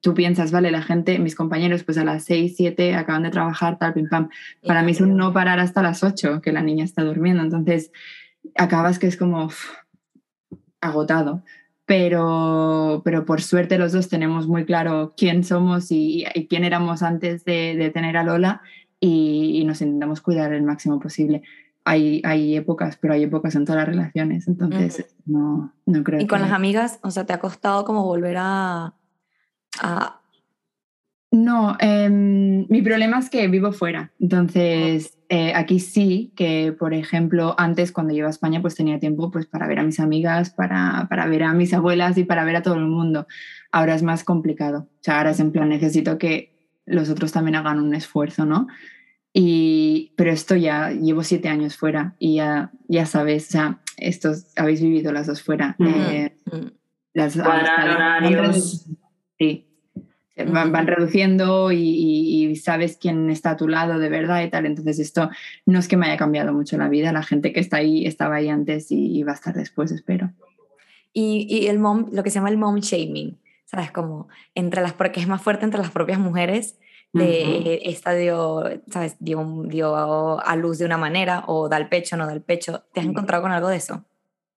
tú 0.00 0.14
piensas, 0.14 0.50
vale, 0.50 0.70
la 0.70 0.82
gente, 0.82 1.18
mis 1.18 1.34
compañeros, 1.34 1.84
pues 1.84 1.98
a 1.98 2.04
las 2.04 2.24
6, 2.24 2.54
7 2.56 2.94
acaban 2.94 3.22
de 3.22 3.30
trabajar, 3.30 3.78
tal, 3.78 3.92
pim, 3.92 4.08
pam, 4.08 4.30
para 4.66 4.82
mí 4.82 4.92
es 4.92 5.00
un 5.00 5.16
no 5.16 5.32
parar 5.32 5.60
hasta 5.60 5.82
las 5.82 6.02
8, 6.02 6.40
que 6.40 6.52
la 6.52 6.62
niña 6.62 6.84
está 6.84 7.04
durmiendo, 7.04 7.42
entonces 7.42 7.92
acabas 8.56 8.98
que 8.98 9.06
es 9.06 9.16
como 9.16 9.50
agotado. 10.80 11.44
Pero, 11.84 13.02
pero 13.04 13.24
por 13.26 13.42
suerte 13.42 13.76
los 13.76 13.92
dos 13.92 14.08
tenemos 14.08 14.46
muy 14.46 14.64
claro 14.64 15.14
quién 15.16 15.42
somos 15.42 15.90
y, 15.90 16.24
y 16.32 16.46
quién 16.46 16.64
éramos 16.64 17.02
antes 17.02 17.44
de, 17.44 17.76
de 17.76 17.90
tener 17.90 18.16
a 18.16 18.22
Lola 18.22 18.62
y, 19.04 19.58
y 19.60 19.64
nos 19.64 19.82
intentamos 19.82 20.20
cuidar 20.20 20.52
el 20.52 20.62
máximo 20.62 21.00
posible. 21.00 21.42
Hay, 21.84 22.22
hay 22.24 22.54
épocas, 22.56 22.96
pero 22.96 23.14
hay 23.14 23.24
épocas 23.24 23.56
en 23.56 23.64
todas 23.64 23.80
las 23.80 23.88
relaciones, 23.88 24.46
entonces 24.46 25.16
no, 25.26 25.72
no 25.84 26.04
creo 26.04 26.20
Y 26.20 26.28
con 26.28 26.38
que- 26.38 26.44
las 26.44 26.52
amigas, 26.52 27.00
o 27.02 27.10
sea, 27.10 27.26
¿te 27.26 27.32
ha 27.32 27.40
costado 27.40 27.84
como 27.84 28.04
volver 28.04 28.36
a... 28.38 28.94
a 29.80 30.20
No, 31.32 31.76
em, 31.80 32.66
mi 32.68 32.82
problema 32.82 33.18
es 33.18 33.28
que 33.30 33.48
vivo 33.48 33.72
fuera. 33.72 34.12
Entonces, 34.20 35.18
eh, 35.28 35.52
aquí 35.56 35.80
sí 35.80 36.32
que, 36.36 36.72
por 36.78 36.94
ejemplo, 36.94 37.56
antes 37.58 37.90
cuando 37.90 38.12
iba 38.14 38.28
a 38.28 38.30
España, 38.30 38.60
pues 38.62 38.76
tenía 38.76 39.00
tiempo 39.00 39.32
pues, 39.32 39.46
para 39.46 39.66
ver 39.66 39.80
a 39.80 39.82
mis 39.82 39.98
amigas, 39.98 40.50
para, 40.50 41.08
para 41.10 41.26
ver 41.26 41.42
a 41.42 41.52
mis 41.52 41.74
abuelas 41.74 42.16
y 42.16 42.22
para 42.24 42.44
ver 42.44 42.54
a 42.56 42.62
todo 42.62 42.74
el 42.74 42.86
mundo. 42.86 43.26
Ahora 43.72 43.96
es 43.96 44.04
más 44.04 44.22
complicado. 44.22 44.86
O 45.00 45.02
sea, 45.02 45.18
ahora 45.18 45.30
es 45.30 45.40
en 45.40 45.50
plan, 45.50 45.68
necesito 45.70 46.16
que 46.18 46.51
los 46.86 47.08
otros 47.10 47.32
también 47.32 47.54
hagan 47.56 47.78
un 47.80 47.94
esfuerzo, 47.94 48.44
¿no? 48.44 48.66
Y, 49.32 50.12
pero 50.16 50.30
esto 50.30 50.56
ya 50.56 50.90
llevo 50.90 51.22
siete 51.22 51.48
años 51.48 51.76
fuera 51.76 52.16
y 52.18 52.36
ya, 52.36 52.70
ya 52.88 53.06
sabes, 53.06 53.48
o 53.48 53.50
sea, 53.52 53.80
estos 53.96 54.46
habéis 54.56 54.82
vivido 54.82 55.10
las 55.12 55.26
dos 55.26 55.42
fuera. 55.42 55.74
Eh, 55.78 56.36
mm, 56.46 56.66
las 57.14 57.36
horarios. 57.36 58.30
reduciendo. 58.32 59.00
Sí. 59.38 59.66
Van, 60.48 60.72
van 60.72 60.86
reduciendo 60.86 61.70
y, 61.72 61.78
y- 61.78 62.46
y 62.48 62.56
sabes 62.56 62.96
quién 63.00 63.30
está 63.30 63.50
a 63.50 63.56
tu 63.56 63.68
lado 63.68 63.98
de 63.98 64.08
verdad 64.08 64.42
y 64.42 64.50
tal. 64.50 64.66
Entonces 64.66 64.98
esto 64.98 65.30
no 65.66 65.78
es 65.78 65.88
que 65.88 65.96
me 65.96 66.06
haya 66.06 66.16
cambiado 66.16 66.52
mucho 66.52 66.76
la 66.78 66.88
vida. 66.88 67.12
La 67.12 67.22
gente 67.22 67.52
que 67.52 67.60
está 67.60 67.76
ahí 67.78 68.06
estaba 68.06 68.36
ahí 68.36 68.48
antes 68.48 68.90
y, 68.90 69.18
y 69.18 69.22
va 69.22 69.32
a 69.32 69.34
estar 69.34 69.54
después, 69.54 69.92
espero. 69.92 70.32
Y, 71.12 71.46
y 71.48 71.66
el 71.68 71.78
mom, 71.78 72.08
lo 72.12 72.22
que 72.22 72.30
se 72.30 72.36
llama 72.36 72.48
el 72.48 72.56
mom 72.56 72.80
shaming, 72.80 73.38
¿sabes? 73.72 73.90
Como 73.90 74.28
entre 74.54 74.82
las, 74.82 74.92
porque 74.92 75.18
es 75.20 75.26
más 75.26 75.42
fuerte 75.42 75.64
entre 75.64 75.80
las 75.80 75.90
propias 75.90 76.18
mujeres, 76.18 76.78
de 77.14 77.80
esta 77.84 78.14
dio, 78.14 78.64
¿sabes? 78.90 79.16
Dio, 79.20 79.64
dio 79.66 80.40
a 80.40 80.56
luz 80.56 80.78
de 80.78 80.86
una 80.86 80.96
manera 80.96 81.44
o 81.46 81.68
da 81.68 81.76
el 81.76 81.88
pecho, 81.90 82.16
no 82.16 82.24
da 82.26 82.32
el 82.32 82.40
pecho. 82.40 82.84
¿Te 82.94 83.00
has 83.00 83.06
Mm. 83.06 83.10
encontrado 83.10 83.42
con 83.42 83.52
algo 83.52 83.68
de 83.68 83.76
eso? 83.76 84.04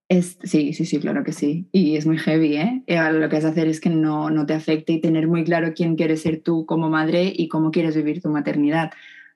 Es, 0.08 0.38
sí, 0.44 0.72
sí, 0.72 0.86
sí, 0.86 1.00
claro 1.00 1.24
que 1.26 1.34
sí. 1.34 1.68
Y 1.74 1.98
es 1.98 2.06
muy 2.06 2.18
heavy, 2.18 2.56
¿eh? 2.56 2.84
Y 2.88 2.94
ahora 2.94 3.12
lo 3.12 3.28
que 3.28 3.36
has 3.38 3.44
de 3.44 3.50
hacer 3.50 3.68
es 3.68 3.82
que 3.82 3.90
no, 3.90 4.30
no 4.30 4.46
te 4.46 4.54
afecte 4.54 4.94
y 4.94 5.02
tener 5.02 5.28
muy 5.28 5.44
claro 5.44 5.74
quién 5.76 5.96
quieres 5.98 6.22
ser 6.22 6.42
tú 6.44 6.66
como 6.66 6.90
madre 6.90 7.34
y 7.36 7.50
cómo 7.50 7.72
quieres 7.72 7.96
vivir 7.96 8.22
tu 8.22 8.30
maternidad. 8.30 8.92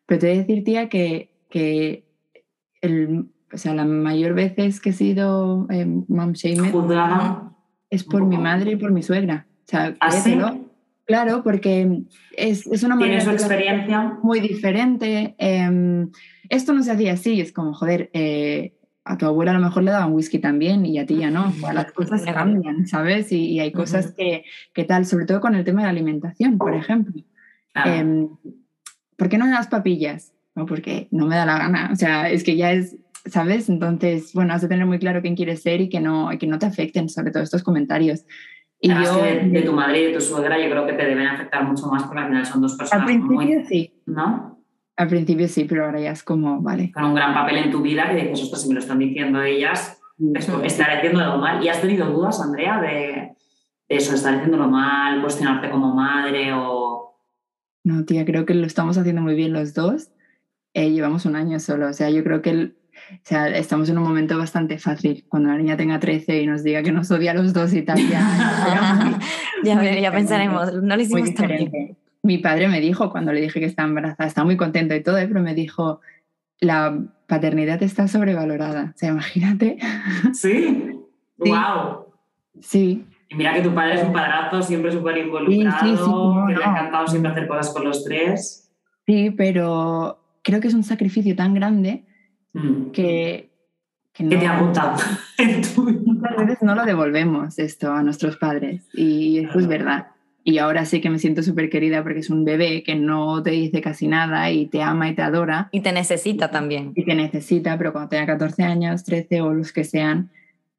Pero 0.05 0.19
te 0.21 0.27
voy 0.27 0.35
a 0.37 0.39
decir, 0.39 0.63
tía, 0.63 0.87
que, 0.87 1.29
que 1.49 2.05
el, 2.81 3.25
o 3.51 3.57
sea, 3.57 3.73
la 3.73 3.83
mayor 3.83 4.33
veces 4.33 4.79
que 4.79 4.91
he 4.91 4.93
sido 4.93 5.67
eh, 5.71 5.85
mom 5.85 6.33
Juzgada. 6.71 7.51
es 7.89 8.05
por 8.05 8.23
mi 8.25 8.37
madre 8.37 8.71
y 8.71 8.75
por 8.77 8.91
mi 8.91 9.03
suegra. 9.03 9.45
O 9.69 9.71
sea, 9.71 9.95
¿Así? 9.99 10.31
créetelo. 10.31 10.65
Claro, 11.05 11.43
porque 11.43 12.01
es, 12.35 12.65
es 12.67 12.83
una 12.83 12.97
¿Tiene 12.97 13.17
manera 13.17 13.31
experiencia? 13.33 14.17
muy 14.23 14.39
diferente. 14.39 15.35
em, 15.37 16.09
esto 16.49 16.73
no 16.73 16.81
se 16.83 16.91
hacía 16.91 17.13
así, 17.13 17.39
es 17.39 17.51
como, 17.51 17.73
joder, 17.73 18.09
eh, 18.13 18.73
a 19.05 19.17
tu 19.17 19.25
abuela 19.27 19.51
a 19.51 19.53
lo 19.55 19.59
mejor 19.61 19.83
le 19.83 19.91
daban 19.91 20.13
whisky 20.13 20.39
también 20.39 20.85
y 20.85 20.97
a 20.99 21.05
ti 21.05 21.17
ya 21.17 21.31
no. 21.31 21.53
Las 21.73 21.91
cosas 21.91 22.23
cambian, 22.23 22.87
¿sabes? 22.87 23.31
Y, 23.31 23.45
y 23.53 23.59
hay 23.59 23.71
cosas 23.71 24.13
que, 24.15 24.43
que 24.73 24.83
tal, 24.83 25.05
sobre 25.05 25.25
todo 25.25 25.39
con 25.41 25.55
el 25.55 25.63
tema 25.63 25.81
de 25.81 25.85
la 25.85 25.91
alimentación, 25.91 26.57
por 26.57 26.75
ejemplo. 26.75 27.23
Em, 27.85 28.27
¿Por 29.15 29.29
qué 29.29 29.37
no 29.37 29.45
me 29.45 29.51
das 29.51 29.67
papillas? 29.67 30.33
No, 30.55 30.65
porque 30.65 31.07
no 31.11 31.25
me 31.27 31.35
da 31.35 31.45
la 31.45 31.57
gana. 31.57 31.89
O 31.91 31.95
sea, 31.95 32.29
es 32.29 32.43
que 32.43 32.55
ya 32.55 32.71
es, 32.71 32.97
¿sabes? 33.25 33.67
Entonces, 33.69 34.31
bueno, 34.33 34.53
has 34.53 34.61
de 34.61 34.67
tener 34.67 34.85
muy 34.85 34.99
claro 34.99 35.21
quién 35.21 35.35
quieres 35.35 35.61
ser 35.61 35.81
y 35.81 35.89
que 35.89 35.99
no, 36.01 36.31
y 36.31 36.37
que 36.37 36.47
no 36.47 36.59
te 36.59 36.65
afecten, 36.67 37.09
sobre 37.09 37.31
todo 37.31 37.41
estos 37.43 37.63
comentarios. 37.63 38.25
Y 38.81 38.89
yo, 38.89 39.21
de, 39.23 39.41
de 39.49 39.61
tu 39.63 39.73
madre 39.73 40.01
y 40.01 40.05
de 40.07 40.13
tu 40.13 40.21
suegra 40.21 40.57
yo 40.57 40.69
creo 40.69 40.85
que 40.87 40.93
te 40.93 41.05
deben 41.05 41.27
afectar 41.27 41.63
mucho 41.65 41.87
más 41.87 42.03
porque 42.03 42.19
al 42.21 42.27
final 42.27 42.45
son 42.45 42.61
dos 42.61 42.71
al 42.73 42.77
personas 42.77 43.05
principio 43.05 43.35
muy, 43.35 43.65
sí, 43.65 44.01
¿no? 44.05 44.57
al 44.95 45.07
principio 45.07 45.47
sí, 45.47 45.65
pero 45.65 45.85
ahora 45.85 45.99
ya 45.99 46.11
es 46.11 46.23
como, 46.23 46.61
vale. 46.61 46.91
con 46.91 47.03
un 47.05 47.13
gran 47.15 47.33
papel 47.33 47.57
en 47.57 47.71
tu 47.71 47.81
vida 47.81 48.09
que 48.09 48.15
dices, 48.15 48.43
ostras, 48.43 48.61
si 48.63 48.67
me 48.69 48.75
lo 48.75 48.79
están 48.81 48.99
diciendo 48.99 49.41
ellas, 49.41 50.01
esto, 50.33 50.61
estaré 50.63 50.97
haciéndolo 50.97 51.37
mal. 51.37 51.63
¿Y 51.63 51.69
has 51.69 51.79
tenido 51.81 52.05
dudas, 52.07 52.41
Andrea, 52.41 52.81
de, 52.81 53.31
de 53.87 53.95
eso, 53.95 54.13
estar 54.13 54.35
haciéndolo 54.35 54.67
mal, 54.67 55.21
cuestionarte 55.21 55.69
como 55.69 55.93
madre 55.95 56.51
o...? 56.53 57.17
No, 57.85 58.03
tía, 58.03 58.25
creo 58.25 58.45
que 58.45 58.53
lo 58.53 58.65
estamos 58.67 58.97
haciendo 58.97 59.21
muy 59.21 59.35
bien 59.35 59.53
los 59.53 59.73
dos. 59.73 60.09
Eh, 60.73 60.91
llevamos 60.91 61.25
un 61.25 61.37
año 61.37 61.59
solo, 61.61 61.87
o 61.87 61.93
sea, 61.93 62.09
yo 62.09 62.23
creo 62.25 62.41
que 62.41 62.49
el- 62.49 62.78
o 63.13 63.19
sea, 63.23 63.47
estamos 63.49 63.89
en 63.89 63.97
un 63.97 64.03
momento 64.03 64.37
bastante 64.37 64.77
fácil. 64.77 65.25
Cuando 65.29 65.49
la 65.49 65.57
niña 65.57 65.77
tenga 65.77 65.99
13 65.99 66.41
y 66.41 66.47
nos 66.47 66.63
diga 66.63 66.83
que 66.83 66.91
nos 66.91 67.09
odia 67.11 67.31
a 67.31 67.33
los 67.33 67.53
dos 67.53 67.73
y 67.73 67.81
tal, 67.81 67.97
ya, 67.97 68.19
ya 68.19 69.19
Ya, 69.63 69.75
Muy 69.75 69.85
ya 69.85 69.91
diferente. 69.91 70.11
pensaremos, 70.17 70.73
no 70.73 70.81
lo 70.81 70.95
muy 70.95 71.03
hicimos 71.03 71.33
tan 71.33 71.47
bien. 71.47 71.97
Mi 72.23 72.37
padre 72.37 72.67
me 72.69 72.79
dijo 72.79 73.11
cuando 73.11 73.31
le 73.33 73.41
dije 73.41 73.59
que 73.59 73.65
estaba 73.65 73.87
embarazada, 73.89 74.27
está 74.27 74.43
muy 74.43 74.55
contento 74.57 74.95
y 74.95 75.01
todo, 75.03 75.17
¿eh? 75.17 75.27
pero 75.27 75.41
me 75.41 75.53
dijo, 75.53 75.99
la 76.59 76.97
paternidad 77.27 77.81
está 77.83 78.07
sobrevalorada. 78.07 78.93
O 78.95 78.97
sea, 78.97 79.09
imagínate. 79.09 79.77
Sí, 80.33 80.91
Sí. 81.41 81.49
wow. 81.51 82.05
Sí, 82.61 83.05
Y 83.29 83.35
mira 83.35 83.53
que 83.53 83.61
tu 83.61 83.73
padre 83.73 83.95
es 83.95 84.03
un 84.03 84.11
padrazo, 84.11 84.61
siempre 84.61 84.91
súper 84.91 85.17
involucrado, 85.17 85.79
Sí, 85.79 85.95
sí, 85.95 86.09
no, 86.09 86.45
que 86.47 86.55
le 86.55 86.63
ha 86.65 86.69
encantado 86.71 87.07
siempre 87.07 87.31
hacer 87.31 87.47
cosas 87.47 87.69
con 87.73 87.85
los 87.85 88.03
tres. 88.03 88.69
sí, 89.07 89.31
pero 89.31 90.19
creo 90.43 90.59
que 90.59 90.67
es 90.67 90.73
un 90.73 90.83
sacrificio 90.83 91.35
tan 91.35 91.53
grande 91.53 92.05
Mm. 92.53 92.91
que, 92.91 93.49
que 94.13 94.27
Que 94.27 94.37
te 94.37 94.45
no- 94.47 94.51
agota 94.53 94.95
muchas 95.77 96.35
veces 96.37 96.61
no 96.61 96.75
lo 96.75 96.83
devolvemos 96.85 97.59
esto 97.59 97.91
a 97.93 98.03
nuestros 98.03 98.37
padres 98.37 98.87
y 98.93 99.39
eso 99.39 99.59
es 99.59 99.67
verdad. 99.67 100.07
Y 100.43 100.57
ahora 100.57 100.85
sí 100.85 100.99
que 101.01 101.09
me 101.09 101.19
siento 101.19 101.43
súper 101.43 101.69
querida 101.69 102.01
porque 102.01 102.19
es 102.19 102.29
un 102.29 102.43
bebé 102.45 102.81
que 102.81 102.95
no 102.95 103.43
te 103.43 103.51
dice 103.51 103.81
casi 103.81 104.07
nada 104.07 104.49
y 104.51 104.65
te 104.67 104.81
ama 104.81 105.09
y 105.09 105.13
te 105.15 105.21
adora 105.21 105.69
Y 105.71 105.81
te 105.81 105.91
necesita 105.91 106.49
también. 106.49 106.93
y 106.95 107.05
te 107.05 107.13
necesita, 107.13 107.77
pero 107.77 107.91
cuando 107.91 108.09
tenga 108.09 108.25
14 108.25 108.63
años, 108.63 109.03
13 109.03 109.41
o 109.41 109.53
los 109.53 109.71
que 109.71 109.83
sean, 109.83 110.31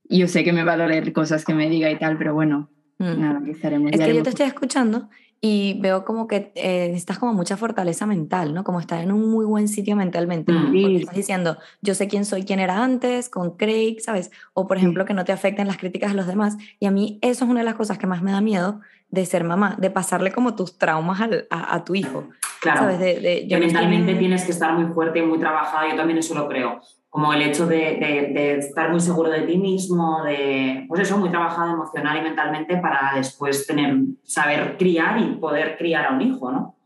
yo 0.08 0.26
sé 0.26 0.42
que 0.42 0.52
me 0.52 0.64
va 0.64 0.72
a 0.72 0.76
doler 0.78 1.12
cosas 1.12 1.44
que 1.44 1.54
me 1.54 1.68
diga 1.70 1.90
y 1.90 1.96
tal, 1.98 2.16
pero 2.18 2.34
bueno, 2.34 2.68
Mm. 3.02 3.18
Nada, 3.18 3.40
que 3.42 3.52
estaremos. 3.52 3.92
Es 3.92 3.98
que 4.00 4.14
yo 4.14 4.22
te 4.22 4.28
estoy 4.28 4.44
escuchando 4.44 5.08
y 5.42 5.78
veo 5.80 6.04
como 6.04 6.26
que 6.26 6.52
eh, 6.54 6.88
necesitas 6.88 7.18
como 7.18 7.32
mucha 7.32 7.56
fortaleza 7.56 8.04
mental, 8.06 8.52
¿no? 8.52 8.62
Como 8.62 8.78
estar 8.78 9.00
en 9.02 9.10
un 9.10 9.30
muy 9.30 9.46
buen 9.46 9.68
sitio 9.68 9.96
mentalmente. 9.96 10.52
Mm. 10.52 10.56
Porque 10.66 10.78
Sí. 10.78 10.96
estás 10.96 11.14
diciendo, 11.14 11.56
yo 11.80 11.94
sé 11.94 12.08
quién 12.08 12.24
soy, 12.26 12.44
quién 12.44 12.60
era 12.60 12.82
antes, 12.84 13.30
con 13.30 13.56
Craig, 13.56 14.00
¿sabes? 14.00 14.30
O 14.52 14.66
por 14.66 14.76
Sí. 14.76 14.82
ejemplo, 14.82 15.04
que 15.06 15.14
no 15.14 15.24
te 15.24 15.32
afecten 15.32 15.66
las 15.66 15.78
críticas 15.78 16.10
de 16.10 16.16
los 16.16 16.26
demás. 16.26 16.58
Y 16.78 16.86
a 16.86 16.90
mí 16.90 17.18
eso 17.22 17.44
es 17.44 17.50
una 17.50 17.60
de 17.60 17.64
las 17.64 17.74
cosas 17.74 17.96
que 17.96 18.06
más 18.06 18.20
me 18.22 18.32
da 18.32 18.40
miedo 18.42 18.80
de 19.08 19.24
ser 19.26 19.42
mamá, 19.44 19.76
de 19.80 19.90
pasarle 19.90 20.30
como 20.30 20.54
tus 20.54 20.76
traumas 20.78 21.20
al- 21.20 21.46
a, 21.50 21.74
a 21.74 21.84
tu 21.84 21.94
hijo, 21.94 22.28
Claro. 22.60 22.80
¿sabes? 22.80 22.98
De, 23.00 23.06
de- 23.20 23.20
que 23.40 23.48
yo 23.48 23.58
no 23.58 23.64
estoy 23.64 23.80
mentalmente 23.82 24.12
en- 24.12 24.18
tienes 24.18 24.44
que 24.44 24.52
estar 24.52 24.72
muy 24.78 24.92
fuerte 24.92 25.20
y 25.20 25.22
muy 25.22 25.38
trabajada, 25.38 25.88
yo 25.90 25.96
también 25.96 26.18
eso 26.18 26.34
lo 26.34 26.48
creo. 26.48 26.80
Como 27.10 27.32
el 27.34 27.42
hecho 27.42 27.66
de, 27.66 27.76
de- 27.76 28.30
de 28.32 28.58
estar 28.58 28.90
muy 28.90 29.00
seguro 29.00 29.30
de 29.30 29.42
ti 29.42 29.58
mismo, 29.58 30.22
de, 30.24 30.84
pues 30.88 31.00
eso, 31.02 31.18
muy 31.18 31.28
trabajado 31.28 31.74
emocional 31.74 32.18
y 32.18 32.22
mentalmente 32.22 32.76
para 32.76 33.12
después 33.16 33.66
tener, 33.66 33.96
saber 34.22 34.76
criar 34.78 35.20
y 35.20 35.34
poder 35.34 35.76
criar 35.76 36.06
a 36.06 36.12
un 36.14 36.22
hijo, 36.22 36.50
¿no? 36.52 36.76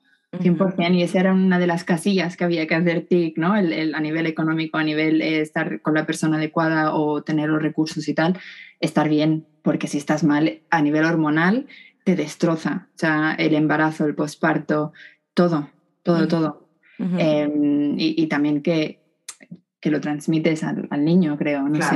100%, 0.41 0.95
y 0.95 1.03
esa 1.03 1.21
era 1.21 1.33
una 1.33 1.61
de 1.61 1.67
las 1.69 1.85
casillas 1.85 2.37
que 2.37 2.43
había 2.43 2.67
que 2.67 2.75
hacer 2.75 3.07
TIC, 3.07 3.39
¿no? 3.39 3.55
El, 3.55 3.73
el- 3.73 3.95
a 3.95 4.01
nivel 4.01 4.27
económico, 4.27 4.79
a 4.79 4.83
nivel 4.83 5.21
eh, 5.23 5.41
estar 5.41 5.81
con 5.83 5.95
la 5.95 6.07
persona 6.07 6.39
adecuada 6.39 6.95
o 6.95 7.23
tener 7.23 7.49
los 7.51 7.63
recursos 7.63 8.09
y 8.09 8.15
tal, 8.15 8.37
estar 8.81 9.09
bien, 9.09 9.47
porque 9.63 9.87
si 9.87 9.99
estás 9.99 10.25
mal 10.25 10.61
a 10.71 10.83
nivel 10.83 11.05
hormonal, 11.05 11.67
te 12.03 12.17
destroza. 12.17 12.89
O 12.95 12.99
sea, 12.99 13.35
el 13.39 13.55
embarazo, 13.55 14.07
el 14.07 14.15
posparto, 14.17 14.93
todo, 15.35 15.69
todo, 16.03 16.27
todo. 16.29 16.69
Eh, 17.19 17.49
y, 17.97 18.21
y 18.23 18.27
también 18.27 18.61
que, 18.63 19.04
que 19.85 19.91
lo 19.91 20.01
transmites 20.01 20.65
al, 20.65 20.87
al 20.89 21.05
niño, 21.05 21.37
creo, 21.37 21.69
no 21.69 21.75
sé. 21.83 21.95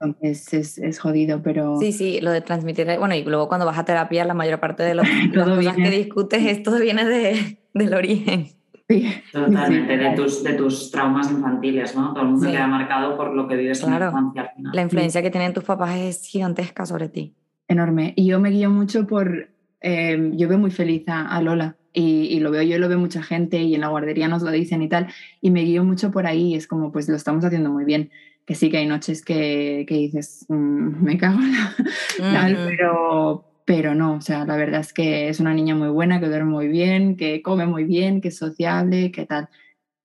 Entonces 0.00 0.52
es, 0.52 0.78
es 0.78 0.98
jodido, 0.98 1.40
pero... 1.44 1.76
Sí, 1.78 1.92
sí, 1.92 2.20
lo 2.20 2.32
de 2.32 2.40
transmitir, 2.40 2.88
bueno, 2.98 3.14
y 3.14 3.22
luego 3.22 3.46
cuando 3.46 3.66
vas 3.66 3.78
a 3.78 3.84
terapia, 3.84 4.24
la 4.24 4.34
mayor 4.34 4.58
parte 4.58 4.82
de 4.82 4.94
lo- 4.96 5.04
las 5.32 5.46
Todo 5.46 5.54
cosas 5.56 5.76
que 5.76 5.90
discutes, 5.90 6.44
esto 6.44 6.76
viene 6.80 7.04
de, 7.04 7.58
del 7.72 7.94
origen. 7.94 8.48
Sí. 8.88 9.06
Totalmente, 9.32 9.96
Sí. 9.96 10.02
de 10.02 10.10
tus, 10.16 10.42
de 10.42 10.52
tus 10.54 10.90
traumas 10.90 11.30
infantiles, 11.30 11.94
¿no? 11.94 12.12
Todo 12.14 12.24
el 12.24 12.30
mundo 12.30 12.46
Sí. 12.46 12.52
queda 12.52 12.66
marcado 12.66 13.16
por 13.16 13.32
lo 13.32 13.46
que 13.46 13.54
vives 13.54 13.80
en 13.84 13.90
la 13.90 14.06
infancia 14.06 14.42
al 14.42 14.50
final. 14.56 14.72
La 14.74 14.82
influencia 14.82 15.22
que 15.22 15.30
tienen 15.30 15.52
tus 15.52 15.62
papás 15.62 15.94
es 15.98 16.24
gigantesca 16.26 16.84
sobre 16.84 17.08
ti. 17.08 17.36
enorme. 17.68 18.12
Y 18.16 18.26
yo 18.26 18.40
me 18.40 18.50
guío 18.50 18.70
mucho 18.70 19.06
por, 19.06 19.50
eh, 19.80 20.30
yo 20.34 20.48
veo 20.48 20.58
muy 20.58 20.72
feliz 20.72 21.04
a, 21.06 21.28
a 21.28 21.40
Lola 21.40 21.76
y, 21.92 22.26
y 22.26 22.40
lo 22.40 22.50
veo 22.50 22.62
yo, 22.62 22.76
y 22.76 22.78
lo 22.78 22.88
ve 22.88 22.96
mucha 22.96 23.22
gente 23.22 23.62
y 23.62 23.74
en 23.74 23.80
la 23.82 23.88
guardería 23.88 24.28
nos 24.28 24.42
lo 24.42 24.50
dicen 24.50 24.82
y 24.82 24.88
tal, 24.88 25.08
y 25.40 25.50
me 25.50 25.62
guío 25.62 25.84
mucho 25.84 26.10
por 26.10 26.26
ahí, 26.26 26.54
es 26.54 26.66
como 26.66 26.92
pues 26.92 27.08
lo 27.08 27.16
estamos 27.16 27.44
haciendo 27.44 27.70
muy 27.70 27.84
bien, 27.84 28.10
que 28.46 28.54
sí 28.54 28.70
que 28.70 28.78
hay 28.78 28.86
noches 28.86 29.24
que, 29.24 29.84
que 29.88 29.94
dices, 29.94 30.46
"Mm, 30.48 31.04
me 31.04 31.18
cago 31.18 31.38
en 31.40 31.52
la-", 31.52 31.74
tal, 32.56 32.58
pero, 32.64 33.44
pero 33.64 33.94
no, 33.94 34.14
o 34.14 34.20
sea, 34.20 34.44
la 34.44 34.56
verdad 34.56 34.80
es 34.80 34.92
que 34.92 35.28
es 35.28 35.40
una 35.40 35.54
niña 35.54 35.74
muy 35.74 35.88
buena, 35.88 36.20
que 36.20 36.26
duerme 36.28 36.50
muy 36.50 36.68
bien, 36.68 37.16
que 37.16 37.42
come 37.42 37.66
muy 37.66 37.84
bien, 37.84 38.20
que 38.20 38.28
es 38.28 38.36
sociable, 38.36 39.12
que 39.12 39.26
tal. 39.26 39.48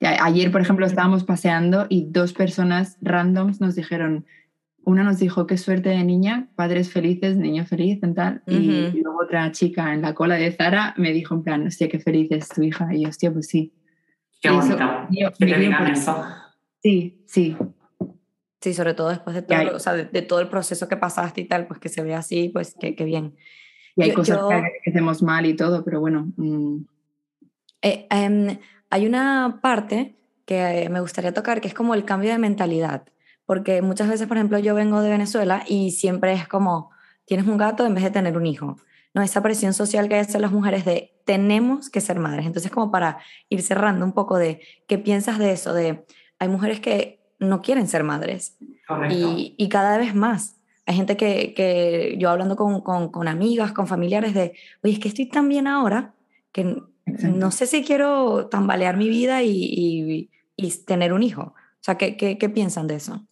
Ayer, 0.01 0.51
por 0.51 0.61
ejemplo, 0.61 0.85
estábamos 0.85 1.23
paseando 1.23 1.87
y 1.89 2.07
dos 2.11 2.33
personas 2.33 2.97
randoms 3.01 3.61
nos 3.61 3.75
dijeron, 3.75 4.25
una 4.85 5.03
nos 5.03 5.19
dijo 5.19 5.45
qué 5.47 5.57
suerte 5.57 5.89
de 5.89 6.03
niña, 6.03 6.47
padres 6.55 6.91
felices, 6.91 7.35
niño 7.37 7.65
feliz, 7.65 8.01
en 8.03 8.13
tal. 8.15 8.41
y, 8.47 8.91
luego 9.01 9.23
otra 9.23 9.51
chica 9.51 9.93
en 9.93 10.01
la 10.01 10.13
cola 10.13 10.35
de 10.35 10.51
Zara 10.51 10.93
me 10.97 11.11
dijo 11.11 11.35
en 11.35 11.43
plan, 11.43 11.67
hostia, 11.67 11.89
qué 11.89 11.99
feliz 11.99 12.27
es 12.31 12.47
tu 12.49 12.61
hija. 12.63 12.93
Y 12.93 13.03
yo, 13.03 13.09
hostia, 13.09 13.31
pues 13.33 13.47
sí. 13.47 13.73
Qué 14.41 14.49
bonito. 14.49 14.77
yo- 15.09 15.31
que 15.31 15.45
te 15.45 15.59
digan 15.59 15.87
eso. 15.87 16.23
Sí, 16.81 17.23
sí. 17.27 17.57
Sí, 18.61 18.73
sobre 18.73 18.93
todo 18.93 19.09
después 19.09 19.35
de 19.35 19.55
hay- 19.55 19.67
todo, 19.67 19.75
o 19.77 19.79
sea, 19.79 19.93
de, 19.93 20.05
de 20.05 20.21
todo 20.21 20.39
el 20.39 20.47
proceso 20.49 20.87
que 20.87 20.97
pasaste 20.97 21.41
y 21.41 21.45
tal, 21.45 21.67
pues 21.67 21.79
que 21.79 21.89
se 21.89 22.01
ve 22.03 22.13
así, 22.15 22.49
pues 22.49 22.75
qué 22.79 22.91
bien. 23.05 23.35
Y 23.95 24.03
hay 24.03 24.09
Yo- 24.09 24.15
cosas 24.15 24.37
yo- 24.39 24.49
que, 24.49 24.89
hacemos 24.89 25.21
mal 25.23 25.45
y 25.45 25.55
todo, 25.55 25.83
pero 25.83 25.99
bueno. 25.99 26.31
mm, 26.37 26.77
Eh, 27.81 28.07
em, 28.09 28.57
hay 28.89 29.05
una 29.05 29.59
parte 29.61 30.15
que 30.45 30.87
me 30.91 30.99
gustaría 31.01 31.33
tocar 31.33 31.61
que 31.61 31.67
es 31.67 31.73
como 31.73 31.93
el 31.93 32.03
cambio 32.05 32.31
de 32.31 32.37
mentalidad, 32.39 33.03
porque 33.45 33.81
muchas 33.81 34.07
veces, 34.09 34.27
por 34.27 34.37
ejemplo, 34.37 34.59
yo 34.59 34.75
vengo 34.75 35.01
de 35.01 35.09
Venezuela 35.09 35.63
y 35.67 35.91
siempre 35.91 36.33
es 36.33 36.47
como, 36.47 36.91
tienes 37.25 37.47
un 37.47 37.57
gato 37.57 37.85
en 37.85 37.93
vez 37.93 38.03
de 38.03 38.11
tener 38.11 38.37
un 38.37 38.45
hijo. 38.45 38.77
No, 39.13 39.21
esa 39.21 39.41
presión 39.41 39.73
social 39.73 40.09
que 40.09 40.17
hacen 40.17 40.41
las 40.41 40.51
mujeres 40.51 40.83
de 40.83 41.13
tenemos 41.25 41.89
que 41.89 42.01
ser 42.01 42.19
madres. 42.19 42.45
Entonces, 42.45 42.71
como 42.71 42.91
para 42.91 43.19
ir 43.49 43.61
cerrando 43.61 44.03
un 44.05 44.11
poco 44.11 44.37
de 44.37 44.59
qué 44.87 44.97
piensas 44.97 45.39
de 45.39 45.51
eso, 45.51 45.73
de 45.73 46.05
hay 46.37 46.49
mujeres 46.49 46.79
que 46.81 47.21
no 47.39 47.61
quieren 47.61 47.87
ser 47.87 48.03
madres 48.03 48.57
y, 49.11 49.55
y 49.57 49.69
cada 49.69 49.97
vez 49.97 50.13
más. 50.15 50.57
Hay 50.85 50.95
gente 50.95 51.17
que, 51.17 51.53
que 51.55 52.15
yo 52.19 52.29
hablando 52.29 52.55
con, 52.55 52.81
con, 52.81 53.09
con 53.09 53.27
amigas, 53.27 53.71
con 53.71 53.87
familiares 53.87 54.33
de, 54.33 54.53
oye, 54.83 54.93
es 54.93 54.99
que 54.99 55.07
estoy 55.07 55.27
tan 55.27 55.47
bien 55.49 55.65
ahora 55.67 56.13
que 56.51 56.61
exacto. 57.05 57.37
no 57.37 57.51
sé 57.51 57.65
si 57.67 57.83
quiero 57.83 58.47
tambalear 58.47 58.95
mi 58.97 59.09
vida 59.09 59.41
y, 59.43 59.49
y- 59.51 60.29
y 60.57 60.71
tener 60.85 61.11
un 61.13 61.23
hijo. 61.23 61.41
O 61.55 61.81
sea, 61.85 61.97
¿qué, 61.97 62.15
qué, 62.17 62.37
qué 62.37 62.49
piensan 62.49 62.87
de 62.87 62.95
eso? 62.95 63.25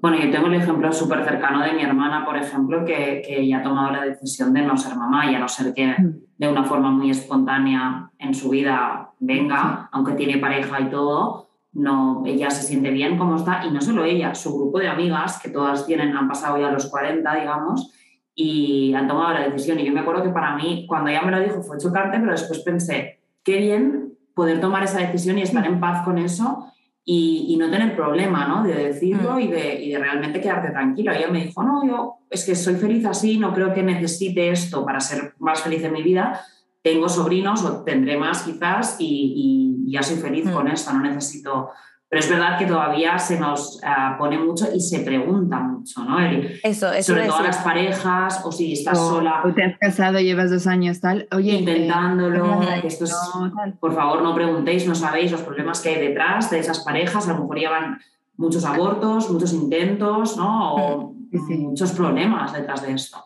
Bueno, 0.00 0.16
yo 0.18 0.30
tengo 0.30 0.46
el 0.46 0.54
ejemplo 0.54 0.90
súper 0.92 1.24
cercano 1.24 1.62
de 1.62 1.72
mi 1.72 1.82
hermana, 1.82 2.24
por 2.24 2.36
ejemplo, 2.36 2.84
que, 2.84 3.22
que 3.26 3.40
ella 3.40 3.58
ha 3.58 3.62
tomado 3.62 3.90
la 3.92 4.04
decisión 4.04 4.52
de 4.54 4.62
no 4.62 4.76
ser 4.76 4.96
mamá 4.96 5.30
y 5.30 5.34
a 5.34 5.38
no 5.38 5.48
ser 5.48 5.74
que 5.74 5.88
Mm. 5.98 6.20
de 6.38 6.48
una 6.48 6.64
forma 6.64 6.90
muy 6.90 7.10
espontánea 7.10 8.10
en 8.18 8.34
su 8.34 8.48
vida 8.50 9.10
venga, 9.18 9.88
aunque 9.92 10.12
tiene 10.12 10.38
pareja 10.38 10.80
y 10.80 10.88
todo, 10.88 11.50
no, 11.72 12.22
ella 12.24 12.50
se 12.50 12.62
siente 12.62 12.90
bien 12.90 13.18
como 13.18 13.36
está 13.36 13.64
y 13.66 13.70
no 13.70 13.80
solo 13.80 14.04
ella, 14.04 14.34
su 14.34 14.56
grupo 14.56 14.78
de 14.78 14.88
amigas, 14.88 15.38
que 15.42 15.50
todas 15.50 15.86
tienen, 15.86 16.16
han 16.16 16.28
pasado 16.28 16.58
ya 16.58 16.70
los 16.70 16.86
40, 16.86 17.34
digamos, 17.34 17.92
y 18.34 18.94
han 18.94 19.06
tomado 19.06 19.34
la 19.34 19.40
decisión. 19.48 19.78
Y 19.78 19.84
yo 19.84 19.92
me 19.92 20.00
acuerdo 20.00 20.22
que 20.22 20.30
para 20.30 20.56
mí, 20.56 20.86
cuando 20.88 21.10
ella 21.10 21.22
me 21.22 21.30
lo 21.30 21.40
dijo, 21.40 21.62
fue 21.62 21.76
chocante, 21.78 22.18
pero 22.18 22.32
después 22.32 22.60
pensé, 22.60 23.20
qué 23.44 23.58
bien 23.58 24.14
poder 24.34 24.60
tomar 24.60 24.82
esa 24.82 24.98
decisión 25.00 25.38
y 25.38 25.42
estar 25.42 25.66
en 25.66 25.78
paz 25.78 26.04
con 26.04 26.16
eso 26.18 26.72
y, 27.12 27.46
y 27.48 27.56
no 27.56 27.68
tener 27.68 27.96
problema, 27.96 28.46
¿no? 28.46 28.62
De 28.62 28.74
decirlo 28.74 29.34
Mm. 29.34 29.40
y, 29.40 29.46
de, 29.48 29.84
y 29.84 29.90
de 29.92 29.98
realmente 29.98 30.40
quedarte 30.40 30.70
tranquila. 30.70 31.16
Ella 31.16 31.28
me 31.28 31.44
dijo, 31.46 31.60
no, 31.62 31.84
yo 31.84 32.18
es 32.30 32.44
que 32.44 32.54
soy 32.54 32.76
feliz 32.76 33.04
así, 33.04 33.36
no 33.36 33.52
creo 33.52 33.74
que 33.74 33.82
necesite 33.82 34.50
esto 34.50 34.84
para 34.84 35.00
ser 35.00 35.34
más 35.40 35.60
feliz 35.62 35.82
en 35.82 35.92
mi 35.92 36.02
vida. 36.02 36.40
Tengo 36.82 37.08
sobrinos 37.08 37.64
o 37.64 37.82
tendré 37.82 38.16
más 38.16 38.42
quizás 38.44 38.96
y, 39.00 39.84
y 39.86 39.92
ya 39.92 40.02
soy 40.04 40.18
feliz 40.18 40.44
Mm. 40.46 40.52
con 40.52 40.68
esto, 40.68 40.92
no 40.92 41.00
necesito... 41.00 41.70
Pero 42.10 42.20
es 42.20 42.28
verdad 42.28 42.58
que 42.58 42.66
todavía 42.66 43.16
se 43.20 43.38
nos 43.38 43.78
ah, 43.84 44.16
pone 44.18 44.36
mucho 44.36 44.66
y 44.74 44.80
se 44.80 44.98
pregunta 45.00 45.60
mucho, 45.60 46.02
¿no? 46.04 46.18
El- 46.18 46.58
Eso, 46.64 46.92
eso 46.92 47.12
sobre 47.12 47.26
todo 47.28 47.36
a 47.38 47.42
las 47.44 47.58
parejas 47.58 48.42
o 48.44 48.50
si 48.50 48.72
estás 48.72 48.98
O- 48.98 49.10
sola 49.10 49.42
o 49.44 49.54
te 49.54 49.62
has 49.62 49.78
casado, 49.78 50.18
llevas 50.18 50.50
dos 50.50 50.66
años, 50.66 51.00
tal. 51.00 51.28
Oye, 51.32 51.52
eh, 51.52 51.58
intentándolo, 51.60 52.62
eh, 52.62 52.82
esto 52.84 53.04
es 53.04 53.12
no, 53.36 53.52
tal. 53.54 53.74
por 53.74 53.94
favor, 53.94 54.22
no 54.22 54.34
preguntéis, 54.34 54.88
no 54.88 54.94
sabéis 54.96 55.30
los 55.30 55.42
problemas 55.42 55.80
que 55.80 55.90
hay 55.90 56.08
detrás 56.08 56.50
de 56.50 56.58
esas 56.58 56.80
parejas. 56.80 57.28
A 57.28 57.32
lo 57.34 57.38
mejor 57.42 57.58
llevan 57.58 57.98
muchos 58.36 58.64
abortos, 58.64 59.30
muchos 59.30 59.52
intentos, 59.52 60.36
¿no? 60.36 60.74
O 60.74 61.14
Sí, 61.30 61.38
sí. 61.46 61.58
muchos 61.58 61.92
problemas 61.92 62.52
detrás 62.52 62.82
de 62.82 62.92
esto. 62.92 63.18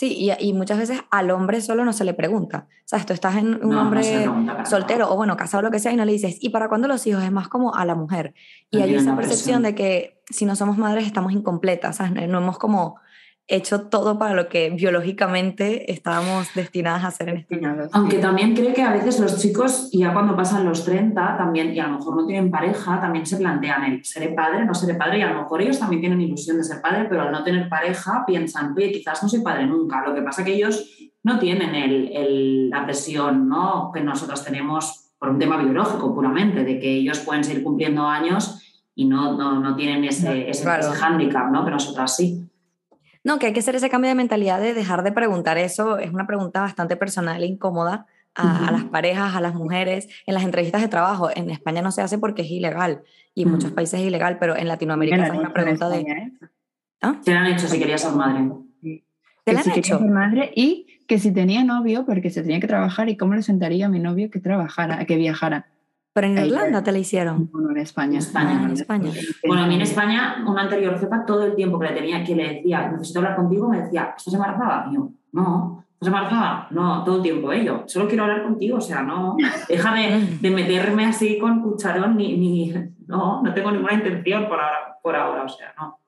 Sí, 0.00 0.16
y, 0.18 0.30
y 0.48 0.54
muchas 0.54 0.78
veces 0.78 1.02
al 1.10 1.30
hombre 1.30 1.60
solo 1.60 1.84
no 1.84 1.92
se 1.92 2.04
le 2.04 2.14
pregunta. 2.14 2.68
O 2.70 2.88
sea, 2.88 3.04
tú 3.04 3.12
estás 3.12 3.36
en 3.36 3.48
un 3.56 3.60
No, 3.60 3.68
no 3.68 3.82
hombre 3.82 4.26
para 4.46 4.64
soltero 4.64 5.00
nada. 5.00 5.12
o 5.12 5.16
bueno, 5.16 5.36
casado 5.36 5.62
lo 5.62 5.70
que 5.70 5.78
sea 5.78 5.92
y 5.92 5.96
no 5.96 6.06
le 6.06 6.12
dices, 6.12 6.38
¿y 6.40 6.48
para 6.48 6.70
cuándo 6.70 6.88
los 6.88 7.06
hijos? 7.06 7.22
Es 7.22 7.30
más 7.30 7.48
como 7.48 7.74
a 7.74 7.84
la 7.84 7.94
mujer. 7.94 8.32
Y 8.70 8.78
No 8.78 8.84
hay 8.84 8.94
esa 8.94 9.14
percepción 9.14 9.62
de 9.62 9.74
que 9.74 10.22
si 10.30 10.46
no 10.46 10.56
somos 10.56 10.78
madres 10.78 11.04
estamos 11.06 11.32
incompletas, 11.32 11.96
¿sabes? 11.96 12.12
No- 12.12 12.26
No 12.26 12.38
hemos 12.38 12.56
como 12.58 12.96
hecho 13.50 13.82
todo 13.82 14.18
para 14.18 14.34
lo 14.34 14.48
que 14.48 14.70
biológicamente 14.70 15.90
estábamos 15.92 16.48
destinadas 16.54 17.04
a 17.04 17.08
hacer 17.08 17.28
en 17.30 17.36
este 17.38 17.56
mundo. 17.58 17.88
Aunque 17.92 18.18
también 18.18 18.54
creo 18.54 18.72
que 18.72 18.82
a 18.82 18.92
veces 18.92 19.18
los 19.20 19.38
chicos, 19.38 19.90
ya 19.92 20.12
cuando 20.12 20.36
pasan 20.36 20.64
los 20.64 20.84
30, 20.84 21.36
también, 21.36 21.74
y 21.74 21.80
a 21.80 21.86
lo 21.88 21.98
mejor 21.98 22.16
no 22.16 22.26
tienen 22.26 22.50
pareja, 22.50 23.00
también 23.00 23.26
se 23.26 23.36
plantean 23.36 23.84
el 23.84 24.04
seré 24.04 24.28
padre, 24.28 24.64
no 24.64 24.74
seré 24.74 24.94
padre, 24.94 25.18
y 25.18 25.22
a 25.22 25.32
lo 25.32 25.42
mejor 25.42 25.62
ellos 25.62 25.78
también 25.78 26.00
tienen 26.00 26.20
ilusión 26.20 26.56
de 26.56 26.64
ser 26.64 26.80
padre, 26.80 27.06
pero 27.08 27.22
al 27.22 27.32
no 27.32 27.42
tener 27.44 27.68
pareja 27.68 28.24
piensan, 28.26 28.72
oye, 28.76 28.92
quizás 28.92 29.22
no 29.22 29.28
soy 29.28 29.40
padre 29.40 29.66
nunca. 29.66 30.02
Lo 30.06 30.14
que 30.14 30.22
pasa 30.22 30.44
que 30.44 30.54
ellos 30.54 30.88
no 31.22 31.38
tienen 31.38 31.74
el- 31.74 32.10
el- 32.16 32.70
la 32.70 32.84
presión 32.84 33.48
¿no? 33.48 33.90
que 33.92 34.00
nosotros 34.00 34.42
tenemos 34.44 35.10
por 35.18 35.28
un 35.28 35.38
tema 35.38 35.58
biológico 35.58 36.14
puramente, 36.14 36.64
de 36.64 36.78
que 36.78 36.88
ellos 36.94 37.18
pueden 37.20 37.44
seguir 37.44 37.62
cumpliendo 37.62 38.06
años 38.06 38.62
y 38.94 39.04
no, 39.04 39.36
no, 39.36 39.60
no 39.60 39.76
tienen 39.76 40.04
ese, 40.04 40.48
ese, 40.48 40.62
Claro. 40.62 40.80
ese 40.86 40.92
hándicap, 40.98 41.50
¿no? 41.50 41.64
que 41.64 41.70
nosotras 41.70 42.16
sí. 42.16 42.46
No, 43.22 43.38
que 43.38 43.46
hay 43.46 43.52
que 43.52 43.60
hacer 43.60 43.74
ese 43.76 43.90
cambio 43.90 44.08
de 44.08 44.14
mentalidad 44.14 44.60
de 44.60 44.72
dejar 44.74 45.02
de 45.02 45.12
preguntar 45.12 45.58
eso. 45.58 45.98
Es 45.98 46.10
una 46.12 46.26
pregunta 46.26 46.60
bastante 46.60 46.96
personal 46.96 47.42
e 47.42 47.46
incómoda 47.46 48.06
a, 48.34 48.58
a 48.58 48.62
Ujú. 48.62 48.72
las 48.72 48.84
parejas, 48.84 49.34
a 49.34 49.40
las 49.40 49.54
mujeres, 49.54 50.08
en 50.26 50.34
las 50.34 50.44
entrevistas 50.44 50.80
de 50.80 50.88
trabajo. 50.88 51.28
En 51.34 51.50
España 51.50 51.82
no 51.82 51.92
se 51.92 52.00
hace 52.02 52.18
porque 52.18 52.42
es 52.42 52.50
ilegal 52.50 53.02
y 53.34 53.42
en 53.42 53.48
Ujú. 53.48 53.56
muchos 53.56 53.72
países 53.72 54.00
es 54.00 54.06
ilegal, 54.06 54.38
pero 54.38 54.56
en 54.56 54.68
Latinoamérica 54.68 55.18
la 55.18 55.26
es 55.26 55.30
una 55.38 55.52
pregunta 55.52 55.88
de... 55.88 55.98
España, 55.98 56.18
¿eh? 56.18 56.32
¿Ah? 57.02 57.20
¿Qué 57.24 57.30
le 57.32 57.36
han 57.38 57.46
hecho 57.46 57.66
si 57.68 57.78
querías 57.78 58.00
ser 58.02 58.12
madre? 58.12 58.50
¿Te 59.44 59.52
la 59.52 59.62
si 59.62 59.70
han 59.70 59.74
quería 59.74 59.94
hecho? 59.94 59.98
ser 59.98 60.10
madre 60.10 60.52
y 60.54 60.86
que 61.06 61.18
si 61.18 61.32
tenía 61.32 61.64
novio, 61.64 62.06
porque 62.06 62.30
se 62.30 62.42
tenía 62.42 62.60
que 62.60 62.68
trabajar 62.68 63.08
y 63.08 63.16
cómo 63.16 63.34
le 63.34 63.42
sentaría 63.42 63.86
a 63.86 63.88
mi 63.88 63.98
novio 63.98 64.30
que 64.30 64.38
trabajara, 64.38 65.04
que 65.06 65.16
viajara. 65.16 65.66
Pero 66.12 66.26
en 66.26 66.38
Irlanda 66.38 66.82
te 66.82 66.90
la 66.92 66.98
hicieron. 66.98 67.48
Bueno, 67.52 67.70
en 67.70 67.78
España. 67.78 68.18
España. 68.18 68.58
Ah, 68.60 68.64
en 68.64 68.72
España. 68.72 69.10
Bueno, 69.46 69.62
a 69.62 69.66
mí 69.66 69.76
en 69.76 69.82
España, 69.82 70.44
una 70.46 70.62
anterior 70.62 70.98
jefa, 70.98 71.24
todo 71.24 71.44
el 71.46 71.54
tiempo 71.54 71.78
que 71.78 71.86
le 71.86 71.94
tenía, 71.94 72.24
que 72.24 72.34
le 72.34 72.54
decía, 72.54 72.90
necesito 72.90 73.20
hablar 73.20 73.36
contigo, 73.36 73.68
me 73.68 73.82
decía, 73.82 74.14
¿estás 74.16 74.34
embarazada? 74.34 74.86
Y 74.90 74.94
yo, 74.94 75.10
No. 75.32 75.84
¿Estás 76.00 76.14
embarazada? 76.14 76.66
No, 76.70 77.04
todo 77.04 77.16
el 77.16 77.22
tiempo 77.22 77.52
ello. 77.52 77.84
Solo 77.86 78.08
quiero 78.08 78.24
hablar 78.24 78.42
contigo, 78.42 78.78
o 78.78 78.80
sea, 78.80 79.02
no. 79.02 79.36
Deja 79.68 79.94
de, 79.94 80.50
meterme 80.50 81.04
así 81.04 81.38
con 81.38 81.60
cucharón, 81.60 82.16
ni, 82.16 82.38
ni, 82.38 82.72
no, 83.06 83.42
no 83.42 83.52
tengo 83.52 83.70
ninguna 83.70 83.92
intención 83.92 84.48
por 84.48 84.58
ahora, 84.58 84.98
por 85.02 85.14
ahora 85.14 85.44
o 85.44 85.48
sea, 85.48 85.74
no. 85.78 86.00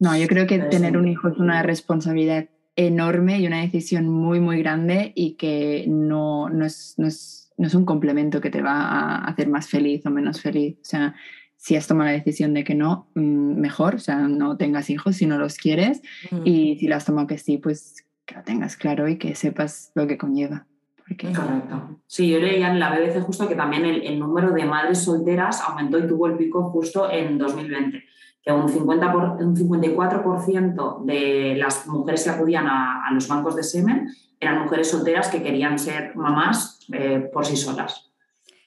No, 0.00 0.16
yo 0.16 0.26
creo 0.26 0.46
que 0.46 0.58
tener 0.58 0.98
un 0.98 1.08
hijo 1.08 1.28
es 1.28 1.38
una 1.38 1.62
responsabilidad 1.62 2.50
enorme 2.76 3.38
y 3.38 3.46
una 3.46 3.62
decisión 3.62 4.06
muy, 4.06 4.38
muy 4.38 4.58
grande 4.58 5.12
y 5.14 5.36
que 5.36 5.86
no, 5.88 6.50
no, 6.50 6.66
es, 6.66 6.94
no, 6.98 7.06
es, 7.06 7.39
no 7.60 7.66
es 7.66 7.74
un 7.74 7.84
complemento 7.84 8.40
que 8.40 8.48
te 8.48 8.62
va 8.62 8.80
a 8.80 9.24
hacer 9.26 9.48
más 9.48 9.68
feliz 9.68 10.04
o 10.06 10.10
menos 10.10 10.40
feliz. 10.40 10.78
O 10.80 10.84
sea, 10.84 11.14
si 11.56 11.76
has 11.76 11.86
tomado 11.86 12.06
la 12.06 12.16
decisión 12.16 12.54
de 12.54 12.64
que 12.64 12.74
no, 12.74 13.10
mm, 13.14 13.60
mejor, 13.60 13.96
o 13.96 13.98
sea, 13.98 14.16
no 14.28 14.56
tengas 14.56 14.88
hijos 14.88 15.16
si 15.16 15.26
no 15.26 15.38
los 15.38 15.58
quieres 15.58 16.00
y 16.44 16.78
si 16.78 16.88
lo 16.88 16.96
has 16.96 17.04
tomado 17.04 17.26
que 17.26 17.36
sí, 17.36 17.58
pues 17.58 18.06
que 18.24 18.34
lo 18.34 18.42
tengas 18.44 18.76
claro 18.76 19.08
y 19.08 19.18
que 19.18 19.34
sepas 19.34 19.92
lo 19.94 20.06
que 20.06 20.16
conlleva. 20.16 20.66
Correcto. 21.06 22.00
Sí, 22.06 22.30
yo 22.30 22.38
leía 22.38 22.70
en 22.70 22.78
la 22.78 22.96
BBC 22.96 23.20
justo 23.20 23.46
que 23.46 23.56
también 23.56 23.84
el, 23.84 24.06
el, 24.06 24.18
número 24.18 24.52
de 24.52 24.64
madres 24.64 25.02
solteras 25.02 25.60
aumentó 25.60 25.98
y 25.98 26.06
tuvo 26.06 26.28
el 26.28 26.36
pico 26.36 26.70
justo 26.70 27.10
en 27.10 27.36
2020 27.36 28.04
que 28.42 28.52
un, 28.52 28.68
50 28.68 29.12
por, 29.12 29.22
un 29.42 29.54
54% 29.54 31.04
de 31.04 31.56
las 31.58 31.86
mujeres 31.86 32.24
que 32.24 32.30
acudían 32.30 32.66
a, 32.66 33.10
los 33.12 33.28
bancos 33.28 33.56
de 33.56 33.62
semen 33.62 34.08
eran 34.40 34.62
mujeres 34.62 34.90
solteras 34.90 35.28
que 35.28 35.42
querían 35.42 35.78
ser 35.78 36.16
mamás 36.16 36.80
eh, 36.92 37.28
por 37.32 37.46
sí 37.46 37.56
solas. 37.56 38.10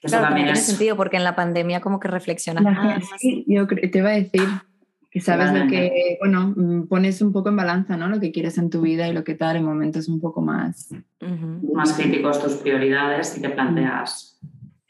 Eso 0.00 0.20
también 0.20 0.46
tiene 0.46 0.60
sentido 0.60 0.96
porque 0.96 1.16
en 1.16 1.24
la 1.24 1.34
pandemia 1.34 1.80
como 1.80 1.98
que 1.98 2.08
reflexionas 2.08 2.62
más. 2.62 3.04
Sí, 3.18 3.44
yo 3.48 3.66
te 3.66 3.90
iba 3.98 4.10
a 4.10 4.12
decir 4.12 4.46
que 5.10 5.20
sabes 5.20 5.52
lo 5.52 5.66
que, 5.68 6.18
bueno, 6.20 6.52
mm, 6.56 6.88
pones 6.88 7.22
un 7.22 7.32
poco 7.32 7.48
en 7.48 7.56
balanza, 7.56 7.96
¿no? 7.96 8.08
Lo 8.08 8.20
que 8.20 8.32
quieres 8.32 8.58
en 8.58 8.68
tu 8.68 8.80
vida 8.82 9.08
y 9.08 9.12
lo 9.12 9.24
que 9.24 9.34
tal 9.34 9.56
en 9.56 9.64
momentos 9.64 10.08
un 10.08 10.20
poco 10.20 10.42
más... 10.42 10.90
Más 11.72 11.92
críticos 11.92 12.42
tus 12.42 12.54
prioridades 12.54 13.38
y 13.38 13.40
te 13.40 13.48
planteas... 13.48 14.40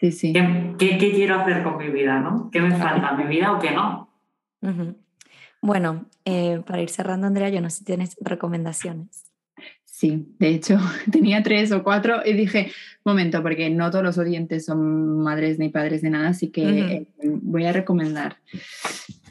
Sí, 0.01 0.11
sí. 0.13 0.33
¿Qué, 0.33 0.75
qué, 0.79 0.99
qué 0.99 1.13
quiero 1.13 1.41
hacer 1.41 1.63
con 1.63 1.77
mi 1.77 1.89
vida, 1.89 2.21
no? 2.21 2.51
¿Qué 2.51 2.61
me 2.61 2.77
falta? 2.77 3.13
¿Mi 3.13 3.25
vida 3.25 3.53
o 3.53 3.59
qué 3.59 3.71
no? 3.71 4.11
Bueno, 5.61 6.07
eh, 6.25 6.63
para 6.67 6.83
ir 6.83 6.91
cerrando, 6.91 7.27
Andrea, 7.27 7.49
yo 7.51 7.61
no 7.61 7.71
sé 7.71 7.79
si 7.79 7.85
tienes 7.85 8.17
recomendaciones. 8.21 9.31
Sí, 9.97 10.27
de 10.41 10.49
hecho 10.49 10.77
tenía 11.13 11.45
tres 11.45 11.71
o 11.71 11.85
cuatro 11.85 12.17
y 12.25 12.33
dije, 12.33 12.73
momento, 13.05 13.41
porque 13.43 13.71
no 13.71 13.93
todos 13.93 14.03
los 14.03 14.19
oyentes 14.19 14.67
son 14.67 15.21
madres 15.23 15.61
ni 15.61 15.69
padres 15.69 16.03
de 16.03 16.11
nada, 16.11 16.31
así 16.31 16.49
que 16.49 16.67
eh, 16.69 17.07
voy 17.23 17.65
a 17.67 17.73
recomendar 17.73 18.39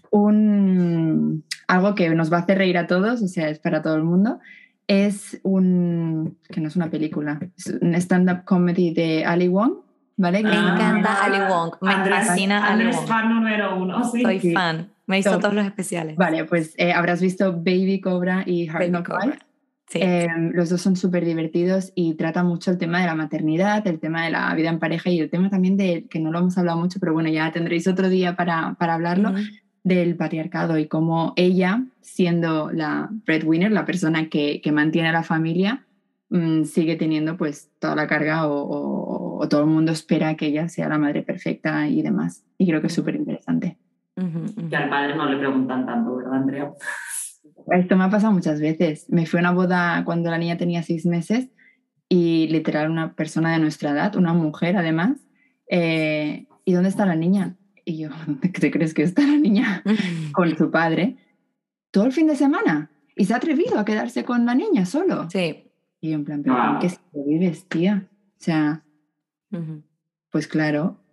un, 0.10 1.44
algo 1.68 1.96
que 1.96 2.10
nos 2.12 2.32
va 2.32 2.38
a 2.38 2.40
hacer 2.42 2.60
reír 2.60 2.78
a 2.78 2.88
todos, 2.88 3.22
o 3.22 3.28
sea, 3.28 3.50
es 3.50 3.60
para 3.60 3.82
todo 3.82 3.98
el 3.98 4.04
mundo. 4.04 4.40
Es 4.88 5.38
un, 5.44 6.38
que 6.50 6.62
no 6.62 6.70
es 6.70 6.78
una 6.78 6.90
película, 6.90 7.42
es 7.58 7.68
un 7.82 7.94
stand-up 7.96 8.46
comedy 8.46 8.94
de 8.94 9.26
Ali 9.26 9.50
Wong, 9.50 9.74
¿vale? 10.16 10.44
Me 10.44 10.50
encanta 10.50 11.26
Ali 11.26 11.40
Wong, 11.40 11.74
me 11.82 12.10
fascina 12.10 12.68
Ali 12.68 12.86
Wong. 12.86 13.06
fan 13.06 13.36
número 13.36 13.76
uno, 13.76 14.10
sí. 14.10 14.22
Soy 14.22 14.40
fan. 14.54 14.94
Me 15.08 15.20
hizo 15.20 15.38
todos 15.40 15.54
los 15.54 15.66
especiales. 15.66 16.16
Vale, 16.16 16.46
pues 16.46 16.74
eh, 16.78 16.94
habrás 16.94 17.22
visto 17.22 17.52
Baby 17.52 18.00
Cobra 18.00 18.44
y 18.46 18.68
Heart 18.68 18.88
Knock 18.88 19.10
Sí. 19.94 20.00
Em, 20.02 20.52
los 20.54 20.72
dos 20.72 20.82
son 20.82 20.96
súper 20.96 21.24
divertidos 21.24 21.92
y 21.94 22.16
tratan 22.16 22.48
mucho 22.48 22.72
el 22.72 22.80
tema 22.80 23.00
de 23.00 23.06
la 23.06 23.14
maternidad, 23.14 23.86
el 23.86 24.00
tema 24.00 24.26
de 24.26 24.32
la 24.32 24.52
vida 24.56 24.70
en 24.70 24.80
pareja 24.80 25.12
y 25.12 25.20
el 25.20 25.30
tema 25.30 25.52
también 25.52 25.78
de, 25.78 26.08
que 26.10 26.20
no 26.20 26.32
lo 26.32 26.40
hemos 26.40 26.58
hablado 26.58 26.80
mucho, 26.80 27.00
pero 27.00 27.14
bueno, 27.14 27.30
ya 27.30 27.52
tendréis 27.52 27.88
otro 27.88 28.10
día 28.10 28.36
para, 28.36 28.74
para 28.80 28.96
hablarlo, 28.96 29.34
del 29.84 30.16
patriarcado 30.16 30.80
y 30.80 30.88
cómo 30.88 31.34
ella, 31.36 31.84
siendo 32.02 32.72
la 32.72 33.08
breadwinner, 33.12 33.72
la 33.72 33.86
persona 33.86 34.30
que, 34.30 34.62
que 34.62 34.72
mantiene 34.72 35.10
a 35.10 35.12
la 35.12 35.22
familia, 35.22 35.86
mm, 36.30 36.64
sigue 36.64 36.96
teniendo 36.96 37.38
pues 37.38 37.70
toda 37.78 37.96
la 37.96 38.08
carga 38.08 38.48
o, 38.48 39.38
o, 39.38 39.48
todo 39.48 39.62
el 39.62 39.68
mundo 39.68 39.92
espera 39.92 40.34
que 40.34 40.48
ella 40.48 40.70
sea 40.70 40.90
la 40.90 40.98
madre 40.98 41.22
perfecta 41.22 41.88
y 41.88 42.02
demás. 42.02 42.44
Y 42.58 42.66
creo 42.66 42.82
que 42.82 42.88
es 42.88 42.94
súper 42.94 43.16
interesante. 43.16 43.78
Que 44.16 44.76
al 44.76 44.90
padre 44.90 45.16
no 45.16 45.30
le 45.30 45.38
preguntan 45.38 45.86
tanto, 45.86 46.16
¿verdad, 46.16 46.34
Andrea? 46.34 46.72
Esto 47.72 47.96
me 47.96 48.04
ha 48.04 48.10
pasado 48.10 48.34
muchas 48.34 48.60
veces. 48.60 49.06
Me 49.10 49.26
fui 49.26 49.40
a 49.40 49.42
una 49.42 49.52
boda 49.52 50.04
cuando 50.06 50.30
la 50.30 50.38
niña 50.38 50.58
tenía 50.58 50.84
seis 50.84 51.06
meses 51.06 51.50
y 52.10 52.48
literal 52.48 52.90
una 52.90 53.16
persona 53.16 53.54
de 53.54 53.60
nuestra 53.60 53.92
edad, 53.92 54.16
una 54.16 54.34
mujer 54.34 54.78
además, 54.78 55.18
eh, 55.68 56.48
¿y 56.66 56.74
dónde 56.74 56.90
está 56.90 57.06
la 57.06 57.16
niña? 57.16 57.56
Y 57.86 57.98
yo, 57.98 58.10
¿dónde 58.26 58.50
te 58.60 58.72
crees 58.72 58.94
que 58.94 59.04
está 59.04 59.24
la 59.24 59.38
niña? 59.38 59.84
con 60.34 60.56
su 60.56 60.70
padre. 60.70 61.18
Todo 61.92 62.06
el 62.06 62.12
fin 62.12 62.28
de 62.28 62.36
semana. 62.36 62.92
Y 63.16 63.26
se 63.26 63.34
ha 63.34 63.38
atrevido 63.38 63.80
a 63.80 63.86
quedarse 63.86 64.24
con 64.24 64.46
la 64.46 64.56
niña 64.56 64.86
solo. 64.86 65.30
Sí. 65.30 65.72
Y 66.02 66.10
yo 66.10 66.16
en 66.16 66.26
plan, 66.26 66.44
¿pero 66.44 66.80
qué 66.82 66.90
se 66.90 67.00
vives, 67.14 67.68
tía? 67.70 68.08
O 68.10 68.44
sea, 68.44 68.84
pues 70.32 70.48
claro, 70.48 71.04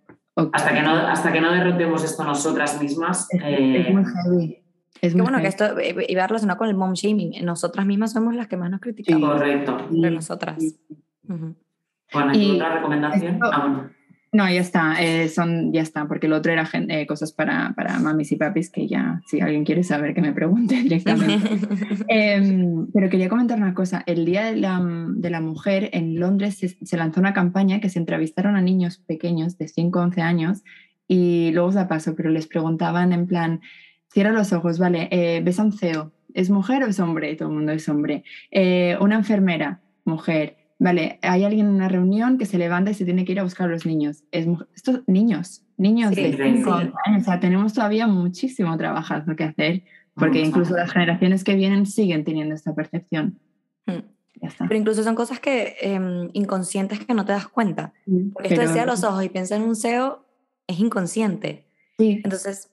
hasta, 0.53 0.73
que 0.73 0.81
no, 0.81 0.91
hasta 0.91 1.31
que 1.31 1.41
no 1.41 1.51
derrotemos 1.51 2.03
esto 2.03 2.23
nosotras 2.23 2.81
mismas. 2.81 3.27
Es, 3.31 3.41
eh... 3.43 3.87
es 3.87 3.93
muy 3.93 4.03
heavy. 4.05 4.60
Es 5.01 5.15
muy 5.15 5.23
bueno 5.23 5.41
que 5.41 5.47
esto 5.47 5.65
iba 6.07 6.27
relacionado 6.27 6.59
con 6.59 6.69
el 6.69 6.75
mom 6.75 6.93
shaming. 6.93 7.43
Nosotras 7.43 7.85
mismas 7.85 8.13
somos 8.13 8.35
las 8.35 8.47
que 8.47 8.55
más 8.55 8.69
nos 8.69 8.79
criticamos. 8.79 9.31
Correcto. 9.31 9.87
De 9.89 10.11
nosotras. 10.11 10.63
Bueno, 11.23 12.33
¿y 12.33 12.51
otra 12.51 12.75
recomendación? 12.75 13.39
ah, 13.41 13.67
bueno. 13.67 14.01
No, 14.33 14.49
ya 14.49 14.61
está, 14.61 14.95
eh, 15.03 15.27
son, 15.27 15.73
ya 15.73 15.81
está, 15.81 16.07
porque 16.07 16.27
el 16.27 16.31
otro 16.31 16.53
era 16.53 16.65
eh, 16.71 17.05
cosas 17.05 17.33
para, 17.33 17.73
para 17.75 17.99
mamis 17.99 18.31
y 18.31 18.37
papis 18.37 18.69
que 18.69 18.87
ya, 18.87 19.21
si 19.25 19.41
alguien 19.41 19.65
quiere 19.65 19.83
saber, 19.83 20.13
que 20.13 20.21
me 20.21 20.31
pregunte 20.31 20.75
directamente. 20.83 21.49
Em, 22.07 22.87
pero 22.93 23.09
quería 23.09 23.27
comentar 23.27 23.57
una 23.57 23.73
cosa, 23.73 24.03
el 24.05 24.23
Día 24.23 24.45
de 24.45 24.55
la, 24.55 24.81
de 24.81 25.29
la 25.29 25.41
Mujer 25.41 25.89
en 25.91 26.17
Londres 26.17 26.59
se, 26.59 26.69
se, 26.69 26.95
lanzó 26.95 27.19
una 27.19 27.33
campaña 27.33 27.81
que 27.81 27.89
se 27.89 27.99
entrevistaron 27.99 28.55
a 28.55 28.61
niños 28.61 28.99
pequeños 28.99 29.57
de 29.57 29.67
5 29.67 29.99
o 29.99 30.03
11 30.03 30.21
años 30.21 30.63
y 31.09 31.51
luego 31.51 31.67
os 31.67 31.75
la 31.75 31.89
paso, 31.89 32.15
pero 32.15 32.29
les 32.29 32.47
preguntaban 32.47 33.11
en 33.11 33.27
plan, 33.27 33.59
cierra 34.11 34.31
los 34.31 34.53
ojos, 34.53 34.79
vale, 34.79 35.07
eh, 35.11 35.41
ves 35.43 35.59
a 35.59 35.63
un 35.63 35.73
CEO, 35.73 36.11
¿es 36.33 36.49
mujer 36.49 36.83
o 36.83 36.87
es 36.87 36.99
hombre? 36.99 37.35
Todo 37.35 37.49
el 37.49 37.55
mundo 37.55 37.71
es 37.71 37.87
hombre. 37.89 38.23
Eh, 38.51 38.97
una 38.99 39.15
enfermera, 39.15 39.81
mujer 40.05 40.57
vale, 40.81 41.19
hay 41.21 41.43
alguien 41.43 41.67
en 41.67 41.73
una 41.73 41.87
reunión 41.87 42.39
que 42.39 42.47
se 42.47 42.57
levanta 42.57 42.89
y 42.89 42.95
se 42.95 43.05
tiene 43.05 43.23
que 43.23 43.33
ir 43.33 43.39
a 43.39 43.43
buscar 43.43 43.69
a 43.69 43.71
los 43.71 43.85
niños. 43.85 44.23
Es, 44.31 44.47
estos 44.75 45.01
niños, 45.07 45.63
niños 45.77 46.15
de 46.15 46.35
5 46.35 46.73
años, 46.73 47.21
o 47.21 47.23
sea, 47.23 47.39
tenemos 47.39 47.73
todavía 47.73 48.07
muchísimo 48.07 48.75
trabajo 48.77 49.13
que 49.37 49.43
hacer, 49.43 49.83
porque 50.15 50.41
incluso 50.41 50.75
las 50.75 50.91
generaciones 50.91 51.43
que 51.43 51.53
vienen 51.53 51.85
siguen 51.85 52.23
teniendo 52.23 52.55
esta 52.55 52.73
percepción. 52.73 53.39
Hmm. 53.85 53.99
Pero 54.57 54.75
incluso 54.75 55.03
son 55.03 55.13
cosas 55.13 55.39
que 55.39 55.75
em, 55.81 56.29
inconscientes 56.33 57.05
que 57.05 57.13
no 57.13 57.25
te 57.25 57.33
das 57.33 57.47
cuenta. 57.47 57.93
Porque 58.33 58.49
esto 58.49 58.61
decía 58.61 58.87
los 58.87 59.03
ojos 59.03 59.23
y 59.23 59.29
piensa 59.29 59.55
en 59.55 59.61
un 59.61 59.75
SEO, 59.75 60.25
es 60.65 60.79
inconsciente. 60.79 61.67
Sí. 61.99 62.21
Entonces, 62.23 62.70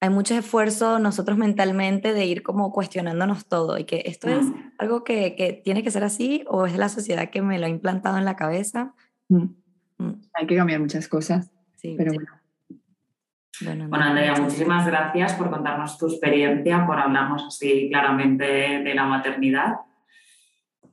hay 0.00 0.08
mucho 0.08 0.34
esfuerzo 0.34 0.98
nosotros 0.98 1.36
mentalmente 1.36 2.14
de 2.14 2.24
ir 2.24 2.42
como 2.42 2.72
cuestionándonos 2.72 3.46
todo 3.46 3.78
y 3.78 3.84
que 3.84 4.02
esto 4.06 4.28
es 4.28 4.46
algo 4.78 5.04
que, 5.04 5.34
que, 5.36 5.52
tiene 5.52 5.82
que 5.82 5.90
ser 5.90 6.04
así 6.04 6.42
o 6.48 6.66
es 6.66 6.76
la 6.76 6.88
sociedad 6.88 7.28
que 7.30 7.42
me 7.42 7.58
lo 7.58 7.66
ha 7.66 7.68
implantado 7.68 8.16
en 8.16 8.24
la 8.24 8.36
cabeza. 8.36 8.94
Mm. 9.28 9.44
Mm. 9.98 10.22
Hay 10.32 10.46
que 10.46 10.56
cambiar 10.56 10.80
muchas 10.80 11.06
cosas, 11.06 11.50
sí, 11.76 11.94
pero 11.98 12.14
bueno. 12.14 12.40
Bueno, 13.62 13.88
bueno, 13.90 14.04
Andrea, 14.06 14.34
muchísimas 14.40 14.86
gracias 14.86 15.34
por 15.34 15.50
contarnos 15.50 15.98
tu 15.98 16.06
experiencia, 16.06 16.86
por 16.86 16.98
hablarnos 16.98 17.44
así 17.46 17.88
claramente 17.90 18.44
de 18.44 18.94
la 18.94 19.04
maternidad. 19.04 19.80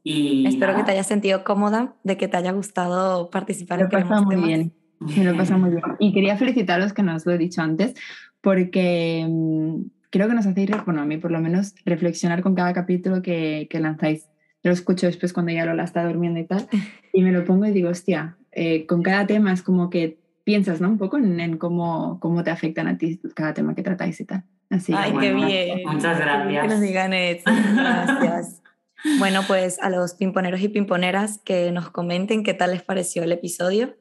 Y 0.03 0.45
Espero 0.45 0.75
que 0.75 0.83
te 0.83 0.91
hayas 0.91 1.07
sentido 1.07 1.45
cómoda, 1.45 1.95
de 2.03 2.17
que 2.17 2.27
te 2.27 2.35
haya 2.35 2.51
gustado 2.51 3.29
participar. 3.29 3.77
Me 3.77 3.83
lo 3.85 3.89
pasa 3.89 4.21
muy 4.21 4.35
bien, 4.35 4.73
me 4.99 5.23
lo 5.23 5.37
pasa 5.37 5.57
muy 5.57 5.69
bien. 5.69 5.83
Y 5.99 6.13
quería 6.13 6.35
felicitaros, 6.35 6.91
que 6.91 7.03
no 7.03 7.15
os 7.15 7.25
lo 7.25 7.31
he 7.31 7.37
dicho 7.37 7.61
antes, 7.61 7.93
porque 8.41 9.25
mm, 9.27 9.81
creo 10.09 10.27
que 10.27 10.33
nos 10.33 10.45
hacéis, 10.45 10.69
bueno, 10.85 11.01
a 11.01 11.05
mí 11.05 11.17
por 11.17 11.31
lo 11.31 11.39
menos, 11.39 11.75
reflexionar 11.85 12.41
con 12.41 12.55
cada 12.55 12.73
capítulo 12.73 13.21
que, 13.21 13.67
que 13.69 13.79
lanzáis. 13.79 14.27
Yo 14.63 14.69
lo 14.69 14.73
escucho 14.73 15.05
después 15.05 15.33
cuando 15.33 15.51
ya 15.51 15.65
Lola 15.65 15.83
está 15.83 16.05
durmiendo 16.05 16.39
y 16.39 16.45
tal, 16.45 16.67
y 17.13 17.21
me 17.21 17.31
lo 17.31 17.45
pongo 17.45 17.65
y 17.65 17.71
digo, 17.71 17.89
hostia, 17.89 18.37
eh, 18.51 18.85
con 18.85 19.03
cada 19.03 19.27
tema 19.27 19.53
es 19.53 19.61
como 19.61 19.89
que 19.89 20.19
piensas, 20.43 20.81
¿no? 20.81 20.89
Un 20.89 20.97
poco 20.97 21.17
en, 21.17 21.39
en, 21.39 21.57
cómo, 21.57 22.19
cómo 22.19 22.43
te 22.43 22.51
afectan 22.51 22.87
a 22.87 22.97
ti 22.97 23.19
cada 23.35 23.53
tema 23.53 23.75
que 23.75 23.83
tratáis 23.83 24.19
y 24.21 24.25
tal. 24.25 24.43
Así 24.69 24.93
Ay, 24.95 25.13
qué 25.19 25.33
bien. 25.33 25.81
Muchas 25.85 26.19
gracias. 26.19 26.61
Que 26.61 26.67
nos 26.67 26.81
digan 26.81 27.13
eso. 27.13 27.43
Gracias. 27.45 28.61
bueno, 29.19 29.41
pues 29.47 29.79
a 29.81 29.89
los 29.89 30.13
pimponeros 30.13 30.61
y 30.61 30.69
pimponeras 30.69 31.39
que 31.43 31.71
nos 31.71 31.89
comenten 31.89 32.43
qué 32.43 32.53
tal 32.53 32.71
les 32.71 32.83
pareció 32.83 33.23
el 33.23 33.31
episodio. 33.31 33.95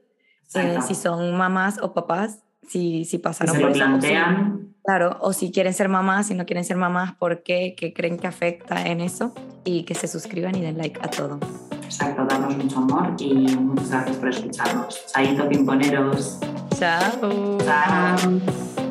Eh, 0.55 0.79
si 0.87 0.95
son 0.95 1.37
mamás 1.37 1.79
o 1.83 1.93
papás, 1.93 2.43
si, 2.69 3.05
si 3.05 3.19
pasaron 3.19 3.61
por 3.61 3.73
plantean. 3.73 4.75
claro, 4.85 5.19
o 5.21 5.33
si 5.33 5.51
quieren 5.51 5.75
ser 5.75 5.89
mamás, 5.89 6.29
si 6.29 6.35
no 6.35 6.47
quieren 6.47 6.65
ser 6.65 6.77
mamás, 6.77 7.15
¿por 7.15 7.43
qué? 7.43 7.75
¿Qué 7.77 7.93
creen 7.93 8.19
que 8.19 8.27
afecta 8.27 8.87
en 8.87 9.01
eso? 9.01 9.35
Y 9.65 9.85
que 9.85 9.95
se 9.95 10.09
suscriban 10.09 10.55
y 10.57 10.61
den 10.61 10.79
like 10.79 11.01
a 11.03 11.09
todo. 11.09 11.39
Exacto, 11.83 12.25
darnos 12.25 12.57
mucho 12.57 12.79
amor 12.79 13.15
y 13.19 13.35
muchas 13.57 13.91
gracias 13.91 14.17
por 14.17 14.29
escucharnos. 14.29 15.07
Chaito, 15.07 15.49
pimponeros. 15.49 16.39
Chao. 16.79 17.59
Chao. 17.65 18.86